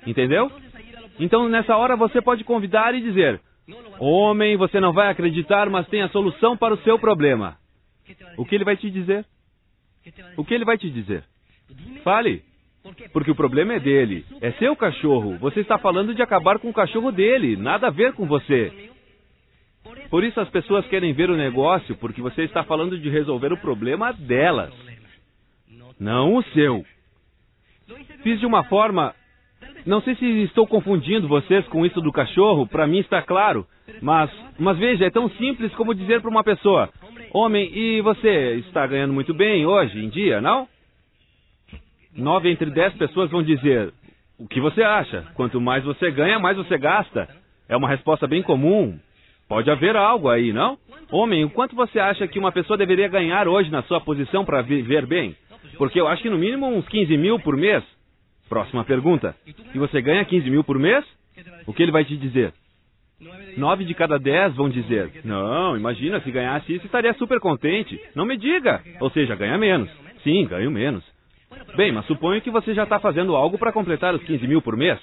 Entendeu? 0.05 0.51
Então, 1.19 1.47
nessa 1.49 1.75
hora, 1.75 1.95
você 1.95 2.21
pode 2.21 2.43
convidar 2.43 2.93
e 2.93 3.01
dizer: 3.01 3.41
Homem, 3.99 4.55
você 4.55 4.79
não 4.79 4.93
vai 4.93 5.09
acreditar, 5.09 5.69
mas 5.69 5.87
tem 5.87 6.01
a 6.01 6.09
solução 6.09 6.55
para 6.55 6.73
o 6.73 6.77
seu 6.79 6.97
problema. 6.99 7.57
O 8.37 8.45
que 8.45 8.55
ele 8.55 8.63
vai 8.63 8.77
te 8.77 8.89
dizer? 8.89 9.25
O 10.37 10.45
que 10.45 10.53
ele 10.53 10.65
vai 10.65 10.77
te 10.77 10.89
dizer? 10.89 11.23
Fale. 12.03 12.43
Porque 13.11 13.31
o 13.31 13.35
problema 13.35 13.73
é 13.73 13.79
dele. 13.79 14.25
É 14.41 14.51
seu 14.53 14.75
cachorro. 14.75 15.37
Você 15.37 15.61
está 15.61 15.77
falando 15.77 16.13
de 16.13 16.21
acabar 16.21 16.59
com 16.59 16.69
o 16.69 16.73
cachorro 16.73 17.11
dele. 17.11 17.55
Nada 17.55 17.87
a 17.87 17.91
ver 17.91 18.13
com 18.13 18.25
você. 18.25 18.71
Por 20.09 20.23
isso 20.23 20.39
as 20.39 20.49
pessoas 20.49 20.85
querem 20.87 21.13
ver 21.13 21.29
o 21.29 21.37
negócio, 21.37 21.95
porque 21.97 22.21
você 22.21 22.43
está 22.43 22.63
falando 22.63 22.97
de 22.97 23.09
resolver 23.09 23.51
o 23.51 23.57
problema 23.57 24.13
delas, 24.13 24.73
não 25.99 26.35
o 26.35 26.43
seu. 26.43 26.85
Fiz 28.23 28.39
de 28.39 28.45
uma 28.45 28.63
forma. 28.65 29.13
Não 29.85 30.01
sei 30.01 30.15
se 30.15 30.25
estou 30.43 30.67
confundindo 30.67 31.27
vocês 31.27 31.65
com 31.67 31.85
isso 31.85 32.01
do 32.01 32.11
cachorro, 32.11 32.67
para 32.67 32.85
mim 32.85 32.99
está 32.99 33.21
claro. 33.21 33.65
Mas, 34.01 34.29
mas 34.59 34.77
veja, 34.77 35.05
é 35.05 35.09
tão 35.09 35.29
simples 35.31 35.73
como 35.75 35.95
dizer 35.95 36.21
para 36.21 36.29
uma 36.29 36.43
pessoa: 36.43 36.89
Homem, 37.31 37.71
e 37.73 38.01
você 38.01 38.55
está 38.67 38.85
ganhando 38.85 39.13
muito 39.13 39.33
bem 39.33 39.65
hoje 39.65 39.97
em 40.03 40.09
dia, 40.09 40.41
não? 40.41 40.67
Nove 42.15 42.49
entre 42.49 42.69
dez 42.71 42.93
pessoas 42.95 43.29
vão 43.29 43.43
dizer: 43.43 43.93
O 44.39 44.47
que 44.47 44.59
você 44.59 44.81
acha? 44.83 45.25
Quanto 45.35 45.59
mais 45.61 45.83
você 45.83 46.11
ganha, 46.11 46.39
mais 46.39 46.57
você 46.57 46.77
gasta. 46.77 47.27
É 47.69 47.75
uma 47.75 47.89
resposta 47.89 48.27
bem 48.27 48.41
comum. 48.41 48.97
Pode 49.47 49.69
haver 49.69 49.95
algo 49.95 50.29
aí, 50.29 50.51
não? 50.51 50.77
Homem, 51.09 51.45
o 51.45 51.49
quanto 51.49 51.75
você 51.75 51.99
acha 51.99 52.27
que 52.27 52.39
uma 52.39 52.51
pessoa 52.51 52.77
deveria 52.77 53.07
ganhar 53.07 53.47
hoje 53.47 53.71
na 53.71 53.81
sua 53.83 54.01
posição 54.01 54.43
para 54.43 54.61
viver 54.61 55.05
bem? 55.05 55.35
Porque 55.77 55.99
eu 55.99 56.07
acho 56.07 56.21
que 56.21 56.29
no 56.29 56.37
mínimo 56.37 56.67
uns 56.67 56.87
15 56.87 57.15
mil 57.17 57.39
por 57.39 57.55
mês. 57.55 57.83
Próxima 58.49 58.83
pergunta. 58.83 59.35
E 59.73 59.77
você 59.77 60.01
ganha 60.01 60.25
15 60.25 60.49
mil 60.49 60.63
por 60.63 60.77
mês? 60.77 61.05
O 61.65 61.73
que 61.73 61.83
ele 61.83 61.91
vai 61.91 62.03
te 62.03 62.17
dizer? 62.17 62.53
Nove 63.57 63.83
de 63.85 63.93
cada 63.93 64.19
dez 64.19 64.55
vão 64.55 64.69
dizer: 64.69 65.21
Não, 65.23 65.75
imagina, 65.75 66.19
se 66.21 66.31
ganhasse 66.31 66.73
isso 66.73 66.85
estaria 66.85 67.13
super 67.15 67.39
contente. 67.39 67.99
Não 68.15 68.25
me 68.25 68.37
diga. 68.37 68.81
Ou 68.99 69.09
seja, 69.09 69.35
ganha 69.35 69.57
menos. 69.57 69.89
Sim, 70.23 70.45
ganho 70.45 70.69
menos. 70.69 71.03
Bem, 71.75 71.91
mas 71.91 72.05
suponho 72.05 72.41
que 72.41 72.51
você 72.51 72.73
já 72.73 72.83
está 72.83 72.99
fazendo 72.99 73.35
algo 73.35 73.57
para 73.57 73.71
completar 73.71 74.13
os 74.13 74.23
15 74.23 74.47
mil 74.47 74.61
por 74.61 74.75
mês. 74.75 74.99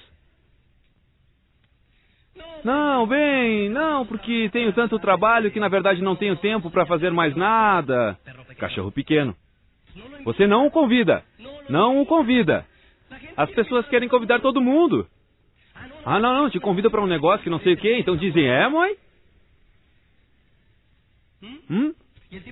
Não, 2.63 3.05
bem, 3.05 3.69
não, 3.69 4.05
porque 4.05 4.49
tenho 4.51 4.73
tanto 4.73 4.97
trabalho 4.97 5.51
que 5.51 5.59
na 5.59 5.67
verdade 5.67 6.01
não 6.01 6.15
tenho 6.15 6.35
tempo 6.35 6.71
para 6.71 6.85
fazer 6.85 7.11
mais 7.11 7.35
nada. 7.35 8.17
Cachorro 8.57 8.91
pequeno. 8.91 9.35
Você 10.23 10.47
não 10.47 10.65
o 10.65 10.71
convida. 10.71 11.23
Não 11.69 12.01
o 12.01 12.05
convida. 12.05 12.65
As 13.37 13.49
pessoas 13.51 13.87
querem 13.87 14.09
convidar 14.09 14.39
todo 14.41 14.61
mundo. 14.61 15.07
Ah, 16.03 16.19
não, 16.19 16.33
não, 16.33 16.49
te 16.49 16.59
convida 16.59 16.89
para 16.89 17.01
um 17.01 17.07
negócio 17.07 17.43
que 17.43 17.49
não 17.49 17.59
sei 17.59 17.73
o 17.73 17.77
quê, 17.77 17.97
então 17.97 18.15
dizem, 18.15 18.47
é, 18.47 18.67
mãe? 18.67 18.95
Hum? 21.69 21.93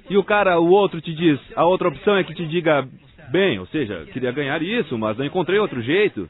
E 0.10 0.18
o 0.18 0.24
cara, 0.24 0.60
o 0.60 0.70
outro 0.70 1.02
te 1.02 1.14
diz, 1.14 1.40
a 1.56 1.66
outra 1.66 1.88
opção 1.88 2.16
é 2.16 2.24
que 2.24 2.34
te 2.34 2.46
diga, 2.48 2.88
bem, 3.32 3.60
ou 3.60 3.66
seja, 3.68 4.06
queria 4.12 4.32
ganhar 4.32 4.62
isso, 4.62 4.98
mas 4.98 5.18
não 5.18 5.26
encontrei 5.26 5.60
outro 5.60 5.82
jeito. 5.82 6.30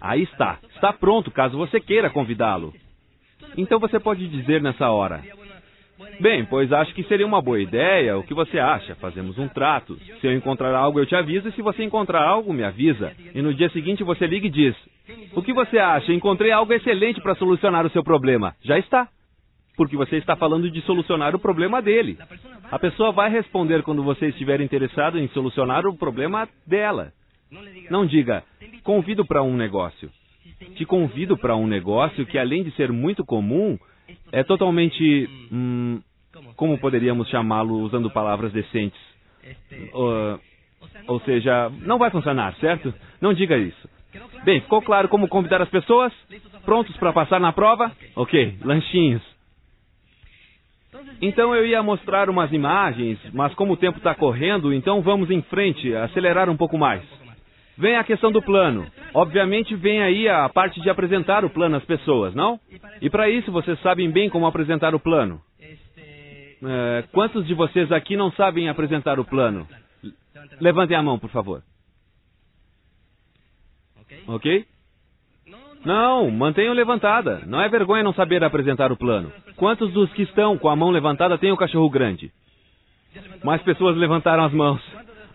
Aí 0.00 0.22
está, 0.22 0.58
está 0.74 0.92
pronto 0.92 1.30
caso 1.30 1.56
você 1.56 1.80
queira 1.80 2.10
convidá-lo. 2.10 2.72
Então 3.56 3.78
você 3.78 3.98
pode 3.98 4.26
dizer 4.28 4.60
nessa 4.60 4.90
hora: 4.90 5.22
Bem, 6.20 6.44
pois 6.44 6.72
acho 6.72 6.94
que 6.94 7.02
seria 7.04 7.26
uma 7.26 7.42
boa 7.42 7.60
ideia. 7.60 8.16
O 8.16 8.22
que 8.22 8.34
você 8.34 8.58
acha? 8.58 8.94
Fazemos 8.96 9.38
um 9.38 9.48
trato. 9.48 9.96
Se 10.20 10.26
eu 10.26 10.32
encontrar 10.32 10.74
algo, 10.74 10.98
eu 10.98 11.06
te 11.06 11.14
aviso, 11.14 11.48
e 11.48 11.52
se 11.52 11.62
você 11.62 11.84
encontrar 11.84 12.22
algo, 12.22 12.52
me 12.52 12.64
avisa. 12.64 13.12
E 13.34 13.40
no 13.40 13.54
dia 13.54 13.68
seguinte 13.70 14.04
você 14.04 14.26
liga 14.26 14.46
e 14.46 14.50
diz: 14.50 14.76
O 15.34 15.42
que 15.42 15.52
você 15.52 15.78
acha? 15.78 16.12
Encontrei 16.12 16.50
algo 16.50 16.72
excelente 16.72 17.20
para 17.20 17.34
solucionar 17.34 17.86
o 17.86 17.90
seu 17.90 18.02
problema. 18.02 18.54
Já 18.62 18.78
está. 18.78 19.08
Porque 19.78 19.96
você 19.96 20.16
está 20.16 20.34
falando 20.34 20.68
de 20.68 20.82
solucionar 20.82 21.36
o 21.36 21.38
problema 21.38 21.80
dele. 21.80 22.18
A 22.68 22.78
pessoa 22.80 23.12
vai 23.12 23.30
responder 23.30 23.84
quando 23.84 24.02
você 24.02 24.26
estiver 24.26 24.60
interessado 24.60 25.18
em 25.20 25.28
solucionar 25.28 25.86
o 25.86 25.96
problema 25.96 26.48
dela. 26.66 27.12
Não 27.88 28.04
diga, 28.04 28.42
convido 28.82 29.24
para 29.24 29.40
um 29.40 29.56
negócio. 29.56 30.10
Te 30.74 30.84
convido 30.84 31.38
para 31.38 31.54
um 31.54 31.66
negócio 31.66 32.26
que, 32.26 32.36
além 32.36 32.64
de 32.64 32.72
ser 32.72 32.90
muito 32.90 33.24
comum, 33.24 33.78
é 34.32 34.42
totalmente. 34.42 35.30
Hum, 35.52 36.00
como 36.56 36.76
poderíamos 36.78 37.28
chamá-lo 37.28 37.78
usando 37.78 38.10
palavras 38.10 38.52
decentes? 38.52 39.00
Uh, 39.94 40.40
ou 41.06 41.20
seja, 41.20 41.70
não 41.82 41.98
vai 41.98 42.10
funcionar, 42.10 42.54
certo? 42.56 42.92
Não 43.20 43.32
diga 43.32 43.56
isso. 43.56 43.88
Bem, 44.44 44.60
ficou 44.60 44.82
claro 44.82 45.08
como 45.08 45.28
convidar 45.28 45.62
as 45.62 45.68
pessoas? 45.68 46.12
Prontos 46.64 46.96
para 46.96 47.12
passar 47.12 47.38
na 47.40 47.52
prova? 47.52 47.92
Ok, 48.16 48.58
lanchinhos. 48.64 49.22
Então 51.20 51.54
eu 51.54 51.66
ia 51.66 51.82
mostrar 51.82 52.30
umas 52.30 52.52
imagens, 52.52 53.18
mas 53.32 53.54
como 53.54 53.72
o 53.72 53.76
tempo 53.76 53.98
está 53.98 54.14
correndo, 54.14 54.72
então 54.72 55.02
vamos 55.02 55.30
em 55.30 55.42
frente, 55.42 55.94
acelerar 55.94 56.48
um 56.48 56.56
pouco 56.56 56.78
mais. 56.78 57.02
Vem 57.76 57.96
a 57.96 58.04
questão 58.04 58.32
do 58.32 58.42
plano. 58.42 58.86
Obviamente 59.14 59.74
vem 59.76 60.02
aí 60.02 60.28
a 60.28 60.48
parte 60.48 60.80
de 60.80 60.90
apresentar 60.90 61.44
o 61.44 61.50
plano 61.50 61.76
às 61.76 61.84
pessoas, 61.84 62.34
não? 62.34 62.58
E 63.00 63.08
para 63.08 63.30
isso 63.30 63.52
vocês 63.52 63.80
sabem 63.80 64.10
bem 64.10 64.28
como 64.28 64.46
apresentar 64.46 64.94
o 64.94 65.00
plano. 65.00 65.40
É, 66.60 67.04
quantos 67.12 67.46
de 67.46 67.54
vocês 67.54 67.90
aqui 67.92 68.16
não 68.16 68.32
sabem 68.32 68.68
apresentar 68.68 69.20
o 69.20 69.24
plano? 69.24 69.66
Levantem 70.60 70.96
a 70.96 71.02
mão, 71.02 71.18
por 71.18 71.30
favor. 71.30 71.62
Ok? 74.26 74.66
Não, 75.84 76.30
mantenham 76.30 76.74
levantada. 76.74 77.42
Não 77.46 77.60
é 77.60 77.68
vergonha 77.68 78.02
não 78.02 78.12
saber 78.12 78.42
apresentar 78.42 78.90
o 78.90 78.96
plano. 78.96 79.32
Quantos 79.56 79.92
dos 79.92 80.12
que 80.12 80.22
estão 80.22 80.58
com 80.58 80.68
a 80.68 80.76
mão 80.76 80.90
levantada 80.90 81.38
têm 81.38 81.52
o 81.52 81.56
cachorro 81.56 81.88
grande? 81.88 82.32
Mais 83.42 83.62
pessoas 83.62 83.96
levantaram 83.96 84.44
as 84.44 84.52
mãos. 84.52 84.80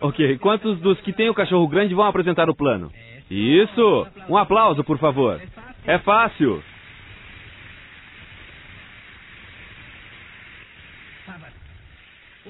Ok, 0.00 0.38
quantos 0.38 0.78
dos 0.80 1.00
que 1.00 1.12
têm 1.12 1.30
o 1.30 1.34
cachorro 1.34 1.66
grande 1.66 1.94
vão 1.94 2.04
apresentar 2.04 2.48
o 2.50 2.54
plano? 2.54 2.90
Isso! 3.30 4.06
Um 4.28 4.36
aplauso, 4.36 4.84
por 4.84 4.98
favor. 4.98 5.40
É 5.86 5.98
fácil. 5.98 6.62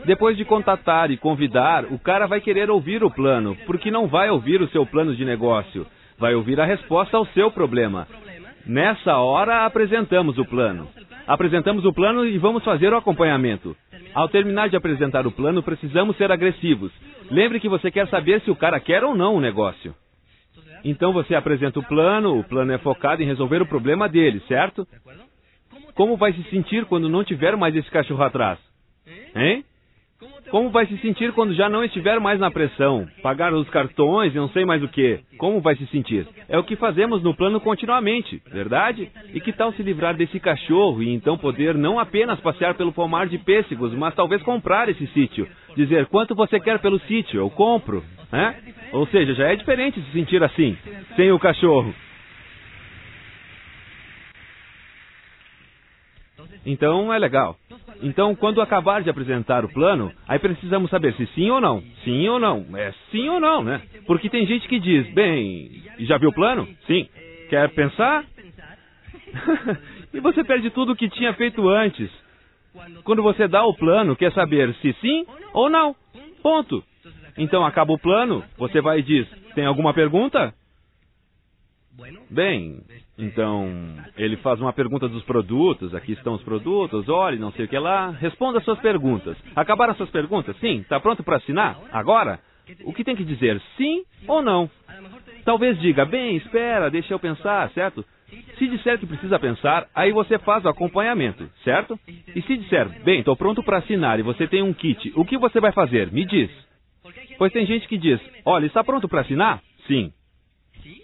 Depois 0.05 0.37
de 0.37 0.45
contatar 0.45 1.11
e 1.11 1.17
convidar, 1.17 1.85
o 1.85 1.99
cara 1.99 2.27
vai 2.27 2.41
querer 2.41 2.69
ouvir 2.69 3.05
o 3.05 3.11
plano, 3.11 3.57
porque 3.65 3.91
não 3.91 4.09
vai 4.09 4.29
ouvir 4.29 4.61
o 4.61 4.69
seu 4.69 4.85
plano 4.85 5.15
de 5.15 5.25
negócio. 5.25 5.87
Vai 6.18 6.35
ouvir 6.35 6.61
a 6.61 6.64
resposta 6.64 7.16
ao 7.16 7.27
seu 7.27 7.50
problema. 7.50 8.07
Nessa 8.66 9.18
hora, 9.18 9.64
apresentamos 9.66 10.38
o 10.38 10.44
plano. 10.44 10.88
Apresentamos 11.27 11.85
o 11.85 11.92
plano 11.92 12.24
e 12.24 12.38
vamos 12.38 12.64
fazer 12.64 12.92
o 12.92 12.96
acompanhamento. 12.96 13.77
Ao 14.14 14.29
terminar 14.29 14.68
de 14.68 14.77
apresentar 14.77 15.27
o 15.27 15.33
plano, 15.33 15.62
precisamos 15.62 16.16
ser 16.16 16.31
agressivos. 16.31 16.92
Lembre 17.31 17.61
que 17.61 17.68
você 17.68 17.90
quer 17.90 18.09
saber 18.09 18.40
se 18.42 18.50
o 18.50 18.57
cara 18.57 18.79
quer 18.79 19.03
ou 19.03 19.14
não 19.14 19.35
o 19.35 19.40
negócio. 19.40 19.94
Então 20.85 21.12
você 21.12 21.35
apresenta 21.35 21.79
o 21.79 21.83
plano, 21.83 22.38
o 22.38 22.44
plano 22.44 22.72
é 22.72 22.79
focado 22.79 23.22
em 23.22 23.27
resolver 23.27 23.62
o 23.62 23.66
problema 23.66 24.09
dele, 24.09 24.40
certo? 24.46 24.87
Como 25.94 26.16
vai 26.16 26.33
se 26.33 26.42
sentir 26.44 26.85
quando 26.85 27.09
não 27.09 27.24
tiver 27.24 27.57
mais 27.57 27.74
esse 27.74 27.90
cachorro 27.90 28.22
atrás? 28.22 28.59
Hein? 29.35 29.64
Como 30.51 30.71
vai 30.71 30.87
se 30.87 30.97
sentir 30.99 31.33
quando 31.33 31.55
já 31.55 31.69
não 31.69 31.83
estiver 31.83 32.21
mais 32.21 32.39
na 32.39 32.51
pressão? 32.51 33.09
Pagar 33.23 33.53
os 33.53 33.69
cartões 33.71 34.33
e 34.33 34.37
não 34.37 34.49
sei 34.51 34.65
mais 34.65 34.83
o 34.83 34.89
que. 34.89 35.21
Como 35.37 35.61
vai 35.61 35.75
se 35.77 35.87
sentir? 35.87 36.27
É 36.49 36.59
o 36.59 36.65
que 36.65 36.77
fazemos 36.77 37.23
no 37.23 37.35
plano 37.35 37.61
continuamente, 37.61 38.41
verdade? 38.53 39.11
E 39.33 39.41
que 39.41 39.53
tal 39.53 39.73
se 39.73 39.83
livrar 39.83 40.15
desse 40.15 40.39
cachorro 40.39 41.03
e 41.03 41.13
então 41.13 41.37
poder 41.37 41.75
não 41.75 41.99
apenas 41.99 42.39
passear 42.41 42.75
pelo 42.75 42.93
pomar 42.93 43.27
de 43.27 43.39
pêssegos, 43.39 43.93
mas 43.95 44.15
talvez 44.15 44.43
comprar 44.43 44.89
esse 44.89 45.07
sítio? 45.09 45.49
Dizer 45.77 46.07
quanto 46.07 46.35
você 46.35 46.61
quer 46.61 46.79
pelo 46.79 47.01
sítio, 47.01 47.41
eu 47.41 47.51
compro. 47.51 48.05
Né? 48.31 48.57
Ou 48.93 49.07
seja, 49.09 49.35
já 49.35 49.53
é 49.53 49.57
diferente 49.57 50.01
se 50.01 50.13
sentir 50.13 50.43
assim, 50.43 50.77
sem 51.17 51.33
o 51.33 51.39
cachorro. 51.39 51.95
Então 56.67 57.13
é 57.13 57.19
legal. 57.19 57.57
Então, 58.03 58.35
quando 58.35 58.61
acabar 58.61 59.03
de 59.03 59.11
apresentar 59.11 59.65
o 59.65 59.69
plano, 59.69 60.13
aí 60.27 60.39
precisamos 60.39 60.91
saber 60.91 61.15
se 61.15 61.27
sim 61.29 61.51
ou 61.51 61.61
não. 61.61 61.83
Sim 62.05 62.29
ou 62.29 62.39
não. 62.39 62.67
É 62.75 62.93
sim 63.11 63.29
ou 63.29 63.41
não, 63.41 63.63
né? 63.63 63.81
Porque 64.07 64.29
tem 64.29 64.47
gente 64.47 64.69
que 64.69 64.79
diz, 64.79 65.07
bem, 65.15 65.83
já 66.01 66.19
viu 66.19 66.31
o 66.31 66.35
plano? 66.35 66.69
Sim. 66.87 67.09
Quer 67.49 67.71
pensar? 67.71 68.25
e 70.13 70.21
você 70.21 70.45
perde 70.45 70.71
tudo 70.71 70.93
o 70.93 70.97
que 70.97 71.09
tinha 71.09 71.33
feito 71.35 71.69
antes. 71.69 72.11
Quando 73.05 73.23
você 73.23 73.47
dá 73.47 73.65
o 73.65 73.75
plano, 73.75 74.17
quer 74.17 74.33
saber 74.33 74.75
se 74.75 74.93
sim 75.01 75.27
ou 75.53 75.71
não. 75.71 75.95
Ponto. 76.43 76.83
Então 77.37 77.65
acaba 77.65 77.93
o 77.93 77.99
plano, 77.99 78.45
você 78.57 78.81
vai 78.81 78.99
e 78.99 79.03
diz: 79.03 79.29
Tem 79.55 79.65
alguma 79.65 79.95
pergunta? 79.95 80.55
Bem, 82.31 82.81
então 83.16 83.68
ele 84.16 84.37
faz 84.38 84.61
uma 84.61 84.72
pergunta 84.72 85.09
dos 85.09 85.22
produtos. 85.24 85.94
Aqui 85.94 86.12
estão 86.12 86.35
os 86.35 86.42
produtos, 86.42 87.09
olhe, 87.09 87.38
não 87.38 87.53
sei 87.53 87.64
o 87.64 87.68
que 87.68 87.79
lá. 87.79 88.11
Responda 88.11 88.59
as 88.59 88.64
suas 88.64 88.79
perguntas. 88.81 89.37
Acabaram 89.55 89.92
as 89.92 89.96
suas 89.96 90.11
perguntas? 90.11 90.57
Sim. 90.59 90.81
Está 90.81 90.98
pronto 90.98 91.22
para 91.22 91.37
assinar? 91.37 91.79
Agora? 91.92 92.40
O 92.85 92.92
que 92.92 93.05
tem 93.05 93.14
que 93.14 93.24
dizer? 93.24 93.61
Sim 93.77 94.05
ou 94.27 94.42
não? 94.42 94.70
Talvez 95.44 95.79
diga, 95.81 96.07
bem, 96.07 96.37
espera, 96.37 96.90
deixa 96.90 97.12
eu 97.12 97.18
pensar, 97.18 97.70
certo? 97.72 98.05
Se 98.59 98.66
disser 98.66 98.98
que 98.98 99.07
precisa 99.07 99.38
pensar, 99.38 99.87
aí 99.94 100.11
você 100.11 100.38
faz 100.38 100.64
o 100.64 100.68
acompanhamento, 100.68 101.48
certo? 101.62 102.00
E 102.35 102.40
se 102.42 102.57
disser, 102.57 102.88
bem, 103.05 103.18
estou 103.18 103.37
pronto 103.37 103.62
para 103.62 103.79
assinar 103.79 104.18
e 104.18 104.22
você 104.22 104.48
tem 104.48 104.62
um 104.62 104.72
kit, 104.72 105.12
o 105.14 105.24
que 105.24 105.37
você 105.37 105.61
vai 105.61 105.72
fazer? 105.72 106.11
Me 106.11 106.24
diz. 106.24 106.50
Pois 107.37 107.53
tem 107.53 107.66
gente 107.66 107.87
que 107.87 107.98
diz, 107.98 108.18
olha, 108.44 108.64
está 108.64 108.83
pronto 108.83 109.09
para 109.09 109.20
assinar? 109.20 109.62
Sim. 109.87 110.12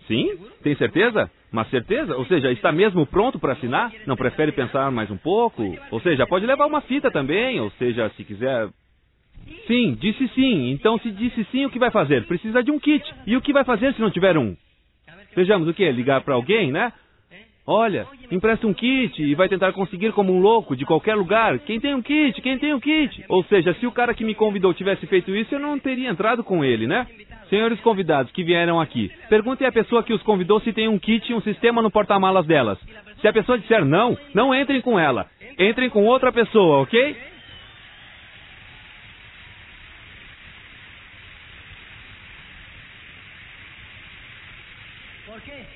Sim? 0.07 0.39
Tem 0.63 0.75
certeza? 0.77 1.31
Mas 1.53 1.69
certeza? 1.69 2.17
Ou 2.17 2.25
seja, 2.27 2.53
está 2.53 2.71
mesmo 2.71 3.05
pronto 3.07 3.39
para 3.39 3.55
assinar? 3.55 3.93
Não 4.07 4.17
prefere 4.17 4.53
pensar 4.53 4.91
mais 4.91 5.11
um 5.11 5.17
pouco? 5.17 5.63
Ou 5.91 6.01
seja, 6.01 6.27
pode 6.27 6.47
levar 6.47 6.67
uma 6.67 6.81
fita 6.83 7.11
também, 7.11 7.61
ou 7.61 7.71
seja, 7.73 8.09
se 8.11 8.25
quiser. 8.25 8.69
Sim, 9.67 9.95
disse 9.95 10.29
sim. 10.29 10.71
Então, 10.71 10.99
se 10.99 11.11
disse 11.11 11.45
sim, 11.51 11.65
o 11.67 11.71
que 11.71 11.79
vai 11.79 11.91
fazer? 11.91 12.27
Precisa 12.27 12.63
de 12.63 12.71
um 12.71 12.79
kit. 12.79 13.05
E 13.27 13.37
o 13.37 13.41
que 13.41 13.53
vai 13.53 13.65
fazer 13.65 13.93
se 13.95 14.01
não 14.01 14.11
tiver 14.11 14.37
um? 14.39 14.57
Vejamos 15.35 15.69
o 15.69 15.75
que? 15.75 15.91
Ligar 15.91 16.23
para 16.23 16.35
alguém, 16.35 16.71
né? 16.71 16.93
Olha, 17.73 18.05
empresta 18.33 18.67
um 18.67 18.75
kit 18.75 19.23
e 19.23 19.33
vai 19.37 19.49
tentar 19.49 19.73
conseguir 19.73 20.11
como 20.11 20.33
um 20.33 20.41
louco 20.41 20.75
de 20.75 20.85
qualquer 20.85 21.15
lugar. 21.15 21.57
Quem 21.61 21.79
tem 21.79 21.95
um 21.95 22.03
kit? 22.03 22.43
Quem 22.43 22.59
tem 22.59 22.75
um 22.75 22.81
kit? 22.81 23.25
Ou 23.29 23.45
seja, 23.45 23.73
se 23.75 23.87
o 23.87 23.93
cara 23.93 24.13
que 24.13 24.25
me 24.25 24.35
convidou 24.35 24.75
tivesse 24.75 25.07
feito 25.07 25.33
isso, 25.37 25.55
eu 25.55 25.61
não 25.61 25.79
teria 25.79 26.11
entrado 26.11 26.43
com 26.43 26.65
ele, 26.65 26.89
né? 26.89 27.07
Senhores 27.49 27.79
convidados 27.81 28.33
que 28.33 28.43
vieram 28.43 28.81
aqui, 28.81 29.09
perguntem 29.29 29.69
à 29.69 29.71
pessoa 29.71 30.03
que 30.03 30.13
os 30.13 30.21
convidou 30.25 30.59
se 30.59 30.73
tem 30.73 30.89
um 30.89 30.99
kit 30.99 31.31
e 31.31 31.35
um 31.35 31.41
sistema 31.43 31.81
no 31.81 31.93
porta-malas 31.93 32.45
delas. 32.45 32.77
Se 33.21 33.29
a 33.29 33.33
pessoa 33.33 33.57
disser 33.57 33.85
não, 33.85 34.19
não 34.35 34.53
entrem 34.53 34.81
com 34.81 34.99
ela. 34.99 35.29
Entrem 35.57 35.89
com 35.89 36.05
outra 36.07 36.33
pessoa, 36.33 36.83
ok? 36.83 37.17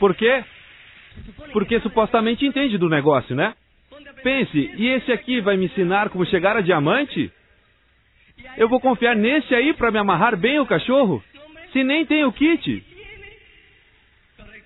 Por 0.00 0.16
quê? 0.16 0.42
Porque 1.52 1.80
supostamente 1.80 2.44
entende 2.46 2.78
do 2.78 2.88
negócio, 2.88 3.34
né? 3.34 3.54
Pense, 4.22 4.58
e 4.76 4.88
esse 4.88 5.12
aqui 5.12 5.40
vai 5.40 5.56
me 5.56 5.66
ensinar 5.66 6.08
como 6.08 6.24
chegar 6.26 6.56
a 6.56 6.60
diamante? 6.60 7.30
Eu 8.56 8.68
vou 8.68 8.80
confiar 8.80 9.14
nesse 9.14 9.54
aí 9.54 9.74
para 9.74 9.90
me 9.90 9.98
amarrar 9.98 10.36
bem 10.36 10.58
o 10.58 10.66
cachorro? 10.66 11.22
Se 11.72 11.84
nem 11.84 12.06
tem 12.06 12.24
o 12.24 12.32
kit. 12.32 12.84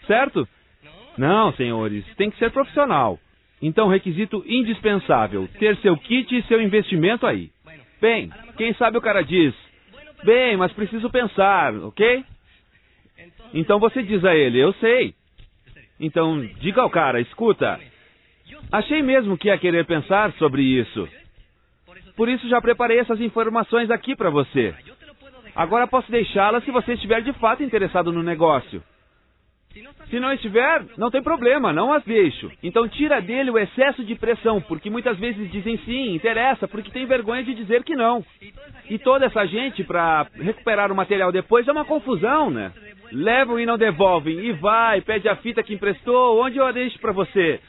Certo? 0.06 0.48
Não, 1.16 1.52
senhores, 1.54 2.04
tem 2.16 2.30
que 2.30 2.38
ser 2.38 2.50
profissional. 2.50 3.18
Então, 3.60 3.88
requisito 3.88 4.44
indispensável: 4.46 5.48
ter 5.58 5.76
seu 5.78 5.96
kit 5.96 6.36
e 6.36 6.42
seu 6.44 6.62
investimento 6.62 7.26
aí. 7.26 7.50
Bem, 8.00 8.30
quem 8.56 8.72
sabe 8.74 8.96
o 8.96 9.02
cara 9.02 9.22
diz: 9.22 9.54
Bem, 10.22 10.56
mas 10.56 10.72
preciso 10.72 11.10
pensar, 11.10 11.74
ok? 11.74 12.24
Então 13.52 13.78
você 13.78 14.02
diz 14.02 14.24
a 14.24 14.34
ele: 14.34 14.58
Eu 14.58 14.72
sei. 14.74 15.14
Então, 16.00 16.40
diga 16.60 16.82
ao 16.82 16.90
cara, 16.90 17.20
escuta, 17.20 17.78
achei 18.70 19.02
mesmo 19.02 19.36
que 19.36 19.48
ia 19.48 19.58
querer 19.58 19.84
pensar 19.84 20.32
sobre 20.34 20.62
isso. 20.62 21.08
Por 22.16 22.28
isso 22.28 22.48
já 22.48 22.60
preparei 22.60 22.98
essas 22.98 23.20
informações 23.20 23.90
aqui 23.90 24.14
para 24.14 24.30
você. 24.30 24.74
Agora 25.54 25.86
posso 25.86 26.10
deixá-las 26.10 26.64
se 26.64 26.70
você 26.70 26.94
estiver 26.94 27.22
de 27.22 27.32
fato 27.34 27.62
interessado 27.62 28.12
no 28.12 28.22
negócio. 28.22 28.82
Se 30.08 30.18
não 30.18 30.32
estiver, 30.32 30.84
não 30.96 31.10
tem 31.10 31.22
problema, 31.22 31.72
não 31.72 31.92
as 31.92 32.02
deixo. 32.04 32.50
Então 32.62 32.88
tira 32.88 33.20
dele 33.20 33.50
o 33.50 33.58
excesso 33.58 34.02
de 34.02 34.14
pressão, 34.14 34.60
porque 34.60 34.88
muitas 34.88 35.18
vezes 35.18 35.50
dizem 35.50 35.76
sim, 35.84 36.14
interessa, 36.14 36.66
porque 36.66 36.90
tem 36.90 37.06
vergonha 37.06 37.44
de 37.44 37.54
dizer 37.54 37.84
que 37.84 37.94
não. 37.94 38.24
E 38.88 38.98
toda 38.98 39.26
essa 39.26 39.46
gente, 39.46 39.84
para 39.84 40.26
recuperar 40.34 40.90
o 40.90 40.96
material 40.96 41.30
depois, 41.30 41.68
é 41.68 41.72
uma 41.72 41.84
confusão, 41.84 42.50
né? 42.50 42.72
Levam 43.12 43.60
e 43.60 43.66
não 43.66 43.76
devolvem. 43.76 44.38
E 44.38 44.52
vai, 44.52 45.00
pede 45.00 45.28
a 45.28 45.36
fita 45.36 45.62
que 45.62 45.74
emprestou. 45.74 46.42
Onde 46.42 46.58
eu 46.58 46.66
a 46.66 46.72
deixo 46.72 46.98
para 46.98 47.12
você? 47.12 47.60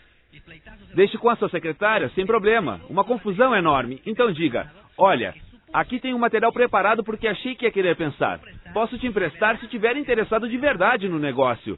Deixe 0.93 1.17
com 1.17 1.29
a 1.29 1.35
sua 1.35 1.49
secretária, 1.49 2.09
sem 2.15 2.25
problema. 2.25 2.79
Uma 2.89 3.03
confusão 3.03 3.55
enorme. 3.55 4.01
Então 4.05 4.31
diga: 4.31 4.71
Olha, 4.97 5.33
aqui 5.73 5.99
tem 5.99 6.13
um 6.13 6.19
material 6.19 6.51
preparado 6.51 7.03
porque 7.03 7.27
achei 7.27 7.55
que 7.55 7.65
ia 7.65 7.71
querer 7.71 7.95
pensar. 7.95 8.39
Posso 8.73 8.97
te 8.97 9.07
emprestar 9.07 9.57
se 9.59 9.67
tiver 9.67 9.97
interessado 9.97 10.47
de 10.47 10.57
verdade 10.57 11.07
no 11.07 11.19
negócio. 11.19 11.77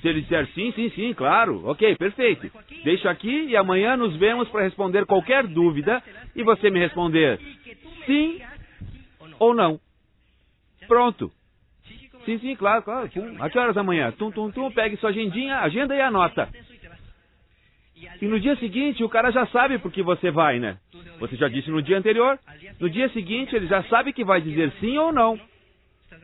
Se 0.00 0.08
ele 0.08 0.22
disser 0.22 0.46
sim, 0.54 0.72
sim, 0.72 0.90
sim, 0.90 1.12
claro, 1.14 1.66
ok, 1.66 1.96
perfeito. 1.96 2.50
Deixo 2.84 3.08
aqui 3.08 3.46
e 3.46 3.56
amanhã 3.56 3.96
nos 3.96 4.16
vemos 4.16 4.48
para 4.48 4.62
responder 4.62 5.04
qualquer 5.04 5.46
dúvida 5.46 6.02
e 6.34 6.42
você 6.42 6.70
me 6.70 6.78
responder 6.78 7.38
sim 8.06 8.40
ou 9.38 9.54
não. 9.54 9.78
Pronto. 10.86 11.30
Sim, 12.24 12.38
sim, 12.38 12.56
claro, 12.56 12.82
claro. 12.82 13.08
Tum. 13.08 13.42
A 13.42 13.48
que 13.48 13.58
horas 13.58 13.76
amanhã? 13.76 14.12
Tum, 14.12 14.30
tum, 14.30 14.50
tum, 14.50 14.70
pegue 14.70 14.96
sua 14.96 15.10
agendinha, 15.10 15.58
agenda 15.58 15.94
e 15.94 16.00
anota. 16.00 16.48
E 18.20 18.26
no 18.26 18.38
dia 18.38 18.56
seguinte, 18.56 19.02
o 19.02 19.08
cara 19.08 19.30
já 19.30 19.46
sabe 19.46 19.78
por 19.78 19.90
que 19.90 20.02
você 20.02 20.30
vai, 20.30 20.58
né? 20.58 20.78
Você 21.18 21.36
já 21.36 21.48
disse 21.48 21.70
no 21.70 21.82
dia 21.82 21.98
anterior. 21.98 22.38
No 22.78 22.88
dia 22.88 23.08
seguinte, 23.10 23.54
ele 23.54 23.66
já 23.66 23.82
sabe 23.84 24.12
que 24.12 24.24
vai 24.24 24.40
dizer 24.40 24.72
sim 24.80 24.96
ou 24.98 25.12
não. 25.12 25.38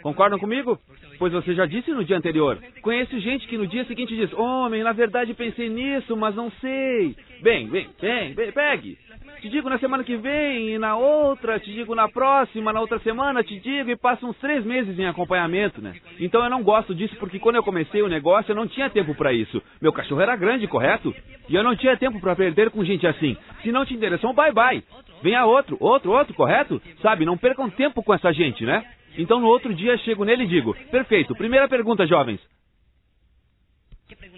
Concordam 0.03 0.39
comigo? 0.39 0.79
Pois 1.19 1.33
você 1.33 1.55
já 1.55 1.67
disse 1.67 1.91
no 1.91 2.05
dia 2.05 2.17
anterior. 2.17 2.59
Conheço 2.83 3.19
gente 3.21 3.47
que 3.47 3.57
no 3.57 3.67
dia 3.67 3.85
seguinte 3.85 4.15
diz: 4.15 4.33
Homem, 4.35 4.83
na 4.83 4.93
verdade 4.93 5.33
pensei 5.35 5.69
nisso, 5.69 6.17
mas 6.17 6.35
não 6.35 6.51
sei. 6.61 7.17
Bem, 7.41 7.69
bem, 7.69 7.89
bem, 8.01 8.35
bem 8.35 8.53
pegue. 8.53 8.99
Te 9.41 9.49
digo 9.49 9.69
na 9.69 9.79
semana 9.79 10.03
que 10.03 10.17
vem, 10.17 10.71
e 10.71 10.79
na 10.79 10.97
outra, 10.97 11.61
te 11.61 11.71
digo 11.71 11.95
na 11.95 12.09
próxima, 12.09 12.73
na 12.73 12.81
outra 12.81 12.99
semana, 13.01 13.45
te 13.45 13.61
digo, 13.61 13.91
e 13.91 13.97
passa 13.97 14.25
uns 14.25 14.37
três 14.39 14.65
meses 14.65 14.99
em 14.99 15.07
acompanhamento, 15.07 15.83
né? 15.83 15.95
Então 16.19 16.43
eu 16.43 16.49
não 16.49 16.63
gosto 16.63 16.95
disso 16.95 17.15
porque 17.17 17.39
quando 17.39 17.57
eu 17.57 17.63
comecei 17.63 18.01
o 18.01 18.09
negócio 18.09 18.53
eu 18.53 18.57
não 18.57 18.67
tinha 18.67 18.89
tempo 18.89 19.15
para 19.15 19.33
isso. 19.33 19.63
Meu 19.83 19.93
cachorro 19.93 20.23
era 20.23 20.35
grande, 20.35 20.67
correto? 20.67 21.15
E 21.49 21.55
eu 21.55 21.63
não 21.63 21.77
tinha 21.77 21.97
tempo 21.97 22.21
para 22.21 22.35
perder 22.35 22.71
com 22.71 22.85
gente 22.85 23.07
assim. 23.07 23.37
Se 23.63 23.71
não 23.71 23.85
te 23.85 23.93
interessou, 23.93 24.33
bye 24.33 24.53
bye. 24.53 24.83
Venha 25.23 25.45
outro, 25.45 25.77
outro, 25.79 26.11
outro, 26.11 26.35
correto? 26.35 26.81
Sabe, 27.03 27.25
não 27.25 27.37
percam 27.37 27.69
tempo 27.69 28.03
com 28.03 28.15
essa 28.15 28.33
gente, 28.33 28.65
né? 28.65 28.83
Então 29.17 29.41
no 29.41 29.47
outro 29.47 29.75
dia 29.75 29.97
chego 29.99 30.25
nele 30.25 30.45
e 30.45 30.49
digo: 30.49 30.75
Perfeito, 30.91 31.35
primeira 31.35 31.69
pergunta, 31.69 32.07
jovens. 32.07 32.41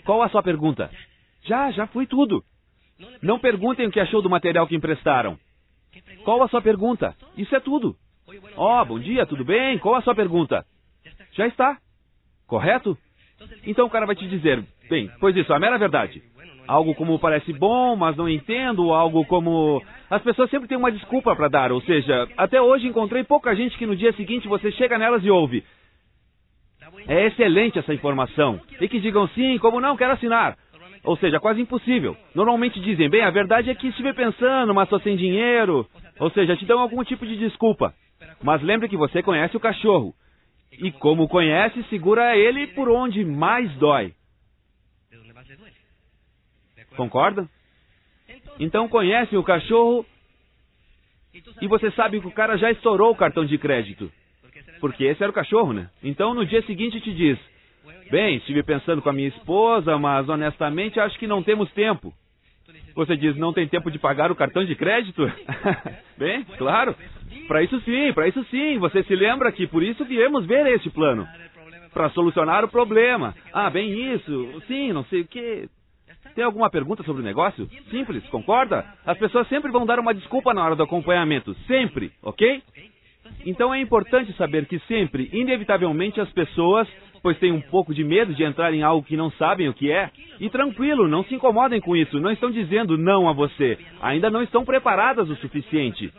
Qual 0.05 0.23
a 0.23 0.29
sua 0.29 0.43
pergunta? 0.43 0.91
Já, 1.43 1.71
já 1.71 1.87
fui 1.87 2.07
tudo. 2.07 2.45
Não 3.23 3.39
perguntem 3.39 3.87
o 3.87 3.91
que 3.91 4.01
achou 4.01 4.23
do 4.23 4.31
material 4.31 4.67
que 4.67 4.77
emprestaram. 4.77 5.39
Qual 6.25 6.43
a 6.43 6.49
sua 6.49 6.63
pergunta? 6.63 7.15
Isso 7.37 7.55
é 7.55 7.61
tudo. 7.61 7.97
Ó, 8.57 8.83
oh, 8.83 8.85
bom 8.85 8.99
dia, 8.99 9.27
tudo 9.27 9.45
bem? 9.45 9.79
Qual 9.79 9.95
a 9.95 10.03
sua 10.03 10.15
pergunta? 10.15 10.65
Já 11.33 11.47
está. 11.47 11.79
Correto? 12.47 12.97
Então 13.65 13.87
o 13.87 13.91
cara 13.91 14.07
vai 14.07 14.17
te 14.17 14.27
dizer, 14.29 14.65
bem, 14.89 15.11
pois 15.21 15.37
isso, 15.37 15.53
a 15.53 15.59
mera 15.59 15.79
verdade. 15.79 16.23
Algo 16.67 16.95
como 16.95 17.19
parece 17.19 17.53
bom, 17.53 17.95
mas 17.95 18.17
não 18.17 18.29
entendo, 18.29 18.93
algo 18.93 19.25
como. 19.25 19.81
As 20.11 20.23
pessoas 20.23 20.51
sempre 20.51 20.69
têm 20.69 20.77
uma 20.77 20.91
desculpa 20.91 21.35
para 21.37 21.49
dar, 21.49 21.71
ou 21.71 21.81
seja, 21.83 22.29
até 22.37 22.61
hoje 22.61 22.89
encontrei 22.89 23.23
pouca 23.23 23.55
gente 23.55 23.79
que 23.79 23.87
no 23.87 23.95
dia 23.95 24.13
seguinte 24.15 24.49
você 24.49 24.73
chega 24.73 24.99
nelas 24.99 25.25
e 25.25 25.31
ouve. 25.31 25.63
É 27.07 27.27
excelente 27.27 27.79
essa 27.79 27.95
informação. 27.95 28.61
E 28.81 28.89
que 28.89 29.01
digam 29.01 29.29
sim, 29.29 29.59
como 29.59 29.81
não, 29.81 29.97
quero 29.97 30.13
assinar. 30.13 30.57
Ou 31.05 31.17
seja, 31.17 31.39
quase 31.39 31.61
impossível. 31.61 32.17
Normalmente 32.35 32.81
dizem, 32.81 33.09
bem, 33.09 33.23
a 33.23 33.31
verdade 33.31 33.71
é 33.71 33.75
que 33.75 33.89
estive 33.89 34.13
pensando, 34.13 34.75
mas 34.75 34.85
estou 34.85 34.99
sem 35.01 35.17
dinheiro. 35.17 35.87
Ou 36.19 36.31
seja, 36.31 36.57
te 36.57 36.65
dão 36.65 36.81
algum 36.81 37.03
tipo 37.05 37.25
de 37.25 37.37
desculpa. 37.37 37.95
Mas 38.43 38.61
lembre 38.63 38.89
que 38.89 38.97
você 38.97 39.23
conhece 39.23 39.57
o 39.57 39.61
cachorro. 39.61 40.15
E 40.73 40.91
como 40.91 41.29
conhece, 41.29 41.83
segura 41.85 42.37
ele 42.37 42.67
por 42.69 42.89
onde 42.91 43.25
mais 43.25 43.73
dói. 43.77 44.13
Concorda? 46.97 47.49
Então 48.59 48.89
conhece 48.89 49.37
o 49.37 49.43
cachorro 49.43 50.05
e 51.61 51.69
você 51.69 51.91
sabe 51.93 52.21
que 52.21 52.27
o 52.27 52.33
cara 52.33 52.57
já 52.57 52.71
estourou 52.71 53.13
o 53.13 53.17
cartão 53.17 53.45
de 53.45 53.59
crédito. 53.59 54.11
Porque 54.81 55.05
esse 55.05 55.23
era 55.23 55.31
o 55.31 55.35
cachorro, 55.35 55.73
né? 55.73 55.91
Então 56.03 56.35
no 56.35 56.45
dia 56.47 56.63
seguinte 56.63 57.01
te 57.01 57.13
diz: 57.13 57.39
Bem, 58.11 58.37
estive 58.37 58.63
pensando 58.63 59.03
com 59.03 59.11
a 59.11 59.13
minha 59.13 59.29
esposa, 59.29 59.99
mas 59.99 60.29
honestamente 60.29 60.99
acho 60.99 61.19
que 61.19 61.27
não 61.27 61.43
temos 61.43 61.71
tempo. 61.73 62.13
Você 62.95 63.17
diz, 63.17 63.37
não 63.37 63.53
tem 63.53 63.69
tempo 63.69 63.91
de 63.91 63.99
pagar 63.99 64.33
o 64.33 64.37
cartão 64.37 64.65
de 64.65 64.75
crédito? 64.75 65.31
Bem, 66.17 66.45
claro. 66.57 66.97
Para 67.47 67.63
isso 67.63 67.79
sim, 67.83 68.13
para 68.13 68.27
isso 68.27 68.43
sim. 68.45 68.79
Você 68.79 69.03
se 69.03 69.15
lembra 69.15 69.53
que 69.53 69.67
por 69.67 69.83
isso 69.83 70.05
viemos 70.05 70.47
ver 70.47 70.67
este 70.69 70.89
plano. 70.91 71.29
Para 71.93 72.11
solucionar 72.11 72.65
o 72.65 72.69
problema. 72.69 73.35
Ah, 73.53 73.71
bem 73.71 74.15
isso. 74.15 74.63
Sim, 74.67 74.93
não 74.93 75.05
sei 75.05 75.23
o 75.23 75.27
que. 75.27 75.69
Tem 76.37 76.45
alguma 76.45 76.69
pergunta 76.69 77.03
sobre 77.03 77.23
o 77.23 77.25
negócio? 77.25 77.67
Simples, 77.91 78.23
concorda? 78.29 78.85
As 79.07 79.19
pessoas 79.19 79.49
sempre 79.49 79.73
vão 79.73 79.87
dar 79.87 79.99
uma 79.99 80.13
desculpa 80.13 80.53
na 80.53 80.63
hora 80.63 80.77
do 80.77 80.83
acompanhamento. 80.83 81.55
Sempre, 81.67 82.13
ok? 82.23 82.63
Então 83.47 83.75
é 83.75 83.81
importante 83.81 84.33
saber 84.35 84.67
que 84.67 84.79
sempre, 84.81 85.31
inevitavelmente, 85.33 86.21
as 86.21 86.31
pessoas 86.33 86.87
pois 87.23 87.39
têm 87.39 87.51
um 87.51 87.61
pouco 87.61 87.93
de 87.93 88.05
medo 88.05 88.33
de 88.35 88.45
entrar 88.45 88.73
em 88.73 88.85
algo 88.85 89.05
que 89.05 89.17
não 89.17 89.33
sabem 89.33 89.69
o 89.69 89.75
que 89.75 89.91
é. 89.91 90.11
E 90.39 90.49
tranquilo, 90.49 91.09
não 91.09 91.25
se 91.25 91.35
incomodem 91.35 91.81
com 91.81 91.97
isso, 91.97 92.21
não 92.21 92.31
estão 92.31 92.53
dizendo 92.53 92.97
não 92.97 93.29
a 93.29 93.33
você, 93.33 93.77
ainda 94.01 94.31
não 94.31 94.43
estão 94.43 94.65
preparadas 94.65 95.29
o 95.29 95.35
suficiente. 95.37 96.13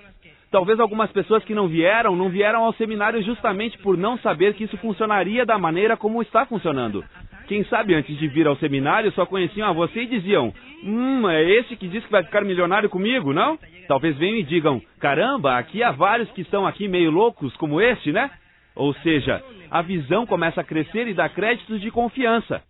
Talvez 0.50 0.80
algumas 0.80 1.12
pessoas 1.12 1.44
que 1.44 1.54
não 1.54 1.68
vieram, 1.68 2.16
não 2.16 2.30
vieram 2.30 2.64
ao 2.64 2.74
seminário 2.74 3.22
justamente 3.22 3.78
por 3.80 3.98
não 3.98 4.18
saber 4.20 4.54
que 4.54 4.64
isso 4.64 4.78
funcionaria 4.78 5.46
da 5.46 5.58
maneira 5.58 5.98
como 5.98 6.22
está 6.22 6.46
funcionando. 6.46 7.04
Quem 7.48 7.64
sabe 7.66 7.94
antes 7.94 8.18
de 8.18 8.28
vir 8.28 8.48
ao 8.48 8.58
seminário 8.58 9.12
só 9.12 9.26
conheciam 9.26 9.68
a 9.70 9.74
você 9.74 10.02
e 10.02 10.08
diziam: 10.08 10.54
Hum, 10.84 11.30
é 11.30 11.44
esse 11.44 11.76
que 11.76 11.88
diz 11.88 12.04
que 12.06 12.12
vai 12.12 12.24
ficar 12.24 12.42
milionário 12.42 12.90
comigo, 12.90 13.34
não? 13.34 13.58
Talvez 13.88 14.18
venham 14.18 14.38
e 14.38 14.44
digam: 14.44 14.82
Caramba, 15.00 15.58
aqui 15.58 15.84
há 15.84 15.92
vários 15.92 16.30
que 16.32 16.42
estão 16.42 16.66
aqui 16.66 16.88
meio 16.88 17.12
loucos 17.12 17.56
como 17.58 17.82
este, 17.82 18.12
né? 18.12 18.30
Ou 18.76 18.94
seja, 18.96 19.44
a 19.72 19.82
visão 19.82 20.26
começa 20.26 20.62
a 20.62 20.64
crescer 20.64 21.08
e 21.08 21.14
dá 21.14 21.28
créditos 21.28 21.82
de 21.82 21.90
confiança. 21.90 22.62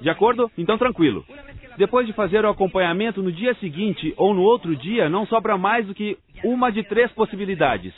De 0.00 0.10
acordo? 0.10 0.50
Então 0.56 0.78
tranquilo. 0.78 1.24
Depois 1.76 2.06
de 2.06 2.12
fazer 2.12 2.44
o 2.44 2.48
acompanhamento 2.48 3.22
no 3.22 3.32
dia 3.32 3.54
seguinte 3.54 4.14
ou 4.16 4.32
no 4.32 4.42
outro 4.42 4.76
dia, 4.76 5.08
não 5.08 5.26
sobra 5.26 5.58
mais 5.58 5.86
do 5.86 5.94
que 5.94 6.16
uma 6.44 6.70
de 6.70 6.82
três 6.84 7.10
possibilidades. 7.12 7.92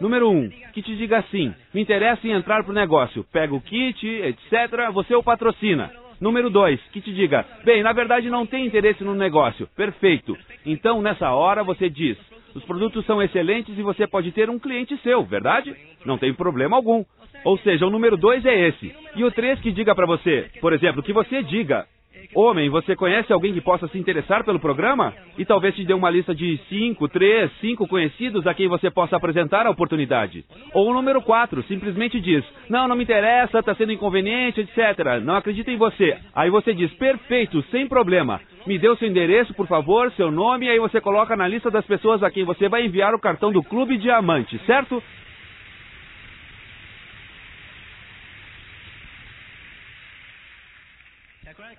Número 0.00 0.30
um, 0.30 0.48
que 0.72 0.82
te 0.82 0.96
diga 0.96 1.18
assim: 1.18 1.54
me 1.74 1.82
interessa 1.82 2.26
em 2.26 2.32
entrar 2.32 2.62
para 2.62 2.70
o 2.70 2.74
negócio. 2.74 3.22
Pega 3.24 3.54
o 3.54 3.60
kit, 3.60 4.06
etc. 4.06 4.90
Você 4.92 5.14
o 5.14 5.22
patrocina. 5.22 5.92
Número 6.18 6.48
dois, 6.48 6.80
que 6.92 7.00
te 7.00 7.12
diga: 7.12 7.44
bem, 7.64 7.82
na 7.82 7.92
verdade 7.92 8.30
não 8.30 8.46
tem 8.46 8.66
interesse 8.66 9.04
no 9.04 9.14
negócio. 9.14 9.66
Perfeito. 9.76 10.36
Então, 10.64 11.02
nessa 11.02 11.30
hora, 11.30 11.62
você 11.62 11.90
diz: 11.90 12.16
os 12.54 12.64
produtos 12.64 13.04
são 13.04 13.22
excelentes 13.22 13.78
e 13.78 13.82
você 13.82 14.06
pode 14.06 14.32
ter 14.32 14.48
um 14.48 14.58
cliente 14.58 14.96
seu, 15.02 15.22
verdade? 15.24 15.74
Não 16.04 16.16
tem 16.16 16.32
problema 16.32 16.76
algum. 16.76 17.04
Ou 17.44 17.58
seja, 17.58 17.86
o 17.86 17.90
número 17.90 18.16
dois 18.16 18.44
é 18.44 18.68
esse. 18.68 18.94
E 19.16 19.24
o 19.24 19.30
três 19.30 19.60
que 19.60 19.72
diga 19.72 19.94
para 19.94 20.06
você, 20.06 20.50
por 20.60 20.72
exemplo, 20.72 21.02
que 21.02 21.12
você 21.12 21.42
diga, 21.42 21.86
Homem, 22.34 22.68
você 22.68 22.94
conhece 22.94 23.32
alguém 23.32 23.52
que 23.52 23.60
possa 23.60 23.88
se 23.88 23.98
interessar 23.98 24.44
pelo 24.44 24.60
programa? 24.60 25.12
E 25.36 25.44
talvez 25.44 25.74
te 25.74 25.84
dê 25.84 25.92
uma 25.92 26.10
lista 26.10 26.34
de 26.34 26.60
cinco, 26.68 27.08
três, 27.08 27.50
cinco 27.60 27.88
conhecidos 27.88 28.46
a 28.46 28.54
quem 28.54 28.68
você 28.68 28.90
possa 28.90 29.16
apresentar 29.16 29.66
a 29.66 29.70
oportunidade. 29.70 30.44
Ou 30.72 30.90
o 30.90 30.94
número 30.94 31.20
quatro, 31.22 31.62
simplesmente 31.64 32.20
diz: 32.20 32.44
Não, 32.68 32.86
não 32.86 32.94
me 32.94 33.02
interessa, 33.02 33.58
está 33.58 33.74
sendo 33.74 33.92
inconveniente, 33.92 34.60
etc. 34.60 35.20
Não 35.24 35.34
acredito 35.34 35.70
em 35.70 35.76
você. 35.76 36.16
Aí 36.34 36.50
você 36.50 36.72
diz: 36.72 36.92
Perfeito, 36.94 37.62
sem 37.70 37.88
problema. 37.88 38.40
Me 38.66 38.78
dê 38.78 38.88
o 38.88 38.96
seu 38.96 39.08
endereço, 39.08 39.54
por 39.54 39.66
favor, 39.66 40.12
seu 40.12 40.30
nome, 40.30 40.66
e 40.66 40.70
aí 40.70 40.78
você 40.78 41.00
coloca 41.00 41.34
na 41.34 41.48
lista 41.48 41.70
das 41.70 41.84
pessoas 41.84 42.22
a 42.22 42.30
quem 42.30 42.44
você 42.44 42.68
vai 42.68 42.84
enviar 42.84 43.14
o 43.14 43.20
cartão 43.20 43.50
do 43.50 43.62
Clube 43.62 43.96
Diamante, 43.96 44.56
certo? 44.66 45.02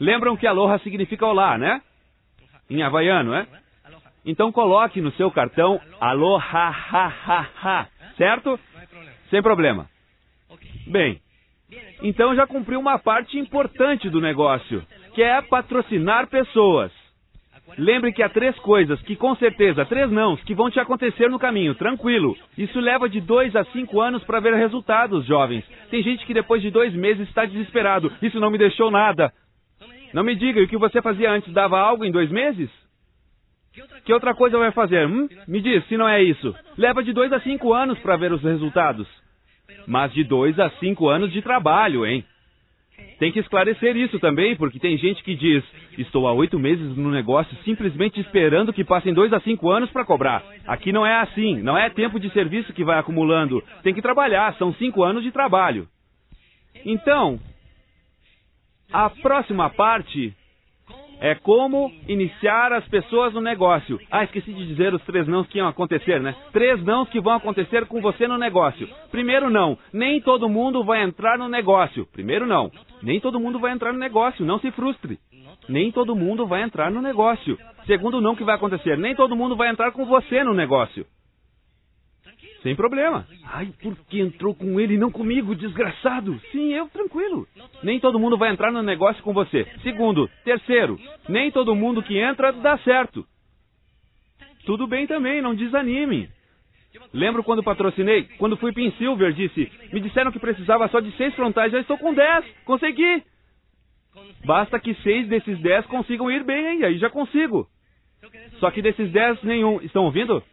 Lembram 0.02 0.36
que 0.36 0.48
aloha 0.48 0.80
significa 0.80 1.28
olá, 1.28 1.60
né? 1.60 1.80
Em 2.68 2.82
havaiano, 2.82 3.36
é? 3.36 3.46
Então 4.26 4.52
coloque 4.52 5.00
no 5.00 5.12
seu 5.12 5.30
cartão 5.30 5.80
aloha, 6.00 6.44
ha, 6.44 7.14
ha, 7.28 7.48
ha, 7.64 7.88
certo? 8.18 8.60
Sem 9.30 9.44
problema. 9.44 9.88
Bem, 10.88 11.22
então 12.02 12.36
já 12.36 12.48
cumpriu 12.48 12.80
uma 12.80 12.98
parte 12.98 13.38
importante 13.38 14.10
do 14.10 14.20
negócio, 14.20 14.84
que 15.14 15.22
é 15.22 15.40
patrocinar 15.40 16.26
pessoas. 16.28 16.92
Lembre 17.78 18.12
que 18.12 18.24
há 18.24 18.28
três 18.28 18.58
coisas 18.60 19.00
que, 19.04 19.16
com 19.16 19.36
certeza, 19.36 19.86
três 19.86 20.12
nãos, 20.12 20.42
que 20.44 20.56
vão 20.56 20.72
te 20.72 20.80
acontecer 20.80 21.30
no 21.30 21.38
caminho, 21.38 21.76
tranquilo. 21.76 22.36
Isso 22.58 22.80
leva 22.80 23.08
de 23.08 23.22
dois 23.22 23.56
a 23.56 23.64
cinco 23.66 24.02
anos 24.02 24.24
para 24.24 24.40
ver 24.40 24.56
resultados, 24.56 25.28
jovens. 25.28 25.64
Tem 25.92 26.02
gente 26.02 26.26
que 26.26 26.34
depois 26.34 26.62
de 26.62 26.72
dois 26.72 26.92
meses 26.94 27.30
está 27.30 27.46
desesperado. 27.46 28.12
Isso 28.22 28.40
não 28.40 28.50
me 28.50 28.58
deixou 28.58 28.90
nada. 28.90 29.32
Não 30.14 30.24
me 30.24 30.36
diga, 30.36 30.60
e 30.60 30.64
o 30.64 30.68
que 30.68 30.78
você 30.78 31.02
fazia 31.02 31.32
antes 31.32 31.54
dava 31.54 31.80
algo 31.80 32.04
em 32.04 32.12
dois 32.12 32.30
meses? 32.30 32.70
Que 34.04 34.14
outra 34.14 34.34
coisa 34.34 34.58
vai 34.58 34.72
fazer? 34.72 35.08
Hum? 35.08 35.30
Me 35.48 35.62
diz, 35.62 35.86
se 35.88 35.96
não 35.96 36.08
é 36.08 36.22
isso. 36.22 36.54
Leva 36.78 37.02
de 37.04 37.14
dois 37.14 37.32
a 37.32 37.40
cinco 37.40 37.74
anos 37.74 37.98
para 38.00 38.18
ver 38.18 38.34
os 38.34 38.44
resultados. 38.44 39.08
Mas 39.88 40.12
de 40.14 40.24
dois 40.24 40.60
a 40.60 40.70
cinco 40.72 41.08
anos 41.08 41.32
de 41.32 41.42
trabalho, 41.42 42.06
hein? 42.06 42.26
Tem 43.18 43.32
que 43.32 43.40
esclarecer 43.40 43.96
isso 43.96 44.20
também, 44.20 44.56
porque 44.56 44.80
tem 44.80 44.98
gente 44.98 45.24
que 45.24 45.36
diz: 45.36 45.64
estou 45.98 46.28
há 46.28 46.34
oito 46.34 46.60
meses 46.60 46.98
no 46.98 47.10
negócio 47.10 47.56
simplesmente 47.64 48.20
esperando 48.20 48.74
que 48.74 48.84
passem 48.84 49.14
dois 49.14 49.32
a 49.32 49.40
cinco 49.40 49.70
anos 49.70 49.90
para 49.92 50.06
cobrar. 50.06 50.44
Aqui 50.68 50.92
não 50.92 51.06
é 51.06 51.20
assim, 51.22 51.62
não 51.62 51.78
é 51.78 51.90
tempo 51.90 52.20
de 52.20 52.30
serviço 52.32 52.74
que 52.74 52.84
vai 52.84 53.00
acumulando. 53.00 53.64
Tem 53.84 53.94
que 53.94 54.02
trabalhar, 54.02 54.56
são 54.56 54.74
cinco 54.74 55.04
anos 55.04 55.24
de 55.24 55.32
trabalho. 55.32 55.88
Então, 56.84 57.40
a 58.92 59.10
próxima 59.10 59.70
parte 59.70 60.34
é 61.22 61.36
como 61.36 61.92
iniciar 62.08 62.74
as 62.74 62.88
pessoas 62.88 63.32
no 63.34 63.42
negócio. 63.42 64.00
Ah, 64.10 64.24
esqueci 64.24 64.52
de 64.52 64.66
dizer 64.66 64.92
os 64.92 65.04
três 65.04 65.28
nãos 65.28 65.48
que 65.48 65.60
iam 65.60 65.68
acontecer, 65.68 66.20
né? 66.20 66.36
Três 66.52 66.84
nãos 66.84 67.08
que 67.10 67.22
vão 67.22 67.34
acontecer 67.34 67.86
com 67.86 68.02
você 68.02 68.28
no 68.28 68.40
negócio. 68.40 68.90
Primeiro 69.12 69.50
não, 69.50 69.78
nem 69.94 70.20
todo 70.20 70.50
mundo 70.50 70.84
vai 70.84 71.04
entrar 71.04 71.38
no 71.38 71.48
negócio. 71.48 72.08
Primeiro 72.08 72.48
não, 72.48 72.72
nem 73.04 73.20
todo 73.20 73.40
mundo 73.40 73.60
vai 73.60 73.72
entrar 73.72 73.94
no 73.94 74.00
negócio, 74.00 74.44
não 74.44 74.60
se 74.60 74.72
frustre. 74.72 75.20
Nem 75.70 75.92
todo 75.92 76.16
mundo 76.16 76.48
vai 76.48 76.64
entrar 76.64 76.90
no 76.90 77.02
negócio. 77.02 77.56
Segundo 77.86 78.20
não 78.20 78.36
que 78.36 78.44
vai 78.44 78.56
acontecer, 78.56 78.98
nem 78.98 79.16
todo 79.16 79.36
mundo 79.36 79.56
vai 79.56 79.70
entrar 79.70 79.92
com 79.92 80.06
você 80.06 80.44
no 80.44 80.56
negócio. 80.56 81.06
Sem 82.62 82.76
problema. 82.76 83.28
Ai, 83.46 83.74
por 83.82 83.96
que 84.08 84.20
entrou 84.20 84.54
com 84.54 84.80
ele 84.80 84.94
e 84.94 84.98
não 84.98 85.12
comigo, 85.12 85.56
desgraçado? 85.56 86.40
Sim, 86.52 86.74
eu 86.74 86.88
tranquilo. 86.90 87.48
Nem 87.82 88.00
todo 88.00 88.20
mundo 88.20 88.38
vai 88.38 88.52
entrar 88.52 88.72
no 88.72 88.84
negócio 88.84 89.24
com 89.24 89.34
você. 89.34 89.66
Segundo, 89.82 90.30
terceiro, 90.44 91.00
nem 91.28 91.50
todo 91.52 91.76
mundo 91.76 92.04
que 92.04 92.18
entra 92.18 92.52
dá 92.52 92.78
certo. 92.80 93.26
Tudo 94.66 94.86
bem 94.86 95.08
também, 95.08 95.42
não 95.42 95.56
desanime. 95.56 96.30
Lembro 97.14 97.44
quando 97.44 97.64
patrocinei? 97.64 98.24
Quando 98.38 98.58
fui 98.58 98.72
Pin 98.74 98.92
Silver, 98.92 99.34
disse: 99.34 99.72
Me 99.92 100.00
disseram 100.00 100.32
que 100.32 100.40
precisava 100.40 100.88
só 100.90 101.00
de 101.00 101.12
seis 101.18 101.34
frontais, 101.34 101.72
já 101.72 101.80
estou 101.80 101.98
com 101.98 102.14
dez. 102.14 102.46
Consegui. 102.64 103.24
Basta 104.46 104.80
que 104.80 104.94
seis 104.96 105.28
desses 105.28 105.60
dez 105.62 105.86
consigam 105.88 106.30
ir 106.30 106.44
bem, 106.44 106.68
hein? 106.68 106.84
Aí 106.84 106.98
já 106.98 107.10
consigo. 107.10 107.68
Só 108.60 108.70
que 108.70 108.82
desses 108.82 109.12
dez, 109.12 109.42
nenhum. 109.42 109.82
Estão 109.82 110.06
ouvindo? 110.06 110.44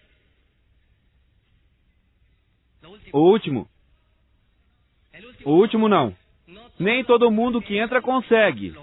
O 3.13 3.21
último. 3.21 3.69
O 5.45 5.53
último 5.53 5.89
não. 5.89 6.15
Nem 6.79 7.05
todo 7.05 7.31
mundo 7.31 7.61
que 7.61 7.77
entra 7.79 8.01
consegue. 8.01 8.75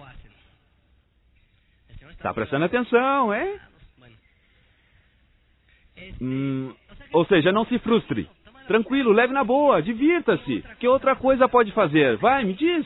Está 2.12 2.34
prestando 2.34 2.66
atenção, 2.66 3.34
é? 3.34 3.60
Hum, 6.22 6.74
ou 7.12 7.26
seja, 7.26 7.52
não 7.52 7.66
se 7.66 7.78
frustre. 7.80 8.30
Tranquilo, 8.68 9.12
leve 9.12 9.34
na 9.34 9.44
boa, 9.44 9.82
divirta-se. 9.82 10.64
Que 10.80 10.88
outra 10.88 11.16
coisa 11.16 11.48
pode 11.48 11.72
fazer? 11.72 12.18
Vai, 12.18 12.44
me 12.44 12.54
diz. 12.54 12.86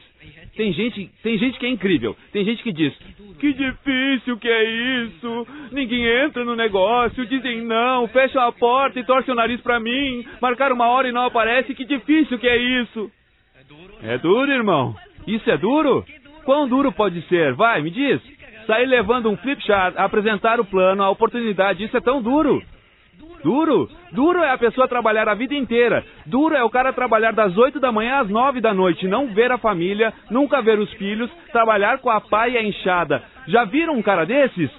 Tem 0.55 0.73
gente, 0.73 1.09
tem 1.23 1.37
gente 1.37 1.57
que 1.57 1.65
é 1.65 1.69
incrível. 1.69 2.15
Tem 2.33 2.43
gente 2.43 2.61
que 2.61 2.73
diz: 2.73 2.93
"Que 3.39 3.53
difícil 3.53 4.37
que 4.37 4.47
é 4.49 5.03
isso. 5.03 5.47
Ninguém 5.71 6.05
entra 6.05 6.43
no 6.43 6.55
negócio, 6.55 7.25
dizem 7.25 7.61
não, 7.61 8.07
fecham 8.09 8.41
a 8.41 8.51
porta 8.51 8.99
e 8.99 9.05
torcem 9.05 9.33
o 9.33 9.37
nariz 9.37 9.61
para 9.61 9.79
mim. 9.79 10.25
Marcar 10.41 10.71
uma 10.71 10.87
hora 10.87 11.07
e 11.07 11.13
não 11.13 11.25
aparece. 11.25 11.73
Que 11.73 11.85
difícil 11.85 12.37
que 12.37 12.47
é 12.47 12.57
isso." 12.81 13.09
É 14.03 14.17
duro, 14.17 14.51
irmão. 14.51 14.95
Isso 15.27 15.49
é 15.49 15.57
duro? 15.57 16.03
Quão 16.43 16.67
duro 16.67 16.91
pode 16.91 17.21
ser? 17.23 17.53
Vai, 17.53 17.81
me 17.81 17.91
diz. 17.91 18.21
Sair 18.65 18.85
levando 18.85 19.29
um 19.29 19.37
flip 19.37 19.63
chart, 19.63 19.95
apresentar 19.97 20.59
o 20.59 20.65
plano, 20.65 21.03
a 21.03 21.09
oportunidade, 21.09 21.83
isso 21.83 21.95
é 21.95 22.01
tão 22.01 22.21
duro. 22.21 22.61
Duro? 23.43 23.89
Duro 24.11 24.43
é 24.43 24.51
a 24.51 24.57
pessoa 24.57 24.87
trabalhar 24.87 25.27
a 25.29 25.33
vida 25.33 25.55
inteira. 25.55 26.05
Duro 26.25 26.55
é 26.55 26.63
o 26.63 26.69
cara 26.69 26.91
trabalhar 26.93 27.31
das 27.31 27.57
8 27.57 27.79
da 27.79 27.91
manhã 27.91 28.19
às 28.19 28.29
9 28.29 28.59
da 28.61 28.73
noite, 28.73 29.07
não 29.07 29.27
ver 29.33 29.51
a 29.51 29.57
família, 29.57 30.13
nunca 30.29 30.61
ver 30.61 30.79
os 30.79 30.91
filhos, 30.93 31.29
trabalhar 31.51 31.99
com 31.99 32.09
a 32.09 32.19
pá 32.19 32.47
e 32.47 32.57
a 32.57 32.63
enxada. 32.63 33.23
Já 33.47 33.63
viram 33.65 33.95
um 33.95 34.01
cara 34.01 34.25
desses? 34.25 34.69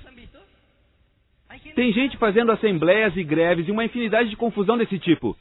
Tem 1.74 1.92
gente 1.92 2.16
fazendo 2.16 2.52
assembleias 2.52 3.16
e 3.16 3.24
greves 3.24 3.66
e 3.66 3.70
uma 3.70 3.84
infinidade 3.84 4.28
de 4.28 4.36
confusão 4.36 4.76
desse 4.76 4.98
tipo. 4.98 5.36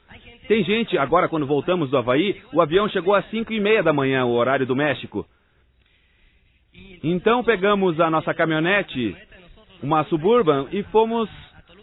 Tem 0.47 0.63
gente, 0.63 0.97
agora 0.97 1.29
quando 1.29 1.45
voltamos 1.45 1.89
do 1.89 1.97
Havaí, 1.97 2.41
o 2.51 2.61
avião 2.61 2.89
chegou 2.89 3.13
às 3.13 3.29
5 3.29 3.53
e 3.53 3.59
meia 3.59 3.83
da 3.83 3.93
manhã, 3.93 4.25
o 4.25 4.33
horário 4.33 4.65
do 4.65 4.75
México. 4.75 5.25
Então 7.03 7.43
pegamos 7.43 7.99
a 7.99 8.09
nossa 8.09 8.33
caminhonete, 8.33 9.15
uma 9.83 10.03
Suburban, 10.05 10.67
e 10.71 10.83
fomos 10.83 11.29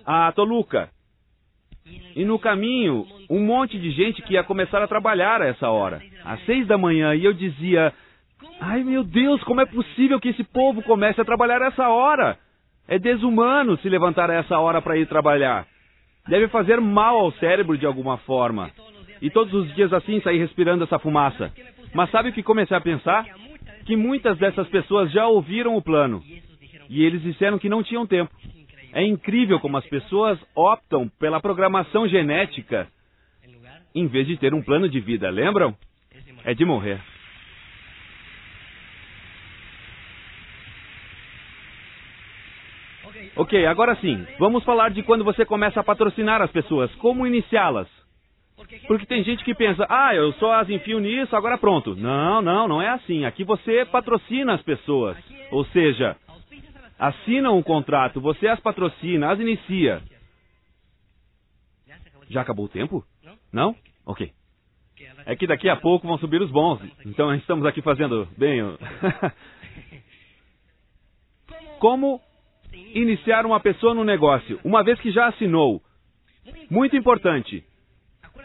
a 0.05 0.33
Toluca. 0.33 0.91
E 2.15 2.25
no 2.25 2.39
caminho, 2.39 3.07
um 3.29 3.41
monte 3.41 3.79
de 3.79 3.91
gente 3.91 4.23
que 4.23 4.35
ia 4.35 4.43
começar 4.43 4.83
a 4.83 4.89
trabalhar 4.89 5.43
a 5.43 5.47
essa 5.47 5.69
hora, 5.71 6.03
às 6.25 6.45
seis 6.45 6.67
da 6.67 6.79
manhã, 6.79 7.15
e 7.15 7.25
eu 7.25 7.33
dizia: 7.33 7.93
Ai 8.61 8.83
meu 8.83 9.05
Deus, 9.05 9.43
como 9.45 9.61
é 9.61 9.67
possível 9.67 10.19
que 10.19 10.31
esse 10.31 10.43
povo 10.45 10.83
comece 10.83 11.21
a 11.21 11.25
trabalhar 11.25 11.63
a 11.63 11.67
essa 11.67 11.89
hora? 11.89 12.39
É 12.89 12.99
desumano 12.99 13.77
se 13.79 13.89
levantar 13.89 14.31
a 14.31 14.35
essa 14.35 14.59
hora 14.59 14.81
para 14.81 14.97
ir 14.97 15.07
trabalhar. 15.07 15.67
Deve 16.29 16.49
fazer 16.49 16.81
mal 16.81 17.19
ao 17.19 17.33
cérebro 17.33 17.77
de 17.77 17.87
alguma 17.87 18.17
forma. 18.19 18.71
E 19.21 19.31
todos 19.31 19.53
os 19.55 19.75
dias 19.75 19.93
assim 19.93 20.21
sair 20.21 20.39
respirando 20.39 20.85
essa 20.85 20.99
fumaça. 20.99 21.53
Mas 21.95 22.11
sabe 22.11 22.31
o 22.31 22.33
que 22.33 22.43
comecei 22.43 22.77
a 22.77 22.81
pensar? 22.81 23.25
Que 23.85 23.97
muitas 23.97 24.37
dessas 24.39 24.69
pessoas 24.69 25.11
já 25.13 25.27
ouviram 25.27 25.77
o 25.77 25.83
plano. 25.83 26.23
E 26.89 27.05
eles 27.05 27.23
disseram 27.23 27.59
que 27.59 27.69
não 27.69 27.83
tinham 27.83 28.07
tempo. 28.07 28.31
É 28.97 29.03
incrível 29.03 29.61
como 29.61 29.77
as 29.77 29.85
pessoas 29.85 30.39
optam 30.55 31.07
pela 31.21 31.39
programação 31.39 32.09
genética 32.09 32.89
em 33.95 34.07
vez 34.07 34.27
de 34.27 34.39
ter 34.39 34.55
um 34.55 34.63
plano 34.63 34.89
de 34.89 34.99
vida, 35.01 35.29
lembram? 35.29 35.77
É 36.43 36.55
de 36.55 36.65
morrer. 36.65 36.99
Ok, 43.37 43.67
agora 43.67 43.95
sim, 43.97 44.27
vamos 44.39 44.65
falar 44.65 44.89
de 44.89 45.03
quando 45.03 45.25
você 45.25 45.45
começa 45.45 45.79
a 45.79 45.85
patrocinar 45.85 46.41
as 46.41 46.51
pessoas, 46.51 46.91
como 46.95 47.27
iniciá-las. 47.27 47.89
Porque 48.87 49.05
tem 49.05 49.23
gente 49.23 49.45
que 49.45 49.55
pensa, 49.55 49.87
ah, 49.91 50.15
eu 50.15 50.33
só 50.35 50.55
as 50.55 50.71
enfio 50.71 51.01
nisso, 51.01 51.37
agora 51.37 51.59
pronto. 51.59 51.95
Não, 51.95 52.41
não, 52.41 52.67
não 52.67 52.81
é 52.81 52.89
assim. 52.89 53.27
Aqui 53.27 53.45
você 53.45 53.85
patrocina 53.85 54.55
as 54.55 54.63
pessoas. 54.63 55.19
Ou 55.51 55.67
seja, 55.67 56.17
assina 56.99 57.51
um 57.51 57.63
contrato, 57.63 58.21
você 58.21 58.47
as 58.49 58.61
patrocina, 58.61 59.33
as 59.33 59.41
inicia. 59.41 60.03
Já 62.29 62.41
acabou 62.41 62.65
o 62.67 62.69
tempo? 62.69 63.05
Não? 63.53 63.77
Ok. 64.05 64.33
É 65.25 65.37
que 65.37 65.47
daqui 65.47 65.69
a 65.69 65.77
pouco 65.77 66.07
vão 66.07 66.19
subir 66.19 66.41
os 66.41 66.51
bons. 66.51 66.81
Então 67.05 67.35
estamos 67.35 67.67
aqui 67.67 67.83
fazendo 67.83 68.27
bem. 68.37 68.61
Como 71.79 72.21
iniciar 72.95 73.45
uma 73.45 73.61
pessoa 73.61 73.95
no 73.95 74.05
negócio, 74.05 74.59
uma 74.65 74.83
vez 74.83 74.99
que 75.01 75.11
já 75.11 75.27
assinou. 75.27 75.83
Muito 76.71 76.97
importante. 76.97 77.65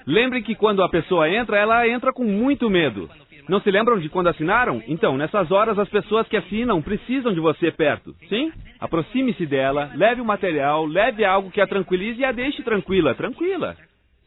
Lembre 0.05 0.41
que 0.41 0.55
quando 0.55 0.83
a 0.83 0.89
pessoa 0.89 1.29
entra, 1.29 1.57
ela 1.57 1.87
entra 1.87 2.11
com 2.11 2.23
muito 2.23 2.69
medo. 2.69 3.09
Não 3.49 3.59
se 3.61 3.71
lembram 3.71 3.99
de 3.99 4.09
quando 4.09 4.27
assinaram? 4.27 4.81
Então, 4.87 5.17
nessas 5.17 5.51
horas, 5.51 5.77
as 5.77 5.89
pessoas 5.89 6.27
que 6.27 6.37
assinam 6.37 6.81
precisam 6.81 7.33
de 7.33 7.39
você 7.39 7.71
perto. 7.71 8.15
Sim? 8.29 8.51
Aproxime-se 8.79 9.45
dela, 9.45 9.91
leve 9.95 10.21
o 10.21 10.25
material, 10.25 10.85
leve 10.85 11.25
algo 11.25 11.51
que 11.51 11.61
a 11.61 11.67
tranquilize 11.67 12.19
e 12.19 12.25
a 12.25 12.31
deixe 12.31 12.63
tranquila. 12.63 13.15
Tranquila. 13.15 13.75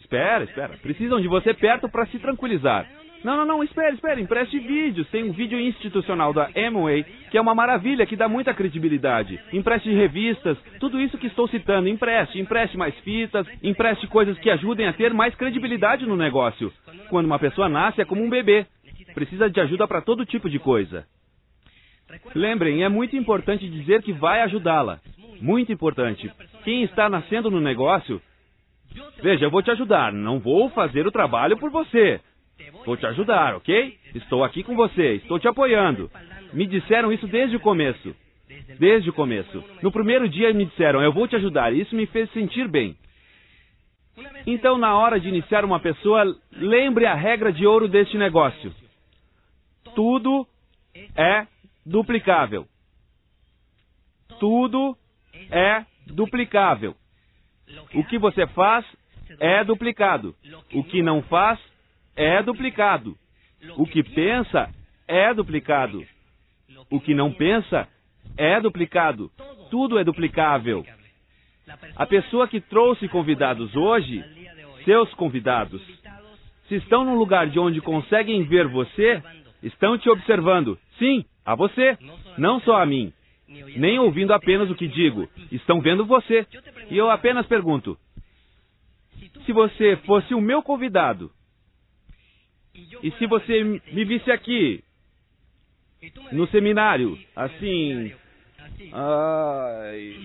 Espera, 0.00 0.44
espera. 0.44 0.76
Precisam 0.82 1.20
de 1.20 1.28
você 1.28 1.54
perto 1.54 1.88
para 1.88 2.06
se 2.06 2.18
tranquilizar. 2.18 2.86
Não, 3.24 3.38
não, 3.38 3.46
não, 3.46 3.64
espere, 3.64 3.94
espere, 3.94 4.20
empreste 4.20 4.58
vídeos. 4.58 5.08
Tem 5.08 5.24
um 5.24 5.32
vídeo 5.32 5.58
institucional 5.58 6.34
da 6.34 6.50
Amway, 6.54 7.04
que 7.30 7.38
é 7.38 7.40
uma 7.40 7.54
maravilha, 7.54 8.04
que 8.04 8.16
dá 8.16 8.28
muita 8.28 8.52
credibilidade. 8.52 9.40
Empreste 9.50 9.90
revistas, 9.90 10.58
tudo 10.78 11.00
isso 11.00 11.16
que 11.16 11.28
estou 11.28 11.48
citando, 11.48 11.88
empreste, 11.88 12.38
empreste 12.38 12.76
mais 12.76 12.94
fitas, 12.98 13.46
empreste 13.62 14.06
coisas 14.08 14.38
que 14.40 14.50
ajudem 14.50 14.86
a 14.86 14.92
ter 14.92 15.14
mais 15.14 15.34
credibilidade 15.36 16.04
no 16.04 16.16
negócio. 16.16 16.70
Quando 17.08 17.24
uma 17.24 17.38
pessoa 17.38 17.66
nasce, 17.66 18.02
é 18.02 18.04
como 18.04 18.22
um 18.22 18.28
bebê. 18.28 18.66
Precisa 19.14 19.48
de 19.48 19.60
ajuda 19.60 19.86
para 19.86 20.02
todo 20.02 20.26
tipo 20.26 20.50
de 20.50 20.58
coisa. 20.58 21.06
Lembrem, 22.34 22.82
é 22.82 22.88
muito 22.88 23.16
importante 23.16 23.68
dizer 23.68 24.02
que 24.02 24.12
vai 24.12 24.42
ajudá-la. 24.42 25.00
Muito 25.40 25.72
importante. 25.72 26.30
Quem 26.64 26.82
está 26.82 27.08
nascendo 27.08 27.50
no 27.50 27.60
negócio, 27.60 28.20
veja, 29.22 29.44
eu 29.44 29.50
vou 29.50 29.62
te 29.62 29.70
ajudar, 29.70 30.12
não 30.12 30.38
vou 30.38 30.68
fazer 30.70 31.06
o 31.06 31.12
trabalho 31.12 31.56
por 31.56 31.70
você. 31.70 32.20
Vou 32.84 32.96
te 32.96 33.06
ajudar, 33.06 33.56
ok? 33.56 33.98
Estou 34.14 34.44
aqui 34.44 34.62
com 34.62 34.76
você, 34.76 35.14
estou 35.14 35.38
te 35.38 35.48
apoiando. 35.48 36.10
Me 36.52 36.66
disseram 36.66 37.12
isso 37.12 37.26
desde 37.26 37.56
o 37.56 37.60
começo. 37.60 38.14
Desde 38.78 39.10
o 39.10 39.12
começo. 39.12 39.64
No 39.82 39.90
primeiro 39.90 40.28
dia 40.28 40.52
me 40.52 40.66
disseram, 40.66 41.02
eu 41.02 41.12
vou 41.12 41.26
te 41.26 41.36
ajudar. 41.36 41.72
Isso 41.72 41.94
me 41.96 42.06
fez 42.06 42.30
sentir 42.32 42.68
bem. 42.68 42.96
Então, 44.46 44.78
na 44.78 44.96
hora 44.96 45.18
de 45.18 45.28
iniciar 45.28 45.64
uma 45.64 45.80
pessoa, 45.80 46.24
lembre 46.52 47.06
a 47.06 47.14
regra 47.14 47.52
de 47.52 47.66
ouro 47.66 47.88
deste 47.88 48.16
negócio. 48.16 48.72
Tudo 49.94 50.46
é 51.16 51.46
duplicável. 51.84 52.66
Tudo 54.38 54.96
é 55.50 55.84
duplicável. 56.06 56.94
O 57.94 58.04
que 58.04 58.18
você 58.18 58.46
faz 58.48 58.84
é 59.40 59.64
duplicado. 59.64 60.34
O 60.72 60.84
que 60.84 61.02
não 61.02 61.22
faz 61.22 61.58
é 62.16 62.42
duplicado. 62.42 63.16
O 63.76 63.86
que 63.86 64.02
pensa 64.02 64.70
é 65.06 65.32
duplicado. 65.32 66.04
O 66.90 67.00
que 67.00 67.14
não 67.14 67.32
pensa 67.32 67.88
é 68.36 68.60
duplicado. 68.60 69.30
Tudo 69.70 69.98
é 69.98 70.04
duplicável. 70.04 70.84
A 71.96 72.06
pessoa 72.06 72.46
que 72.46 72.60
trouxe 72.60 73.08
convidados 73.08 73.74
hoje, 73.74 74.22
seus 74.84 75.12
convidados, 75.14 75.82
se 76.68 76.76
estão 76.76 77.04
num 77.04 77.16
lugar 77.16 77.48
de 77.48 77.58
onde 77.58 77.80
conseguem 77.80 78.44
ver 78.44 78.68
você, 78.68 79.22
estão 79.64 79.98
te 79.98 80.08
observando. 80.08 80.78
Sim, 80.98 81.24
a 81.44 81.54
você, 81.54 81.98
não 82.38 82.60
só 82.60 82.80
a 82.80 82.86
mim. 82.86 83.12
Nem 83.76 83.98
ouvindo 83.98 84.32
apenas 84.32 84.70
o 84.70 84.74
que 84.74 84.86
digo, 84.86 85.28
estão 85.50 85.80
vendo 85.80 86.04
você. 86.04 86.46
E 86.90 86.96
eu 86.96 87.10
apenas 87.10 87.46
pergunto: 87.46 87.98
se 89.44 89.52
você 89.52 89.96
fosse 90.04 90.34
o 90.34 90.40
meu 90.40 90.62
convidado, 90.62 91.30
e 93.02 93.10
se 93.12 93.26
você 93.26 93.62
me 93.64 94.04
visse 94.04 94.30
aqui, 94.30 94.82
no 96.32 96.46
seminário, 96.48 97.18
assim. 97.34 98.12
Ai. 98.92 100.16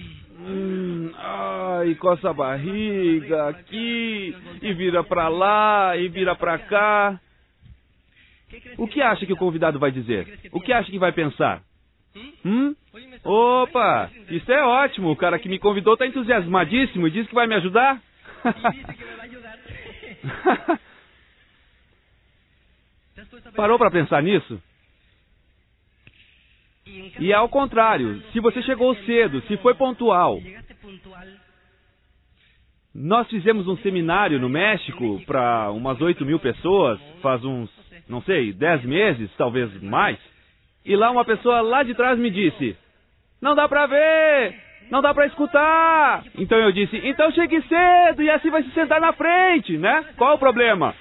Hum, 0.41 1.11
ai, 1.17 1.95
coça 1.95 2.29
a 2.29 2.33
barriga 2.33 3.49
aqui, 3.49 4.33
e 4.61 4.73
vira 4.73 5.03
pra 5.03 5.27
lá, 5.27 5.97
e 5.97 6.07
vira 6.07 6.33
pra 6.33 6.57
cá. 6.57 7.19
O 8.77 8.87
que 8.87 9.01
acha 9.01 9.25
que 9.25 9.33
o 9.33 9.37
convidado 9.37 9.79
vai 9.79 9.91
dizer? 9.91 10.39
O 10.51 10.59
que 10.59 10.73
acha 10.73 10.89
que 10.89 10.99
vai 10.99 11.11
pensar? 11.11 11.61
Hum? 12.43 12.75
Opa, 13.23 14.09
isso 14.29 14.51
é 14.51 14.63
ótimo. 14.63 15.11
O 15.11 15.15
cara 15.15 15.37
que 15.37 15.49
me 15.49 15.59
convidou 15.59 15.93
está 15.93 16.07
entusiasmadíssimo 16.07 17.07
e 17.07 17.11
diz 17.11 17.27
que 17.27 17.35
vai 17.35 17.47
me 17.47 17.55
ajudar. 17.55 18.01
Parou 23.55 23.77
para 23.77 23.91
pensar 23.91 24.23
nisso? 24.23 24.61
E 27.19 27.33
ao 27.33 27.49
contrário, 27.49 28.23
se 28.31 28.39
você 28.39 28.63
chegou 28.63 28.95
cedo, 29.05 29.41
se 29.41 29.57
foi 29.57 29.75
pontual. 29.75 30.39
Nós 32.93 33.27
fizemos 33.29 33.67
um 33.67 33.77
seminário 33.77 34.39
no 34.39 34.49
México 34.49 35.21
para 35.25 35.71
umas 35.71 36.01
8 36.01 36.25
mil 36.25 36.39
pessoas, 36.39 36.99
faz 37.21 37.43
uns, 37.45 37.69
não 38.09 38.21
sei, 38.23 38.51
10 38.51 38.83
meses, 38.85 39.29
talvez 39.37 39.71
mais. 39.83 40.17
E 40.83 40.95
lá 40.95 41.11
uma 41.11 41.23
pessoa 41.23 41.61
lá 41.61 41.83
de 41.83 41.93
trás 41.93 42.17
me 42.17 42.31
disse: 42.31 42.75
Não 43.39 43.53
dá 43.53 43.69
para 43.69 43.85
ver, 43.85 44.55
não 44.89 45.01
dá 45.01 45.13
para 45.13 45.27
escutar. 45.27 46.23
Então 46.35 46.57
eu 46.57 46.71
disse: 46.71 46.99
Então 47.03 47.31
chegue 47.31 47.61
cedo 47.61 48.23
e 48.23 48.29
assim 48.31 48.49
vai 48.49 48.63
se 48.63 48.71
sentar 48.71 48.99
na 48.99 49.13
frente, 49.13 49.77
né? 49.77 50.03
Qual 50.17 50.35
o 50.35 50.39
problema? 50.39 50.95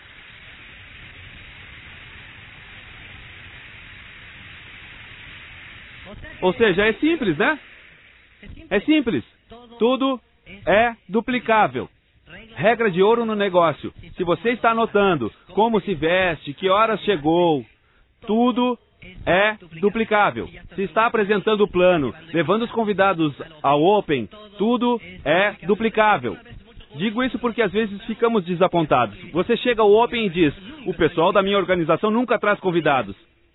Ou 6.43 6.53
seja, 6.53 6.87
é 6.87 6.93
simples, 6.95 7.37
né? 7.37 7.59
É 8.71 8.81
simples. 8.81 9.25
Tudo 9.79 10.21
é 10.67 10.95
duplicável. 11.09 11.89
Regra 12.55 12.91
de 12.91 13.03
ouro 13.03 13.25
no 13.25 13.35
negócio. 13.35 13.93
Se 14.17 14.25
você 14.25 14.51
está 14.51 14.71
anotando 14.71 15.33
como 15.55 15.81
se 15.81 15.95
veste, 15.95 16.53
que 16.55 16.69
horas 16.69 17.01
chegou, 17.03 17.65
tudo 18.27 18.79
é 19.25 19.57
duplicável. 19.81 20.49
Se 20.75 20.83
está 20.83 21.07
apresentando 21.07 21.63
o 21.63 21.69
plano, 21.69 22.15
levando 22.33 22.63
os 22.63 22.71
convidados 22.71 23.35
ao 23.63 23.83
Open, 23.83 24.29
tudo 24.57 25.01
é 25.25 25.55
duplicável. 25.67 26.37
Digo 26.97 27.23
isso 27.23 27.39
porque 27.39 27.63
às 27.63 27.71
vezes 27.71 28.03
ficamos 28.07 28.45
desapontados. 28.45 29.17
Você 29.33 29.57
chega 29.57 29.83
ao 29.83 29.93
Open 29.93 30.27
e 30.27 30.31
diz: 30.31 30.55
o 30.87 30.95
pessoal 30.95 31.33
da 31.33 31.43
minha 31.43 31.59
organização 31.59 32.11
nunca 32.11 32.39
traz 32.39 32.59
convidados. 32.61 33.15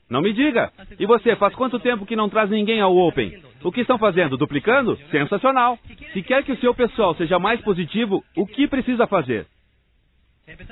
Não 0.10 0.22
me 0.22 0.32
diga. 0.32 0.72
E 1.00 1.06
você, 1.06 1.36
faz 1.36 1.56
quanto 1.56 1.80
tempo 1.80 2.06
que 2.06 2.16
não 2.16 2.30
traz 2.30 2.50
ninguém 2.50 2.80
ao 2.80 2.96
Open? 2.96 3.34
O 3.64 3.72
que 3.72 3.82
estão 3.82 3.98
fazendo? 3.98 4.38
Duplicando? 4.38 4.98
Sensacional. 5.10 5.80
Se 6.12 6.22
quer 6.22 6.44
que 6.44 6.52
o 6.52 6.58
seu 6.58 6.74
pessoal 6.74 7.16
seja 7.16 7.40
mais 7.40 7.62
positivo, 7.62 8.24
o 8.36 8.46
que 8.46 8.68
precisa 8.68 9.08
fazer? 9.08 9.48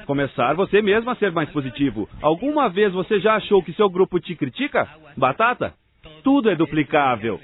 Começar 0.06 0.54
você 0.54 0.82
mesmo 0.82 1.10
a 1.10 1.16
ser 1.16 1.32
mais 1.32 1.50
positivo. 1.50 2.10
Alguma 2.22 2.68
vez 2.68 2.92
você 2.92 3.20
já 3.20 3.36
achou 3.36 3.64
que 3.64 3.74
seu 3.74 3.90
grupo 3.90 4.20
te 4.20 4.36
critica? 4.36 4.88
Batata? 5.16 5.74
Tudo 6.24 6.50
é 6.50 6.56
duplicável. 6.56 7.40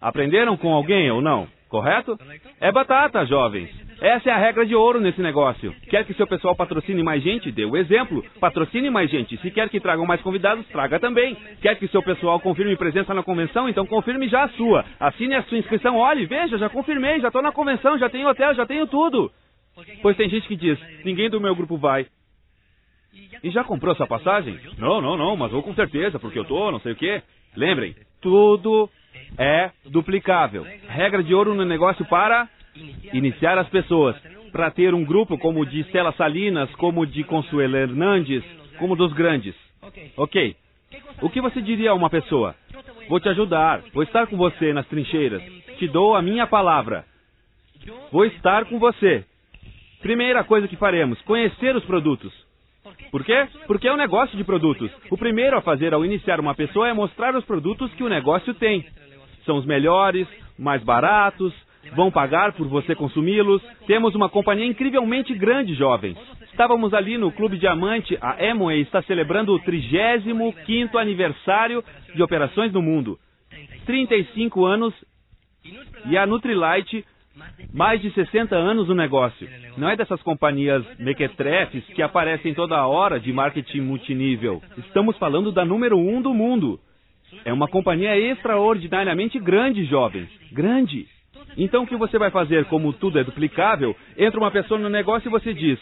Aprenderam 0.00 0.56
com 0.56 0.72
alguém 0.72 1.10
ou 1.10 1.22
não? 1.22 1.48
Correto? 1.68 2.18
É 2.60 2.70
batata, 2.70 3.24
jovens. 3.24 3.70
Essa 4.00 4.30
é 4.30 4.32
a 4.32 4.38
regra 4.38 4.64
de 4.64 4.74
ouro 4.74 4.98
nesse 4.98 5.20
negócio. 5.20 5.74
Quer 5.90 6.06
que 6.06 6.14
seu 6.14 6.26
pessoal 6.26 6.56
patrocine 6.56 7.02
mais 7.02 7.22
gente? 7.22 7.52
Dê 7.52 7.66
o 7.66 7.76
exemplo. 7.76 8.24
Patrocine 8.40 8.88
mais 8.88 9.10
gente. 9.10 9.36
Se 9.36 9.50
quer 9.50 9.68
que 9.68 9.78
tragam 9.78 10.06
mais 10.06 10.22
convidados, 10.22 10.66
traga 10.68 10.98
também. 10.98 11.36
Quer 11.60 11.76
que 11.76 11.86
seu 11.88 12.02
pessoal 12.02 12.40
confirme 12.40 12.76
presença 12.76 13.12
na 13.12 13.22
convenção? 13.22 13.68
Então 13.68 13.84
confirme 13.86 14.26
já 14.28 14.44
a 14.44 14.48
sua. 14.50 14.86
Assine 14.98 15.34
a 15.34 15.42
sua 15.42 15.58
inscrição. 15.58 15.96
Olhe, 15.96 16.24
veja, 16.24 16.56
já 16.56 16.70
confirmei, 16.70 17.20
já 17.20 17.28
estou 17.28 17.42
na 17.42 17.52
convenção, 17.52 17.98
já 17.98 18.08
tenho 18.08 18.28
hotel, 18.28 18.54
já 18.54 18.64
tenho 18.64 18.86
tudo. 18.86 19.30
Pois 20.00 20.16
tem 20.16 20.30
gente 20.30 20.48
que 20.48 20.56
diz, 20.56 20.78
ninguém 21.04 21.28
do 21.28 21.40
meu 21.40 21.54
grupo 21.54 21.76
vai. 21.76 22.06
E 23.42 23.50
já 23.50 23.64
comprou 23.64 23.94
sua 23.94 24.06
passagem? 24.06 24.58
Não, 24.78 25.00
não, 25.00 25.16
não, 25.16 25.36
mas 25.36 25.50
vou 25.50 25.62
com 25.62 25.74
certeza, 25.74 26.18
porque 26.18 26.38
eu 26.38 26.44
tô, 26.44 26.70
não 26.70 26.80
sei 26.80 26.92
o 26.92 26.96
quê. 26.96 27.22
Lembrem, 27.56 27.94
tudo 28.20 28.88
é 29.38 29.70
duplicável. 29.84 30.66
Regra 30.88 31.22
de 31.22 31.34
ouro 31.34 31.54
no 31.54 31.64
negócio 31.64 32.04
para 32.06 32.48
Iniciar 33.12 33.58
as 33.58 33.68
pessoas 33.68 34.16
para 34.52 34.70
ter 34.70 34.94
um 34.94 35.04
grupo 35.04 35.38
como 35.38 35.60
o 35.60 35.66
de 35.66 35.80
Stella 35.84 36.12
Salinas, 36.12 36.70
como 36.76 37.02
o 37.02 37.06
de 37.06 37.24
Consuelo 37.24 37.76
Hernandes, 37.76 38.44
como 38.78 38.96
dos 38.96 39.12
grandes. 39.12 39.54
Ok. 40.16 40.56
O 41.22 41.30
que 41.30 41.40
você 41.40 41.60
diria 41.60 41.90
a 41.90 41.94
uma 41.94 42.10
pessoa? 42.10 42.54
Vou 43.08 43.20
te 43.20 43.28
ajudar, 43.28 43.82
vou 43.92 44.02
estar 44.02 44.26
com 44.26 44.36
você 44.36 44.72
nas 44.72 44.86
trincheiras, 44.86 45.42
te 45.78 45.88
dou 45.88 46.14
a 46.14 46.22
minha 46.22 46.46
palavra. 46.46 47.04
Vou 48.12 48.24
estar 48.24 48.64
com 48.66 48.78
você. 48.78 49.24
Primeira 50.00 50.44
coisa 50.44 50.68
que 50.68 50.76
faremos: 50.76 51.20
conhecer 51.22 51.74
os 51.76 51.84
produtos. 51.84 52.32
Por 53.10 53.24
quê? 53.24 53.48
Porque 53.66 53.88
é 53.88 53.92
um 53.92 53.96
negócio 53.96 54.36
de 54.36 54.44
produtos. 54.44 54.90
O 55.10 55.16
primeiro 55.16 55.56
a 55.56 55.62
fazer 55.62 55.92
ao 55.92 56.04
iniciar 56.04 56.40
uma 56.40 56.54
pessoa 56.54 56.88
é 56.88 56.92
mostrar 56.92 57.34
os 57.36 57.44
produtos 57.44 57.92
que 57.94 58.02
o 58.02 58.08
negócio 58.08 58.54
tem. 58.54 58.86
São 59.44 59.56
os 59.56 59.66
melhores, 59.66 60.26
mais 60.58 60.82
baratos, 60.82 61.52
vão 61.94 62.10
pagar 62.10 62.52
por 62.52 62.66
você 62.68 62.94
consumi-los. 62.94 63.62
Temos 63.86 64.14
uma 64.14 64.28
companhia 64.28 64.66
incrivelmente 64.66 65.34
grande, 65.34 65.74
jovens. 65.74 66.16
Estávamos 66.50 66.92
ali 66.92 67.16
no 67.16 67.32
Clube 67.32 67.58
Diamante, 67.58 68.18
a 68.20 68.36
Amway 68.50 68.80
está 68.82 69.02
celebrando 69.02 69.54
o 69.54 69.60
35º 69.60 70.96
aniversário 70.96 71.82
de 72.14 72.22
operações 72.22 72.72
no 72.72 72.82
mundo. 72.82 73.18
35 73.86 74.64
anos 74.64 74.94
e 76.06 76.16
a 76.16 76.26
Nutrilite 76.26 77.04
mais 77.72 78.00
de 78.00 78.10
60 78.10 78.54
anos 78.56 78.88
no 78.88 78.94
negócio. 78.94 79.48
Não 79.76 79.88
é 79.88 79.96
dessas 79.96 80.20
companhias 80.22 80.84
mequetrefes 80.98 81.84
que 81.94 82.02
aparecem 82.02 82.54
toda 82.54 82.86
hora 82.86 83.18
de 83.18 83.32
marketing 83.32 83.80
multinível. 83.80 84.62
Estamos 84.78 85.16
falando 85.18 85.52
da 85.52 85.64
número 85.64 85.96
um 85.98 86.20
do 86.20 86.34
mundo. 86.34 86.80
É 87.44 87.52
uma 87.52 87.68
companhia 87.68 88.16
extraordinariamente 88.18 89.38
grande, 89.38 89.84
jovens. 89.84 90.28
Grande. 90.52 91.06
Então 91.56 91.82
o 91.82 91.86
que 91.86 91.96
você 91.96 92.18
vai 92.18 92.30
fazer, 92.30 92.64
como 92.66 92.92
tudo 92.92 93.18
é 93.18 93.24
duplicável, 93.24 93.96
entra 94.16 94.38
uma 94.38 94.50
pessoa 94.50 94.78
no 94.78 94.88
negócio 94.88 95.28
e 95.28 95.30
você 95.30 95.52
diz: 95.52 95.78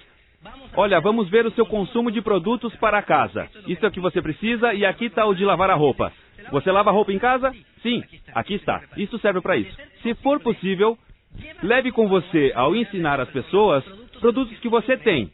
Olha, 0.75 1.01
vamos 1.01 1.29
ver 1.29 1.47
o 1.47 1.51
seu 1.53 1.67
consumo 1.67 2.11
de 2.11 2.21
produtos 2.21 2.75
para 2.77 3.03
casa. 3.03 3.49
Isso 3.67 3.85
é 3.85 3.89
o 3.89 3.93
que 3.93 4.01
você 4.01 4.23
precisa 4.23 4.73
e 4.75 4.85
aqui 4.85 5.07
está 5.07 5.27
o 5.27 5.35
de 5.35 5.45
lavar 5.45 5.71
a 5.71 5.75
roupa. 5.75 6.13
Você 6.51 6.71
lava 6.71 6.91
a 6.91 6.93
roupa 6.93 7.13
em 7.13 7.19
casa? 7.19 7.55
Sim, 7.83 8.03
aqui 8.35 8.55
está. 8.55 8.83
Isso 8.97 9.19
serve 9.19 9.41
para 9.41 9.57
isso. 9.57 9.77
Se 10.03 10.15
for 10.17 10.41
possível, 10.41 10.97
leve 11.63 11.93
com 11.93 12.09
você, 12.09 12.53
ao 12.55 12.75
ensinar 12.75 13.21
as 13.21 13.29
pessoas, 13.31 13.85
produtos 14.21 14.59
que 14.59 14.69
você 14.69 14.97
tem. 14.97 15.31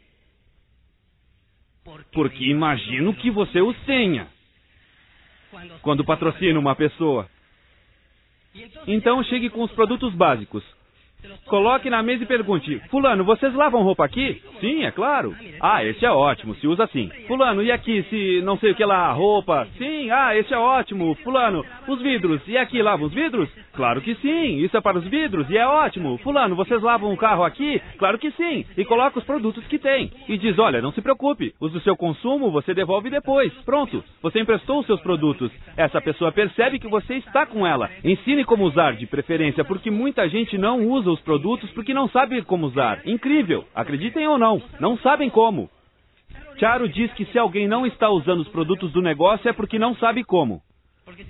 Porque 2.11 2.45
imagino 2.45 3.13
que 3.13 3.29
você 3.29 3.61
os 3.61 3.77
tenha. 3.85 4.27
Quando 5.81 6.03
patrocina 6.03 6.59
uma 6.59 6.75
pessoa. 6.75 7.27
Então 8.87 9.23
chegue 9.23 9.49
com 9.49 9.63
os 9.63 9.71
produtos 9.71 10.13
básicos. 10.13 10.63
Coloque 11.47 11.89
na 11.89 12.01
mesa 12.01 12.23
e 12.23 12.27
pergunte: 12.27 12.81
Fulano, 12.89 13.23
vocês 13.23 13.53
lavam 13.53 13.83
roupa 13.83 14.05
aqui? 14.05 14.41
Sim, 14.59 14.83
é 14.83 14.91
claro. 14.91 15.35
Ah, 15.61 15.83
esse 15.83 16.05
é 16.05 16.11
ótimo, 16.11 16.55
se 16.55 16.67
usa 16.67 16.83
assim. 16.85 17.09
Fulano, 17.27 17.61
e 17.61 17.71
aqui 17.71 18.03
se 18.09 18.41
não 18.43 18.57
sei 18.57 18.71
o 18.71 18.75
que 18.75 18.85
lá, 18.85 19.11
roupa? 19.11 19.67
Sim, 19.77 20.09
ah, 20.11 20.35
esse 20.35 20.53
é 20.53 20.57
ótimo. 20.57 21.15
Fulano, 21.23 21.63
os 21.87 22.01
vidros, 22.01 22.41
e 22.47 22.57
aqui 22.57 22.81
lavam 22.81 23.07
os 23.07 23.13
vidros? 23.13 23.49
Claro 23.73 24.01
que 24.01 24.15
sim, 24.15 24.57
isso 24.63 24.75
é 24.77 24.81
para 24.81 24.97
os 24.97 25.05
vidros 25.05 25.49
e 25.49 25.57
é 25.57 25.67
ótimo. 25.67 26.17
Fulano, 26.19 26.55
vocês 26.55 26.81
lavam 26.81 27.11
o 27.11 27.17
carro 27.17 27.43
aqui? 27.43 27.81
Claro 27.97 28.17
que 28.17 28.31
sim. 28.31 28.65
E 28.77 28.85
coloca 28.85 29.19
os 29.19 29.25
produtos 29.25 29.65
que 29.67 29.77
tem. 29.77 30.11
E 30.27 30.37
diz: 30.37 30.57
Olha, 30.57 30.81
não 30.81 30.91
se 30.91 31.01
preocupe, 31.01 31.53
os 31.59 31.71
do 31.71 31.81
seu 31.81 31.95
consumo 31.95 32.51
você 32.51 32.73
devolve 32.73 33.09
depois. 33.09 33.53
Pronto, 33.65 34.03
você 34.21 34.39
emprestou 34.39 34.79
os 34.79 34.85
seus 34.85 35.01
produtos. 35.01 35.51
Essa 35.75 36.01
pessoa 36.01 36.31
percebe 36.31 36.79
que 36.79 36.87
você 36.87 37.15
está 37.15 37.45
com 37.45 37.67
ela. 37.67 37.89
Ensine 38.03 38.43
como 38.45 38.63
usar, 38.63 38.93
de 38.93 39.05
preferência, 39.05 39.63
porque 39.63 39.91
muita 39.91 40.27
gente 40.29 40.57
não 40.57 40.87
usa 40.87 41.11
os 41.11 41.14
produtos 41.21 41.69
porque 41.71 41.93
não 41.93 42.09
sabe 42.09 42.41
como 42.43 42.67
usar. 42.67 43.01
Incrível, 43.05 43.65
acreditem 43.73 44.27
ou 44.27 44.37
não, 44.37 44.61
não 44.79 44.97
sabem 44.97 45.29
como. 45.29 45.69
Charo 46.59 46.87
diz 46.87 47.11
que 47.13 47.25
se 47.25 47.37
alguém 47.37 47.67
não 47.67 47.85
está 47.85 48.09
usando 48.09 48.39
os 48.39 48.47
produtos 48.47 48.91
do 48.91 49.01
negócio 49.01 49.49
é 49.49 49.53
porque 49.53 49.77
não 49.77 49.95
sabe 49.95 50.23
como. 50.23 50.61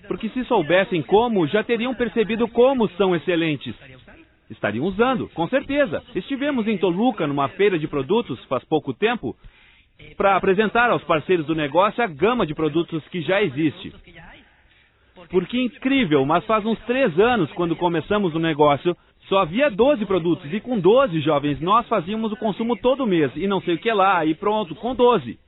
Porque 0.07 0.29
se 0.29 0.43
soubessem 0.45 1.01
como, 1.01 1.47
já 1.47 1.63
teriam 1.63 1.93
percebido 1.93 2.47
como 2.47 2.87
são 2.91 3.15
excelentes. 3.15 3.75
Estariam 4.49 4.85
usando, 4.85 5.27
com 5.29 5.47
certeza. 5.47 6.03
Estivemos 6.13 6.67
em 6.67 6.77
Toluca, 6.77 7.25
numa 7.25 7.49
feira 7.49 7.79
de 7.79 7.87
produtos, 7.87 8.43
faz 8.45 8.63
pouco 8.63 8.93
tempo, 8.93 9.35
para 10.15 10.35
apresentar 10.35 10.91
aos 10.91 11.03
parceiros 11.03 11.45
do 11.45 11.55
negócio 11.55 12.03
a 12.03 12.07
gama 12.07 12.45
de 12.45 12.53
produtos 12.53 13.05
que 13.07 13.21
já 13.21 13.41
existe. 13.41 13.93
Porque 15.29 15.59
incrível, 15.59 16.23
mas 16.25 16.45
faz 16.45 16.65
uns 16.65 16.79
três 16.81 17.17
anos, 17.19 17.51
quando 17.53 17.75
começamos 17.75 18.35
o 18.35 18.39
negócio, 18.39 18.95
só 19.27 19.39
havia 19.39 19.69
12 19.69 20.05
produtos 20.05 20.51
e 20.53 20.59
com 20.59 20.79
12 20.79 21.19
jovens 21.21 21.59
nós 21.59 21.87
fazíamos 21.87 22.31
o 22.31 22.37
consumo 22.37 22.75
todo 22.77 23.07
mês 23.07 23.31
e 23.35 23.47
não 23.47 23.61
sei 23.61 23.75
o 23.75 23.77
que 23.79 23.91
lá 23.91 24.25
e 24.25 24.35
pronto, 24.35 24.75
com 24.75 24.93
12. 24.93 25.39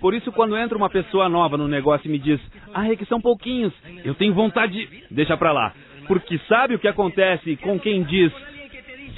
Por 0.00 0.14
isso, 0.14 0.32
quando 0.32 0.56
entra 0.56 0.76
uma 0.76 0.88
pessoa 0.88 1.28
nova 1.28 1.56
no 1.56 1.68
negócio 1.68 2.08
e 2.08 2.10
me 2.10 2.18
diz, 2.18 2.40
ah, 2.72 2.90
é 2.90 2.96
que 2.96 3.04
são 3.04 3.20
pouquinhos, 3.20 3.74
eu 4.04 4.14
tenho 4.14 4.32
vontade 4.32 4.72
de. 4.72 5.04
Deixa 5.10 5.36
pra 5.36 5.52
lá. 5.52 5.74
Porque 6.06 6.38
sabe 6.48 6.74
o 6.74 6.78
que 6.78 6.88
acontece 6.88 7.56
com 7.56 7.78
quem 7.78 8.02
diz, 8.04 8.32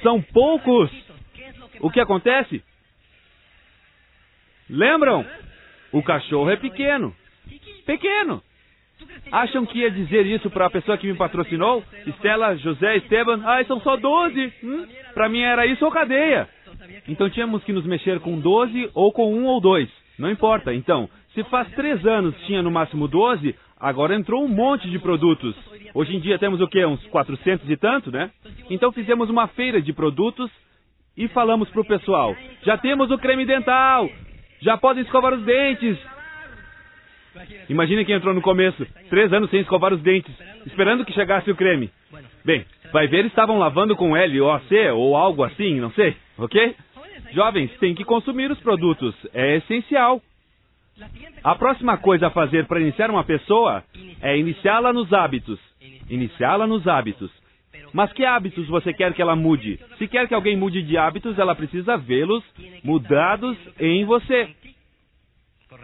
são 0.03 0.21
poucos? 0.21 0.91
O 1.81 1.91
que 1.91 2.01
acontece? 2.01 2.63
Lembram? 4.69 5.25
O 5.93 6.03
cachorro 6.03 6.51
é 6.51 6.57
pequeno. 6.57 7.15
Pequeno. 7.87 8.43
Acham 9.31 9.67
que 9.67 9.79
ia 9.79 9.91
dizer 9.91 10.27
isso 10.27 10.51
para 10.51 10.67
a 10.67 10.71
pessoa 10.71 10.97
que 10.97 11.07
me 11.07 11.17
patrocinou? 11.17 11.85
Estela, 12.07 12.57
José, 12.57 12.97
Esteban? 12.97 13.43
Ah, 13.45 13.63
são 13.65 13.81
só 13.81 13.97
12. 13.97 14.53
Hum? 14.65 14.87
Para 15.15 15.29
mim 15.29 15.41
era 15.41 15.67
isso 15.67 15.85
ou 15.85 15.91
cadeia. 15.91 16.49
Então 17.07 17.29
tínhamos 17.29 17.63
que 17.65 17.73
nos 17.73 17.87
mexer 17.87 18.21
com 18.21 18.39
12 18.39 18.91
ou 18.95 19.13
com 19.13 19.35
um 19.35 19.47
ou 19.47 19.61
dois. 19.61 19.89
Não 20.19 20.31
importa. 20.31 20.75
Então, 20.75 21.09
se 21.35 21.45
faz 21.45 21.69
três 21.73 22.05
anos 22.07 22.35
tinha 22.47 22.63
no 22.63 22.71
máximo 22.71 23.07
12, 23.07 23.55
agora 23.79 24.15
entrou 24.15 24.45
um 24.45 24.49
monte 24.49 24.91
de 24.91 24.99
produtos. 24.99 25.55
Hoje 25.95 26.17
em 26.17 26.21
dia 26.21 26.39
temos 26.39 26.61
o 26.61 26.67
quê? 26.67 26.85
Uns 26.85 27.05
400 27.07 27.69
e 27.69 27.77
tanto, 27.77 28.11
né? 28.11 28.31
Então 28.71 28.91
fizemos 28.93 29.31
uma 29.31 29.47
feira 29.49 29.81
de 29.81 29.93
produtos 29.93 30.51
e 31.17 31.29
falamos 31.29 31.69
para 31.71 31.81
o 31.81 31.87
pessoal: 31.87 32.35
já 32.63 32.77
temos 32.77 33.11
o 33.11 33.19
creme 33.19 33.47
dental, 33.47 34.09
já 34.61 34.77
podem 34.77 35.03
escovar 35.03 35.35
os 35.35 35.45
dentes, 35.45 35.99
Imagine 37.69 38.05
quem 38.05 38.15
entrou 38.15 38.35
no 38.35 38.41
começo, 38.41 38.87
três 39.11 39.33
anos 39.33 39.51
sem 39.51 39.61
escovar 39.61 39.93
os 39.93 40.01
dentes, 40.01 40.35
esperando 40.67 41.05
que 41.05 41.13
chegasse 41.13 41.51
o 41.51 41.57
creme. 41.57 41.91
Bem, 42.45 42.65
vai 42.93 43.07
ver, 43.07 43.27
estavam 43.27 43.59
lavando 43.59 43.95
com 43.97 44.15
LOC 44.15 44.73
ou 44.95 45.17
algo 45.17 45.43
assim, 45.43 45.81
não 45.81 45.91
sei, 45.93 46.17
ok? 46.39 46.75
Jovens, 47.33 47.71
têm 47.79 47.95
que 47.95 48.05
consumir 48.05 48.51
os 48.51 48.59
produtos, 48.61 49.15
é 49.35 49.57
essencial. 49.57 50.23
A 51.45 51.55
próxima 51.55 51.97
coisa 51.97 52.27
a 52.27 52.31
fazer 52.31 52.67
para 52.67 52.81
iniciar 52.81 53.11
uma 53.11 53.25
pessoa 53.25 53.85
é 54.21 54.37
iniciá-la 54.37 54.93
nos 54.93 55.13
hábitos. 55.13 55.59
Iniciá-la 56.09 56.67
nos 56.67 56.89
hábitos. 56.89 57.31
Mas 57.93 58.13
que 58.13 58.25
hábitos 58.25 58.67
você 58.67 58.93
quer 58.93 59.13
que 59.15 59.23
ela 59.23 59.37
mude? 59.37 59.79
Se 59.99 60.09
quer 60.09 60.27
que 60.27 60.35
alguém 60.35 60.57
mude 60.57 60.83
de 60.83 60.97
hábitos, 60.97 61.39
ela 61.39 61.55
precisa 61.55 61.97
vê-los 61.97 62.43
mudados 62.83 63.57
em 63.79 64.05
você. 64.05 64.49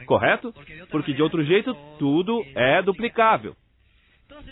Correto? 0.04 0.54
Porque 0.90 1.12
de 1.12 1.22
outro 1.22 1.42
jeito 1.44 1.74
tudo 1.98 2.44
é 2.54 2.82
duplicável. 2.82 3.54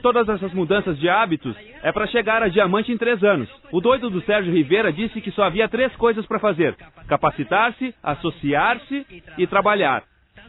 Todas 0.00 0.28
essas 0.28 0.52
mudanças 0.52 0.98
de 0.98 1.08
hábitos 1.08 1.56
é 1.82 1.92
para 1.92 2.06
chegar 2.06 2.42
a 2.42 2.48
diamante 2.48 2.92
em 2.92 2.98
três 2.98 3.22
anos. 3.22 3.48
O 3.70 3.80
doido 3.80 4.10
do 4.10 4.20
Sérgio 4.22 4.52
Rivera 4.52 4.92
disse 4.92 5.20
que 5.20 5.30
só 5.30 5.44
havia 5.44 5.68
três 5.68 5.94
coisas 5.96 6.26
para 6.26 6.38
fazer: 6.38 6.74
capacitar-se, 7.06 7.94
associar-se 8.02 9.06
e 9.38 9.46
trabalhar. 9.46 10.04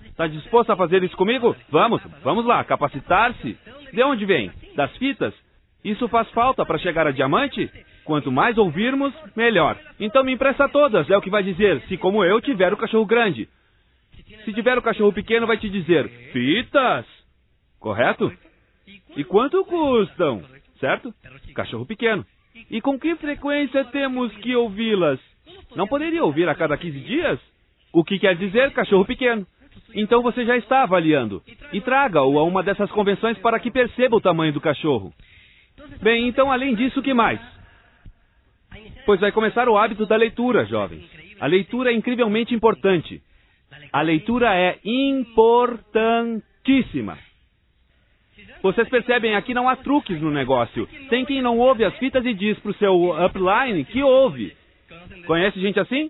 Está 0.06 0.28
disposto 0.28 0.72
a 0.72 0.76
fazer 0.76 1.04
isso 1.04 1.18
comigo? 1.18 1.56
Vamos, 1.70 2.02
vamos 2.24 2.46
lá, 2.46 2.64
capacitar-se. 2.64 3.58
De 3.92 4.04
onde 4.04 4.26
vem? 4.26 4.52
Das 4.76 4.96
fitas? 4.98 5.34
Isso 5.84 6.08
faz 6.08 6.30
falta 6.32 6.66
para 6.66 6.78
chegar 6.78 7.08
a 7.08 7.12
diamante? 7.12 7.70
Quanto 8.06 8.32
mais 8.32 8.58
ouvirmos, 8.58 9.14
melhor. 9.36 9.78
Então 10.00 10.24
me 10.24 10.34
empresta 10.34 10.68
todas, 10.70 11.10
é 11.10 11.18
o 11.18 11.22
que 11.22 11.30
vai 11.30 11.44
dizer, 11.44 11.82
se 11.88 11.98
como 11.98 12.24
eu 12.24 12.40
tiver 12.42 12.74
o 12.74 12.78
cachorro 12.78 13.06
grande. 13.06 13.48
Se 14.46 14.54
tiver 14.54 14.78
um 14.78 14.82
cachorro 14.82 15.14
pequeno, 15.14 15.48
vai 15.48 15.58
te 15.58 15.70
dizer 15.70 16.08
fitas. 16.32 17.06
Correto? 17.80 18.32
E 19.16 19.24
quanto 19.24 19.64
custam? 19.66 20.44
Certo? 20.80 21.14
Cachorro 21.54 21.86
pequeno. 21.86 22.26
E 22.70 22.82
com 22.82 23.00
que 23.00 23.16
frequência 23.16 23.84
temos 23.86 24.36
que 24.38 24.56
ouvi-las? 24.56 25.20
Não 25.76 25.88
poderia 25.88 26.24
ouvir 26.24 26.48
a 26.48 26.56
cada 26.56 26.78
15 26.78 27.00
dias? 27.00 27.40
O 27.92 28.04
que 28.04 28.20
quer 28.20 28.36
dizer 28.36 28.72
cachorro 28.72 29.06
pequeno? 29.06 29.46
Então 29.94 30.22
você 30.22 30.46
já 30.46 30.58
está 30.58 30.84
avaliando. 30.84 31.42
E 31.72 31.82
traga-o 31.82 32.40
a 32.40 32.44
uma 32.44 32.64
dessas 32.64 32.92
convenções 32.92 33.38
para 33.38 33.60
que 33.60 33.72
perceba 33.72 34.16
o 34.16 34.22
tamanho 34.22 34.54
do 34.54 34.62
cachorro. 34.62 35.14
Bem, 36.02 36.28
então 36.28 36.52
além 36.52 36.76
disso, 36.76 37.00
o 37.00 37.04
que 37.04 37.14
mais? 37.14 37.40
Pois 39.06 39.20
vai 39.20 39.32
começar 39.32 39.68
o 39.68 39.78
hábito 39.78 40.06
da 40.06 40.16
leitura, 40.16 40.66
jovens. 40.66 41.04
A 41.40 41.46
leitura 41.46 41.92
é 41.92 41.96
incrivelmente 41.96 42.56
importante. 42.56 43.22
A 43.92 44.02
leitura 44.02 44.56
é 44.56 44.80
importantíssima. 44.84 47.18
Vocês 48.62 48.88
percebem, 48.88 49.36
aqui 49.36 49.54
não 49.54 49.68
há 49.68 49.76
truques 49.76 50.22
no 50.22 50.32
negócio. 50.32 50.88
Tem 51.10 51.26
quem 51.26 51.42
não 51.42 51.60
ouve 51.60 51.84
as 51.84 51.98
fitas 51.98 52.26
e 52.26 52.34
diz 52.34 52.58
pro 52.60 52.74
seu 52.76 53.12
upline 53.26 53.84
que 53.84 54.02
ouve. 54.02 54.56
Conhece 55.28 55.60
gente 55.60 55.78
assim? 55.80 56.10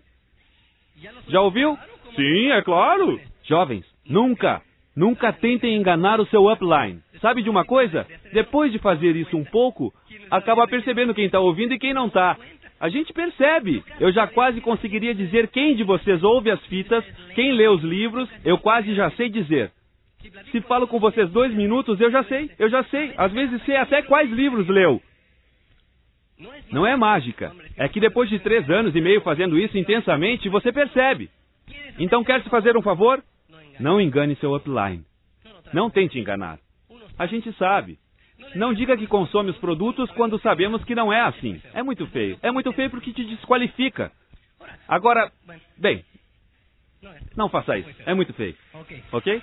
Já 1.27 1.41
ouviu? 1.41 1.77
Sim, 2.15 2.51
é 2.51 2.61
claro. 2.61 3.19
Jovens, 3.43 3.85
nunca, 4.07 4.61
nunca 4.95 5.33
tentem 5.33 5.75
enganar 5.75 6.19
o 6.19 6.25
seu 6.27 6.49
upline. 6.49 7.01
Sabe 7.19 7.41
de 7.41 7.49
uma 7.49 7.65
coisa? 7.65 8.05
Depois 8.31 8.71
de 8.71 8.79
fazer 8.79 9.15
isso 9.15 9.35
um 9.35 9.43
pouco, 9.43 9.93
acaba 10.29 10.67
percebendo 10.67 11.13
quem 11.13 11.25
está 11.25 11.39
ouvindo 11.39 11.73
e 11.73 11.79
quem 11.79 11.93
não 11.93 12.07
está. 12.07 12.37
A 12.83 12.89
gente 12.89 13.13
percebe. 13.13 13.81
Eu 13.97 14.11
já 14.11 14.27
quase 14.27 14.59
conseguiria 14.59 15.15
dizer 15.15 15.47
quem 15.47 15.73
de 15.73 15.85
vocês 15.85 16.21
ouve 16.21 16.51
as 16.51 16.59
fitas, 16.65 17.01
quem 17.33 17.53
lê 17.53 17.65
os 17.65 17.81
livros, 17.81 18.29
eu 18.43 18.57
quase 18.57 18.93
já 18.93 19.09
sei 19.11 19.29
dizer. 19.29 19.71
Se 20.51 20.59
falo 20.59 20.85
com 20.85 20.99
vocês 20.99 21.29
dois 21.31 21.53
minutos, 21.53 21.97
eu 22.01 22.11
já 22.11 22.25
sei, 22.25 22.51
eu 22.59 22.69
já 22.69 22.83
sei. 22.83 23.13
Às 23.15 23.31
vezes 23.31 23.63
sei 23.63 23.77
até 23.77 24.01
quais 24.01 24.29
livros 24.29 24.67
leu. 24.67 25.01
Não 26.73 26.85
é 26.85 26.93
mágica. 26.97 27.55
É 27.77 27.87
que 27.87 28.01
depois 28.01 28.29
de 28.29 28.37
três 28.39 28.69
anos 28.69 28.93
e 28.93 28.99
meio 28.99 29.21
fazendo 29.21 29.57
isso 29.57 29.77
intensamente, 29.77 30.49
você 30.49 30.69
percebe. 30.69 31.29
Então, 31.97 32.21
quer 32.21 32.43
se 32.43 32.49
fazer 32.49 32.75
um 32.75 32.81
favor? 32.81 33.23
Não 33.79 34.01
engane 34.01 34.35
seu 34.35 34.53
upline. 34.53 35.05
Não 35.71 35.89
tente 35.89 36.19
enganar. 36.19 36.59
A 37.17 37.27
gente 37.27 37.49
sabe. 37.53 37.97
Não 38.55 38.73
diga 38.73 38.97
que 38.97 39.07
consome 39.07 39.49
os 39.49 39.57
produtos 39.57 40.09
quando 40.11 40.39
sabemos 40.39 40.83
que 40.83 40.95
não 40.95 41.11
é 41.11 41.21
assim. 41.21 41.61
É 41.73 41.81
muito 41.83 42.05
feio. 42.07 42.37
É 42.41 42.51
muito 42.51 42.71
feio 42.73 42.89
porque 42.89 43.13
te 43.13 43.23
desqualifica. 43.23 44.11
Agora, 44.87 45.31
bem, 45.77 46.03
não 47.35 47.49
faça 47.49 47.77
isso. 47.77 47.89
É 48.05 48.13
muito 48.13 48.33
feio. 48.33 48.55
Ok? 49.11 49.41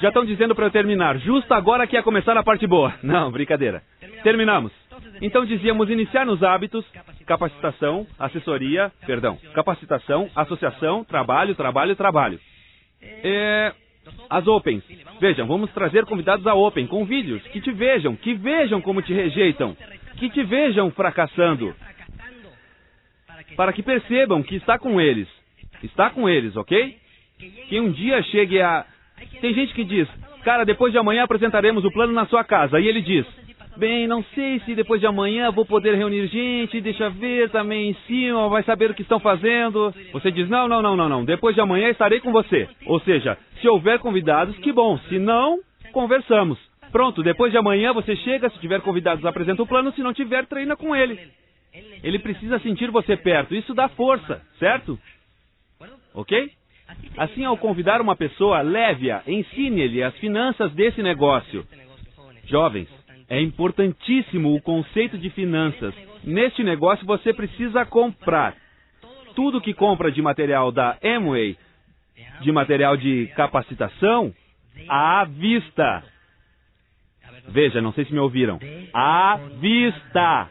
Já 0.00 0.08
estão 0.08 0.24
dizendo 0.26 0.54
para 0.54 0.66
eu 0.66 0.70
terminar, 0.70 1.18
justo 1.18 1.52
agora 1.54 1.86
que 1.86 1.96
ia 1.96 2.02
começar 2.02 2.36
a 2.36 2.42
parte 2.42 2.66
boa. 2.66 2.94
Não, 3.02 3.30
brincadeira. 3.30 3.82
Terminamos. 4.22 4.72
Então 5.20 5.44
dizíamos 5.44 5.88
iniciar 5.90 6.26
nos 6.26 6.42
hábitos, 6.42 6.84
capacitação, 7.26 8.06
assessoria, 8.18 8.92
perdão, 9.06 9.38
capacitação, 9.54 10.28
associação, 10.34 11.04
trabalho, 11.04 11.54
trabalho, 11.54 11.96
trabalho. 11.96 12.40
É, 13.02 13.72
as 14.28 14.46
Opens. 14.46 14.82
Vejam, 15.20 15.46
vamos 15.46 15.70
trazer 15.72 16.04
convidados 16.04 16.46
à 16.46 16.54
Open 16.54 16.86
com 16.86 17.04
vídeos 17.04 17.42
que 17.48 17.60
te 17.60 17.72
vejam, 17.72 18.16
que 18.16 18.34
vejam 18.34 18.80
como 18.80 19.02
te 19.02 19.12
rejeitam, 19.12 19.76
que 20.16 20.28
te 20.30 20.42
vejam 20.42 20.90
fracassando, 20.90 21.74
para 23.56 23.72
que 23.72 23.82
percebam 23.82 24.42
que 24.42 24.56
está 24.56 24.78
com 24.78 25.00
eles. 25.00 25.28
Está 25.82 26.10
com 26.10 26.28
eles, 26.28 26.56
ok? 26.56 26.98
Que 27.68 27.80
um 27.80 27.90
dia 27.90 28.22
chegue 28.22 28.60
a 28.60 28.86
tem 29.40 29.54
gente 29.54 29.74
que 29.74 29.84
diz, 29.84 30.08
cara, 30.42 30.64
depois 30.64 30.92
de 30.92 30.98
amanhã 30.98 31.24
apresentaremos 31.24 31.84
o 31.84 31.90
plano 31.90 32.12
na 32.12 32.26
sua 32.26 32.44
casa. 32.44 32.80
E 32.80 32.86
ele 32.86 33.00
diz, 33.00 33.26
bem, 33.76 34.06
não 34.06 34.22
sei 34.34 34.60
se 34.60 34.74
depois 34.74 35.00
de 35.00 35.06
amanhã 35.06 35.50
vou 35.50 35.64
poder 35.64 35.94
reunir 35.94 36.26
gente, 36.28 36.80
deixa 36.80 37.10
ver 37.10 37.50
também 37.50 37.90
em 37.90 37.94
cima, 38.06 38.48
vai 38.48 38.62
saber 38.62 38.90
o 38.90 38.94
que 38.94 39.02
estão 39.02 39.20
fazendo. 39.20 39.94
Você 40.12 40.30
diz, 40.30 40.48
não, 40.48 40.68
não, 40.68 40.82
não, 40.82 40.96
não, 40.96 41.08
não, 41.08 41.24
depois 41.24 41.54
de 41.54 41.60
amanhã 41.60 41.88
estarei 41.88 42.20
com 42.20 42.32
você. 42.32 42.68
Ou 42.86 43.00
seja, 43.00 43.38
se 43.60 43.68
houver 43.68 43.98
convidados, 43.98 44.56
que 44.58 44.72
bom, 44.72 44.98
se 45.08 45.18
não, 45.18 45.60
conversamos. 45.92 46.58
Pronto, 46.90 47.22
depois 47.22 47.50
de 47.50 47.58
amanhã 47.58 47.92
você 47.92 48.14
chega, 48.16 48.48
se 48.50 48.58
tiver 48.60 48.80
convidados, 48.80 49.24
apresenta 49.24 49.62
o 49.62 49.66
plano, 49.66 49.92
se 49.92 50.02
não 50.02 50.12
tiver, 50.12 50.46
treina 50.46 50.76
com 50.76 50.94
ele. 50.94 51.18
Ele 52.02 52.18
precisa 52.18 52.58
sentir 52.60 52.90
você 52.90 53.16
perto, 53.16 53.54
isso 53.54 53.74
dá 53.74 53.88
força, 53.88 54.40
certo? 54.58 54.98
Ok? 56.14 56.50
Assim, 57.16 57.44
ao 57.44 57.56
convidar 57.56 58.00
uma 58.00 58.14
pessoa, 58.14 58.60
leve-a, 58.60 59.22
ensine-lhe 59.26 60.02
as 60.02 60.16
finanças 60.18 60.72
desse 60.72 61.02
negócio. 61.02 61.66
Jovens, 62.46 62.88
é 63.28 63.40
importantíssimo 63.40 64.54
o 64.54 64.60
conceito 64.60 65.16
de 65.18 65.30
finanças. 65.30 65.94
Neste 66.22 66.62
negócio 66.62 67.06
você 67.06 67.32
precisa 67.32 67.84
comprar. 67.84 68.54
Tudo 69.34 69.60
que 69.60 69.74
compra 69.74 70.12
de 70.12 70.22
material 70.22 70.70
da 70.70 70.96
Amway, 71.02 71.56
de 72.40 72.52
material 72.52 72.96
de 72.96 73.26
capacitação, 73.36 74.32
à 74.88 75.24
vista. 75.24 76.04
Veja, 77.48 77.80
não 77.80 77.92
sei 77.92 78.04
se 78.04 78.12
me 78.12 78.18
ouviram. 78.18 78.58
À 78.92 79.36
vista. 79.58 80.50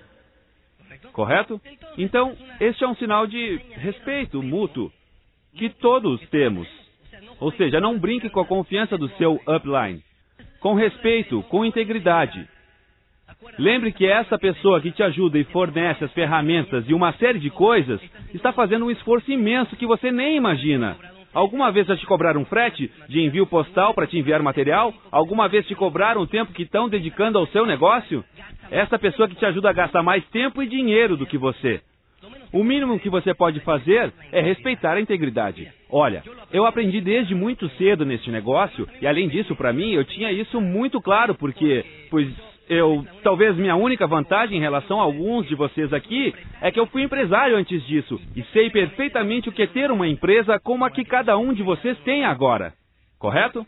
Correto? 1.11 1.61
Então, 1.97 2.35
este 2.59 2.83
é 2.83 2.87
um 2.87 2.95
sinal 2.95 3.27
de 3.27 3.57
respeito 3.75 4.41
mútuo 4.41 4.91
que 5.55 5.69
todos 5.69 6.19
temos. 6.29 6.67
Ou 7.39 7.51
seja, 7.53 7.79
não 7.79 7.99
brinque 7.99 8.29
com 8.29 8.39
a 8.39 8.45
confiança 8.45 8.97
do 8.97 9.09
seu 9.09 9.39
upline. 9.47 10.03
Com 10.59 10.73
respeito, 10.73 11.41
com 11.43 11.65
integridade. 11.65 12.47
Lembre 13.57 13.91
que 13.91 14.05
essa 14.05 14.37
pessoa 14.37 14.81
que 14.81 14.91
te 14.91 15.03
ajuda 15.03 15.37
e 15.37 15.43
fornece 15.45 16.03
as 16.03 16.11
ferramentas 16.13 16.85
e 16.87 16.93
uma 16.93 17.13
série 17.13 17.39
de 17.39 17.49
coisas 17.49 18.01
está 18.33 18.51
fazendo 18.51 18.85
um 18.85 18.91
esforço 18.91 19.31
imenso 19.31 19.75
que 19.75 19.85
você 19.85 20.11
nem 20.11 20.35
imagina. 20.35 20.97
Alguma 21.33 21.71
vez 21.71 21.87
já 21.87 21.97
te 21.97 22.05
cobraram 22.05 22.45
frete 22.45 22.91
de 23.09 23.21
envio 23.21 23.47
postal 23.47 23.93
para 23.93 24.05
te 24.05 24.17
enviar 24.17 24.41
material? 24.43 24.93
Alguma 25.11 25.47
vez 25.47 25.65
te 25.65 25.73
cobraram 25.73 26.21
o 26.21 26.27
tempo 26.27 26.53
que 26.53 26.63
estão 26.63 26.87
dedicando 26.87 27.39
ao 27.39 27.47
seu 27.47 27.65
negócio? 27.65 28.23
Essa 28.69 28.99
pessoa 28.99 29.27
que 29.27 29.35
te 29.35 29.45
ajuda 29.45 29.69
a 29.69 29.73
gastar 29.73 30.03
mais 30.03 30.23
tempo 30.29 30.61
e 30.61 30.67
dinheiro 30.67 31.17
do 31.17 31.25
que 31.25 31.37
você. 31.37 31.81
O 32.51 32.63
mínimo 32.63 32.99
que 32.99 33.09
você 33.09 33.33
pode 33.33 33.59
fazer 33.61 34.13
é 34.31 34.39
respeitar 34.39 34.93
a 34.93 35.01
integridade. 35.01 35.67
Olha, 35.89 36.23
eu 36.51 36.67
aprendi 36.67 37.01
desde 37.01 37.33
muito 37.33 37.67
cedo 37.69 38.05
neste 38.05 38.29
negócio 38.29 38.87
e 39.01 39.07
além 39.07 39.27
disso, 39.27 39.55
para 39.55 39.73
mim, 39.73 39.91
eu 39.91 40.05
tinha 40.05 40.31
isso 40.31 40.61
muito 40.61 41.01
claro 41.01 41.33
porque, 41.33 41.83
pois 42.11 42.31
eu, 42.73 43.05
talvez 43.23 43.55
minha 43.55 43.75
única 43.75 44.05
vantagem 44.07 44.57
em 44.57 44.61
relação 44.61 44.99
a 44.99 45.03
alguns 45.03 45.47
de 45.47 45.55
vocês 45.55 45.91
aqui 45.93 46.33
é 46.61 46.71
que 46.71 46.79
eu 46.79 46.85
fui 46.87 47.03
empresário 47.03 47.55
antes 47.55 47.85
disso 47.85 48.19
e 48.35 48.43
sei 48.53 48.69
perfeitamente 48.69 49.49
o 49.49 49.51
que 49.51 49.63
é 49.63 49.67
ter 49.67 49.91
uma 49.91 50.07
empresa 50.07 50.59
como 50.59 50.85
a 50.85 50.89
que 50.91 51.03
cada 51.03 51.37
um 51.37 51.53
de 51.53 51.63
vocês 51.63 51.97
tem 51.99 52.25
agora. 52.25 52.73
Correto? 53.19 53.65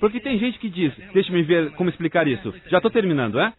Porque 0.00 0.20
tem 0.20 0.38
gente 0.38 0.58
que 0.58 0.68
diz, 0.68 0.92
deixe-me 1.12 1.42
ver 1.42 1.72
como 1.72 1.90
explicar 1.90 2.26
isso. 2.26 2.52
Já 2.68 2.78
estou 2.78 2.90
terminando, 2.90 3.38
é? 3.38 3.52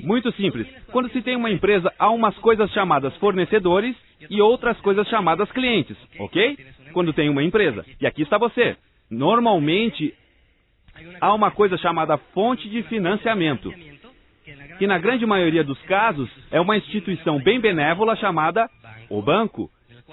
Muito 0.00 0.32
simples. 0.32 0.66
Quando 0.92 1.10
se 1.10 1.22
tem 1.22 1.36
uma 1.36 1.50
empresa, 1.50 1.92
há 1.98 2.10
umas 2.10 2.36
coisas 2.38 2.70
chamadas 2.72 3.14
fornecedores 3.16 3.96
e 4.28 4.40
outras 4.40 4.78
coisas 4.80 5.06
chamadas 5.08 5.50
clientes, 5.52 5.96
ok? 6.18 6.58
Quando 6.92 7.12
tem 7.12 7.28
uma 7.28 7.42
empresa. 7.42 7.84
E 8.00 8.06
aqui 8.06 8.22
está 8.22 8.38
você. 8.38 8.76
Normalmente, 9.10 10.14
há 11.20 11.32
uma 11.32 11.50
coisa 11.50 11.76
chamada 11.76 12.16
fonte 12.34 12.68
de 12.68 12.82
financiamento, 12.84 13.72
que 14.78 14.86
na 14.86 14.98
grande 14.98 15.26
maioria 15.26 15.64
dos 15.64 15.80
casos 15.82 16.28
é 16.50 16.60
uma 16.60 16.76
instituição 16.76 17.38
bem 17.38 17.60
benévola 17.60 18.16
chamada 18.16 18.68
o 19.08 19.22
banco, 19.22 19.70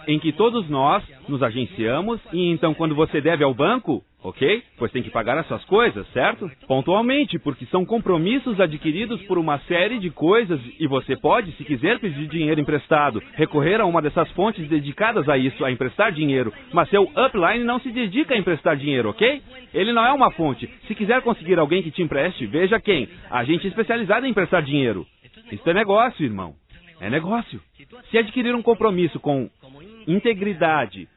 em 0.08 0.20
que 0.20 0.32
todos 0.32 0.70
nós 0.70 1.04
nos 1.28 1.42
agenciamos 1.42 2.20
e 2.32 2.50
então 2.52 2.74
quando 2.74 2.96
você 2.96 3.22
deve 3.22 3.44
ao 3.44 3.54
banco, 3.54 4.04
ok? 4.24 4.64
Pois 4.78 4.92
tem 4.92 5.04
que 5.04 5.10
pagar 5.10 5.38
as 5.38 5.48
suas 5.48 5.64
coisas, 5.66 6.08
certo? 6.14 6.50
Pontualmente, 6.68 7.38
porque 7.38 7.66
são 7.66 7.86
compromissos 7.86 8.60
adquiridos 8.60 9.22
por 9.24 9.38
uma 9.38 9.60
série 9.60 10.00
de 10.00 10.10
coisas 10.10 10.60
e 10.80 10.88
você 10.88 11.16
pode, 11.16 11.52
se 11.54 11.64
quiser 11.64 12.00
pedir 12.00 12.28
dinheiro 12.28 12.62
emprestado, 12.62 13.22
recorrer 13.34 13.82
a 13.82 13.86
uma 13.86 14.02
dessas 14.02 14.30
fontes 14.32 14.68
dedicadas 14.68 15.28
a 15.28 15.38
isso, 15.38 15.64
a 15.66 15.72
emprestar 15.72 16.12
dinheiro, 16.12 16.54
mas 16.72 16.90
seu 16.90 17.04
upline 17.04 17.64
não 17.64 17.80
se 17.80 17.92
dedica 17.92 18.34
a 18.34 18.38
emprestar 18.38 18.78
dinheiro, 18.78 19.10
ok? 19.10 19.42
Ele 19.74 19.92
não 19.92 20.06
é 20.06 20.12
uma 20.14 20.32
fonte. 20.32 20.70
Se 20.88 20.96
quiser 20.96 21.22
conseguir 21.22 21.60
alguém 21.60 21.84
que 21.84 21.92
te 21.92 22.02
empreste, 22.02 22.46
veja 22.46 22.80
quem. 22.80 23.10
A 23.30 23.44
gente 23.44 23.68
especializado 23.68 24.26
em 24.26 24.30
emprestar 24.30 24.62
dinheiro. 24.62 25.06
Isso 25.52 25.70
é 25.70 25.74
negócio, 25.74 26.24
irmão. 26.24 26.56
É 27.00 27.10
negócio. 27.10 27.60
Se 28.10 28.18
adquirir 28.18 28.56
um 28.56 28.62
compromisso 28.62 29.20
com 29.20 29.50
integridade, 30.08 31.08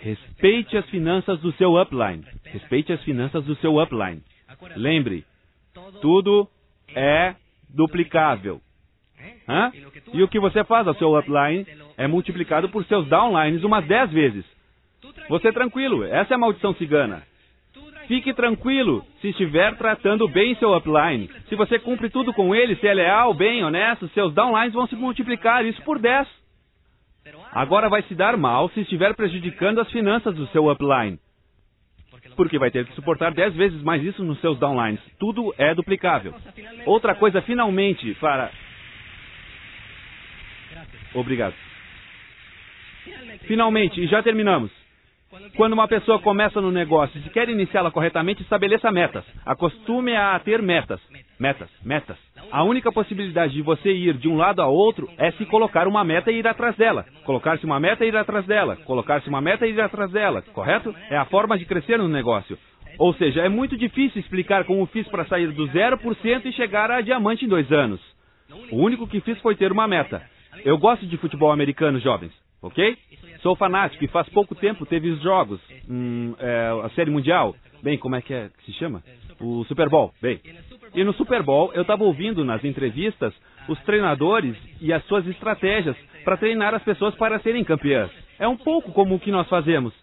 Respeite 0.00 0.76
as 0.76 0.88
finanças 0.88 1.38
do 1.40 1.52
seu 1.52 1.80
upline. 1.80 2.24
Respeite 2.44 2.92
as 2.92 3.02
finanças 3.02 3.44
do 3.44 3.54
seu 3.56 3.80
upline. 3.80 4.22
Lembre, 4.74 5.24
tudo 6.00 6.48
é 6.94 7.34
duplicável. 7.68 8.60
Hã? 9.46 9.70
E 10.12 10.22
o 10.22 10.28
que 10.28 10.40
você 10.40 10.64
faz 10.64 10.88
ao 10.88 10.94
seu 10.94 11.18
upline 11.18 11.66
é 11.98 12.06
multiplicado 12.06 12.68
por 12.70 12.84
seus 12.86 13.06
downlines 13.08 13.62
umas 13.62 13.86
10 13.86 14.10
vezes. 14.10 14.44
Você 15.28 15.52
tranquilo, 15.52 16.02
essa 16.04 16.32
é 16.32 16.36
a 16.36 16.38
maldição 16.38 16.74
cigana. 16.74 17.22
Fique 18.08 18.32
tranquilo 18.34 19.04
se 19.20 19.28
estiver 19.28 19.76
tratando 19.76 20.26
bem 20.26 20.54
seu 20.56 20.74
upline. 20.74 21.30
Se 21.48 21.54
você 21.54 21.78
cumpre 21.78 22.08
tudo 22.10 22.32
com 22.32 22.54
ele, 22.54 22.74
se 22.76 22.86
é 22.86 22.94
leal, 22.94 23.32
bem, 23.34 23.62
honesto, 23.62 24.08
seus 24.08 24.34
downlines 24.34 24.72
vão 24.72 24.86
se 24.86 24.96
multiplicar, 24.96 25.64
isso 25.64 25.80
por 25.82 25.98
10. 25.98 26.39
Agora 27.52 27.88
vai 27.88 28.02
se 28.02 28.14
dar 28.14 28.36
mal 28.36 28.68
se 28.70 28.80
estiver 28.80 29.14
prejudicando 29.14 29.80
as 29.80 29.90
finanças 29.90 30.34
do 30.34 30.46
seu 30.48 30.70
upline. 30.70 31.18
Porque 32.36 32.58
vai 32.58 32.70
ter 32.70 32.86
que 32.86 32.94
suportar 32.94 33.32
10 33.32 33.54
vezes 33.54 33.82
mais 33.82 34.02
isso 34.02 34.24
nos 34.24 34.40
seus 34.40 34.58
downlines. 34.58 35.00
Tudo 35.18 35.54
é 35.58 35.74
duplicável. 35.74 36.34
Outra 36.86 37.14
coisa, 37.14 37.42
finalmente, 37.42 38.14
para. 38.14 38.50
Obrigado. 41.14 41.54
Finalmente, 43.46 44.00
e 44.00 44.06
já 44.06 44.22
terminamos. 44.22 44.79
Quando 45.56 45.74
uma 45.74 45.86
pessoa 45.86 46.18
começa 46.18 46.60
no 46.60 46.72
negócio 46.72 47.20
e 47.24 47.30
quer 47.30 47.48
iniciá-la 47.48 47.92
corretamente, 47.92 48.42
estabeleça 48.42 48.90
metas. 48.90 49.24
Acostume 49.46 50.16
a 50.16 50.36
ter 50.40 50.60
metas. 50.60 51.00
Metas, 51.38 51.70
metas. 51.84 52.16
A 52.50 52.64
única 52.64 52.90
possibilidade 52.90 53.52
de 53.52 53.62
você 53.62 53.92
ir 53.92 54.14
de 54.14 54.28
um 54.28 54.36
lado 54.36 54.60
a 54.60 54.66
outro 54.66 55.08
é 55.16 55.30
se 55.32 55.46
colocar 55.46 55.86
uma 55.86 56.02
meta 56.02 56.32
e 56.32 56.38
ir 56.38 56.48
atrás 56.48 56.76
dela. 56.76 57.06
Colocar-se 57.24 57.64
uma 57.64 57.78
meta 57.78 58.04
e 58.04 58.08
ir 58.08 58.16
atrás 58.16 58.44
dela. 58.44 58.74
Colocar-se 58.84 59.28
uma 59.28 59.40
meta 59.40 59.66
e 59.66 59.70
ir 59.70 59.80
atrás 59.80 60.10
dela. 60.10 60.42
Correto? 60.52 60.92
É 61.08 61.16
a 61.16 61.26
forma 61.26 61.56
de 61.56 61.64
crescer 61.64 61.98
no 61.98 62.08
negócio. 62.08 62.58
Ou 62.98 63.14
seja, 63.14 63.42
é 63.42 63.48
muito 63.48 63.76
difícil 63.76 64.20
explicar 64.20 64.64
como 64.64 64.84
fiz 64.86 65.06
para 65.08 65.24
sair 65.26 65.52
do 65.52 65.68
0% 65.68 66.44
e 66.44 66.52
chegar 66.52 66.90
a 66.90 67.00
diamante 67.00 67.44
em 67.44 67.48
dois 67.48 67.70
anos. 67.70 68.00
O 68.72 68.78
único 68.78 69.06
que 69.06 69.20
fiz 69.20 69.38
foi 69.40 69.54
ter 69.54 69.70
uma 69.70 69.86
meta. 69.86 70.22
Eu 70.64 70.76
gosto 70.76 71.06
de 71.06 71.16
futebol 71.16 71.52
americano, 71.52 72.00
jovens, 72.00 72.32
ok? 72.62 72.96
Sou 73.42 73.56
fanático 73.56 74.04
e 74.04 74.08
faz 74.08 74.28
pouco 74.28 74.54
tempo 74.54 74.84
teve 74.86 75.10
os 75.10 75.22
jogos, 75.22 75.60
hum, 75.88 76.34
é, 76.38 76.70
a 76.84 76.90
Série 76.90 77.10
Mundial. 77.10 77.54
Bem, 77.82 77.96
como 77.96 78.16
é 78.16 78.22
que, 78.22 78.34
é 78.34 78.48
que 78.48 78.64
se 78.64 78.72
chama? 78.78 79.02
O 79.40 79.64
Super 79.64 79.88
Bowl. 79.88 80.12
Bem, 80.20 80.38
e 80.94 81.02
no 81.04 81.12
Super 81.14 81.42
Bowl 81.42 81.72
eu 81.72 81.82
estava 81.82 82.04
ouvindo 82.04 82.44
nas 82.44 82.62
entrevistas 82.64 83.32
os 83.68 83.80
treinadores 83.82 84.56
e 84.80 84.92
as 84.92 85.04
suas 85.06 85.26
estratégias 85.26 85.96
para 86.24 86.36
treinar 86.36 86.74
as 86.74 86.82
pessoas 86.82 87.14
para 87.14 87.38
serem 87.40 87.64
campeãs. 87.64 88.10
É 88.38 88.46
um 88.46 88.56
pouco 88.56 88.92
como 88.92 89.14
o 89.14 89.20
que 89.20 89.30
nós 89.30 89.48
fazemos. 89.48 89.94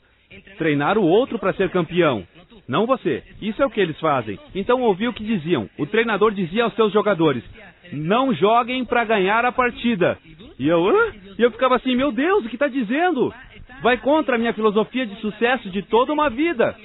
Treinar 0.58 0.98
o 0.98 1.04
outro 1.04 1.40
para 1.40 1.54
ser 1.54 1.70
campeão. 1.70 2.26
Não 2.68 2.86
você. 2.86 3.24
Isso 3.42 3.62
é 3.62 3.66
o 3.66 3.70
que 3.70 3.80
eles 3.80 4.00
fazem. 4.00 4.38
Então 4.54 4.82
ouvi 4.82 5.08
o 5.08 5.14
que 5.14 5.24
diziam. 5.24 5.70
O 5.78 5.86
treinador 5.86 6.32
dizia 6.34 6.66
aos 6.66 6.76
seus 6.76 6.92
jogadores: 6.92 7.44
não 7.92 8.34
joguem 8.34 8.84
para 8.84 9.06
ganhar 9.06 9.46
a 9.46 9.52
partida. 9.52 10.18
E 10.60 10.68
eu, 10.68 10.88
Hã? 10.88 11.14
e 11.38 11.42
eu 11.42 11.52
ficava 11.52 11.76
assim, 11.76 11.96
meu 11.96 12.12
Deus, 12.12 12.46
o 12.46 12.50
que 12.50 12.56
está 12.56 12.68
dizendo? 12.68 13.34
Vai 13.82 13.98
contra 13.98 14.36
a 14.36 14.40
minha 14.40 14.54
filosofia 14.54 15.06
de 15.06 15.16
sucesso 15.22 15.70
de 15.70 15.84
toda 15.84 16.12
uma 16.12 16.30
vida. 16.30 16.76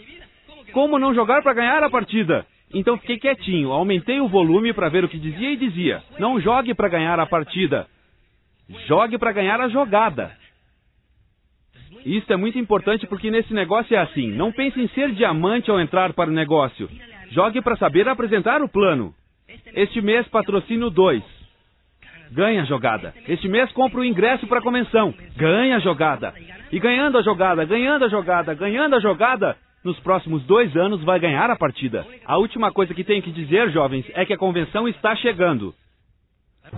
Como 0.73 0.99
não 0.99 1.15
jogar 1.15 1.43
para 1.43 1.55
ganhar 1.55 1.83
a 1.83 1.91
partida? 1.91 2.47
Então 2.75 2.97
fiquei 2.99 3.19
quietinho, 3.19 3.71
aumentei 3.71 4.21
o 4.21 4.29
volume 4.29 4.73
para 4.73 4.89
ver 4.89 5.05
o 5.05 5.09
que 5.09 5.19
dizia 5.19 5.51
e 5.51 5.57
dizia: 5.57 6.03
não 6.19 6.41
jogue 6.41 6.75
para 6.75 6.89
ganhar 6.89 7.19
a 7.19 7.27
partida, 7.27 7.87
jogue 8.87 9.19
para 9.19 9.33
ganhar 9.33 9.61
a 9.61 9.69
jogada. 9.69 10.33
Isso 12.05 12.33
é 12.33 12.37
muito 12.37 12.59
importante 12.59 13.07
porque 13.07 13.31
nesse 13.31 13.53
negócio 13.53 13.95
é 13.95 13.99
assim: 13.99 14.33
não 14.33 14.53
pense 14.53 14.81
em 14.81 14.89
ser 14.89 15.13
diamante 15.13 15.71
ao 15.71 15.81
entrar 15.81 16.13
para 16.13 16.31
o 16.31 16.33
negócio. 16.33 16.89
Jogue 17.31 17.61
para 17.61 17.77
saber 17.77 18.09
apresentar 18.09 18.63
o 18.63 18.69
plano. 18.69 19.15
Este 19.75 20.01
mês 20.01 20.27
patrocínio 20.29 20.91
2. 20.91 21.23
Ganha 22.33 22.63
a 22.63 22.65
jogada. 22.65 23.15
Este 23.29 23.47
mês 23.47 23.71
compra 23.73 24.01
o 24.01 24.05
ingresso 24.05 24.47
para 24.47 24.59
a 24.59 24.63
convenção. 24.63 25.15
Ganha 25.37 25.77
a 25.77 25.81
jogada. 25.81 26.33
E 26.71 26.79
ganhando 26.79 27.19
a 27.19 27.23
jogada, 27.23 27.65
ganhando 27.65 28.05
a 28.07 28.09
jogada, 28.09 28.55
ganhando 28.55 28.97
a 28.97 29.01
jogada, 29.01 29.57
nos 29.85 29.99
próximos 30.01 30.43
dois 30.45 30.75
anos 30.77 31.03
vai 31.05 31.21
ganhar 31.21 31.51
a 31.51 31.57
partida. 31.57 32.07
A 32.25 32.39
última 32.39 32.73
coisa 32.73 32.95
que 32.95 33.05
tenho 33.05 33.23
que 33.23 33.33
dizer, 33.33 33.71
jovens, 33.71 34.07
é 34.15 34.25
que 34.25 34.33
a 34.33 34.39
convenção 34.39 34.89
está 34.89 35.15
chegando. 35.17 35.75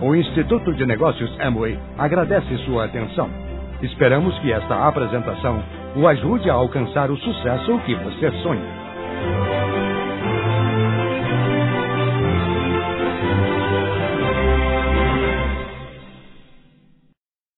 O 0.01 0.13
Instituto 0.13 0.73
de 0.73 0.85
Negócios 0.85 1.31
Amway 1.39 1.79
agradece 1.97 2.57
sua 2.65 2.85
atenção. 2.85 3.44
Esperamos 3.81 4.37
que 4.39 4.51
esta 4.51 4.87
apresentação 4.87 5.61
o 5.95 6.07
ajude 6.07 6.49
a 6.49 6.53
alcançar 6.53 7.11
o 7.11 7.17
sucesso 7.17 7.79
que 7.85 7.95
você 7.95 8.31
sonha. 8.41 9.64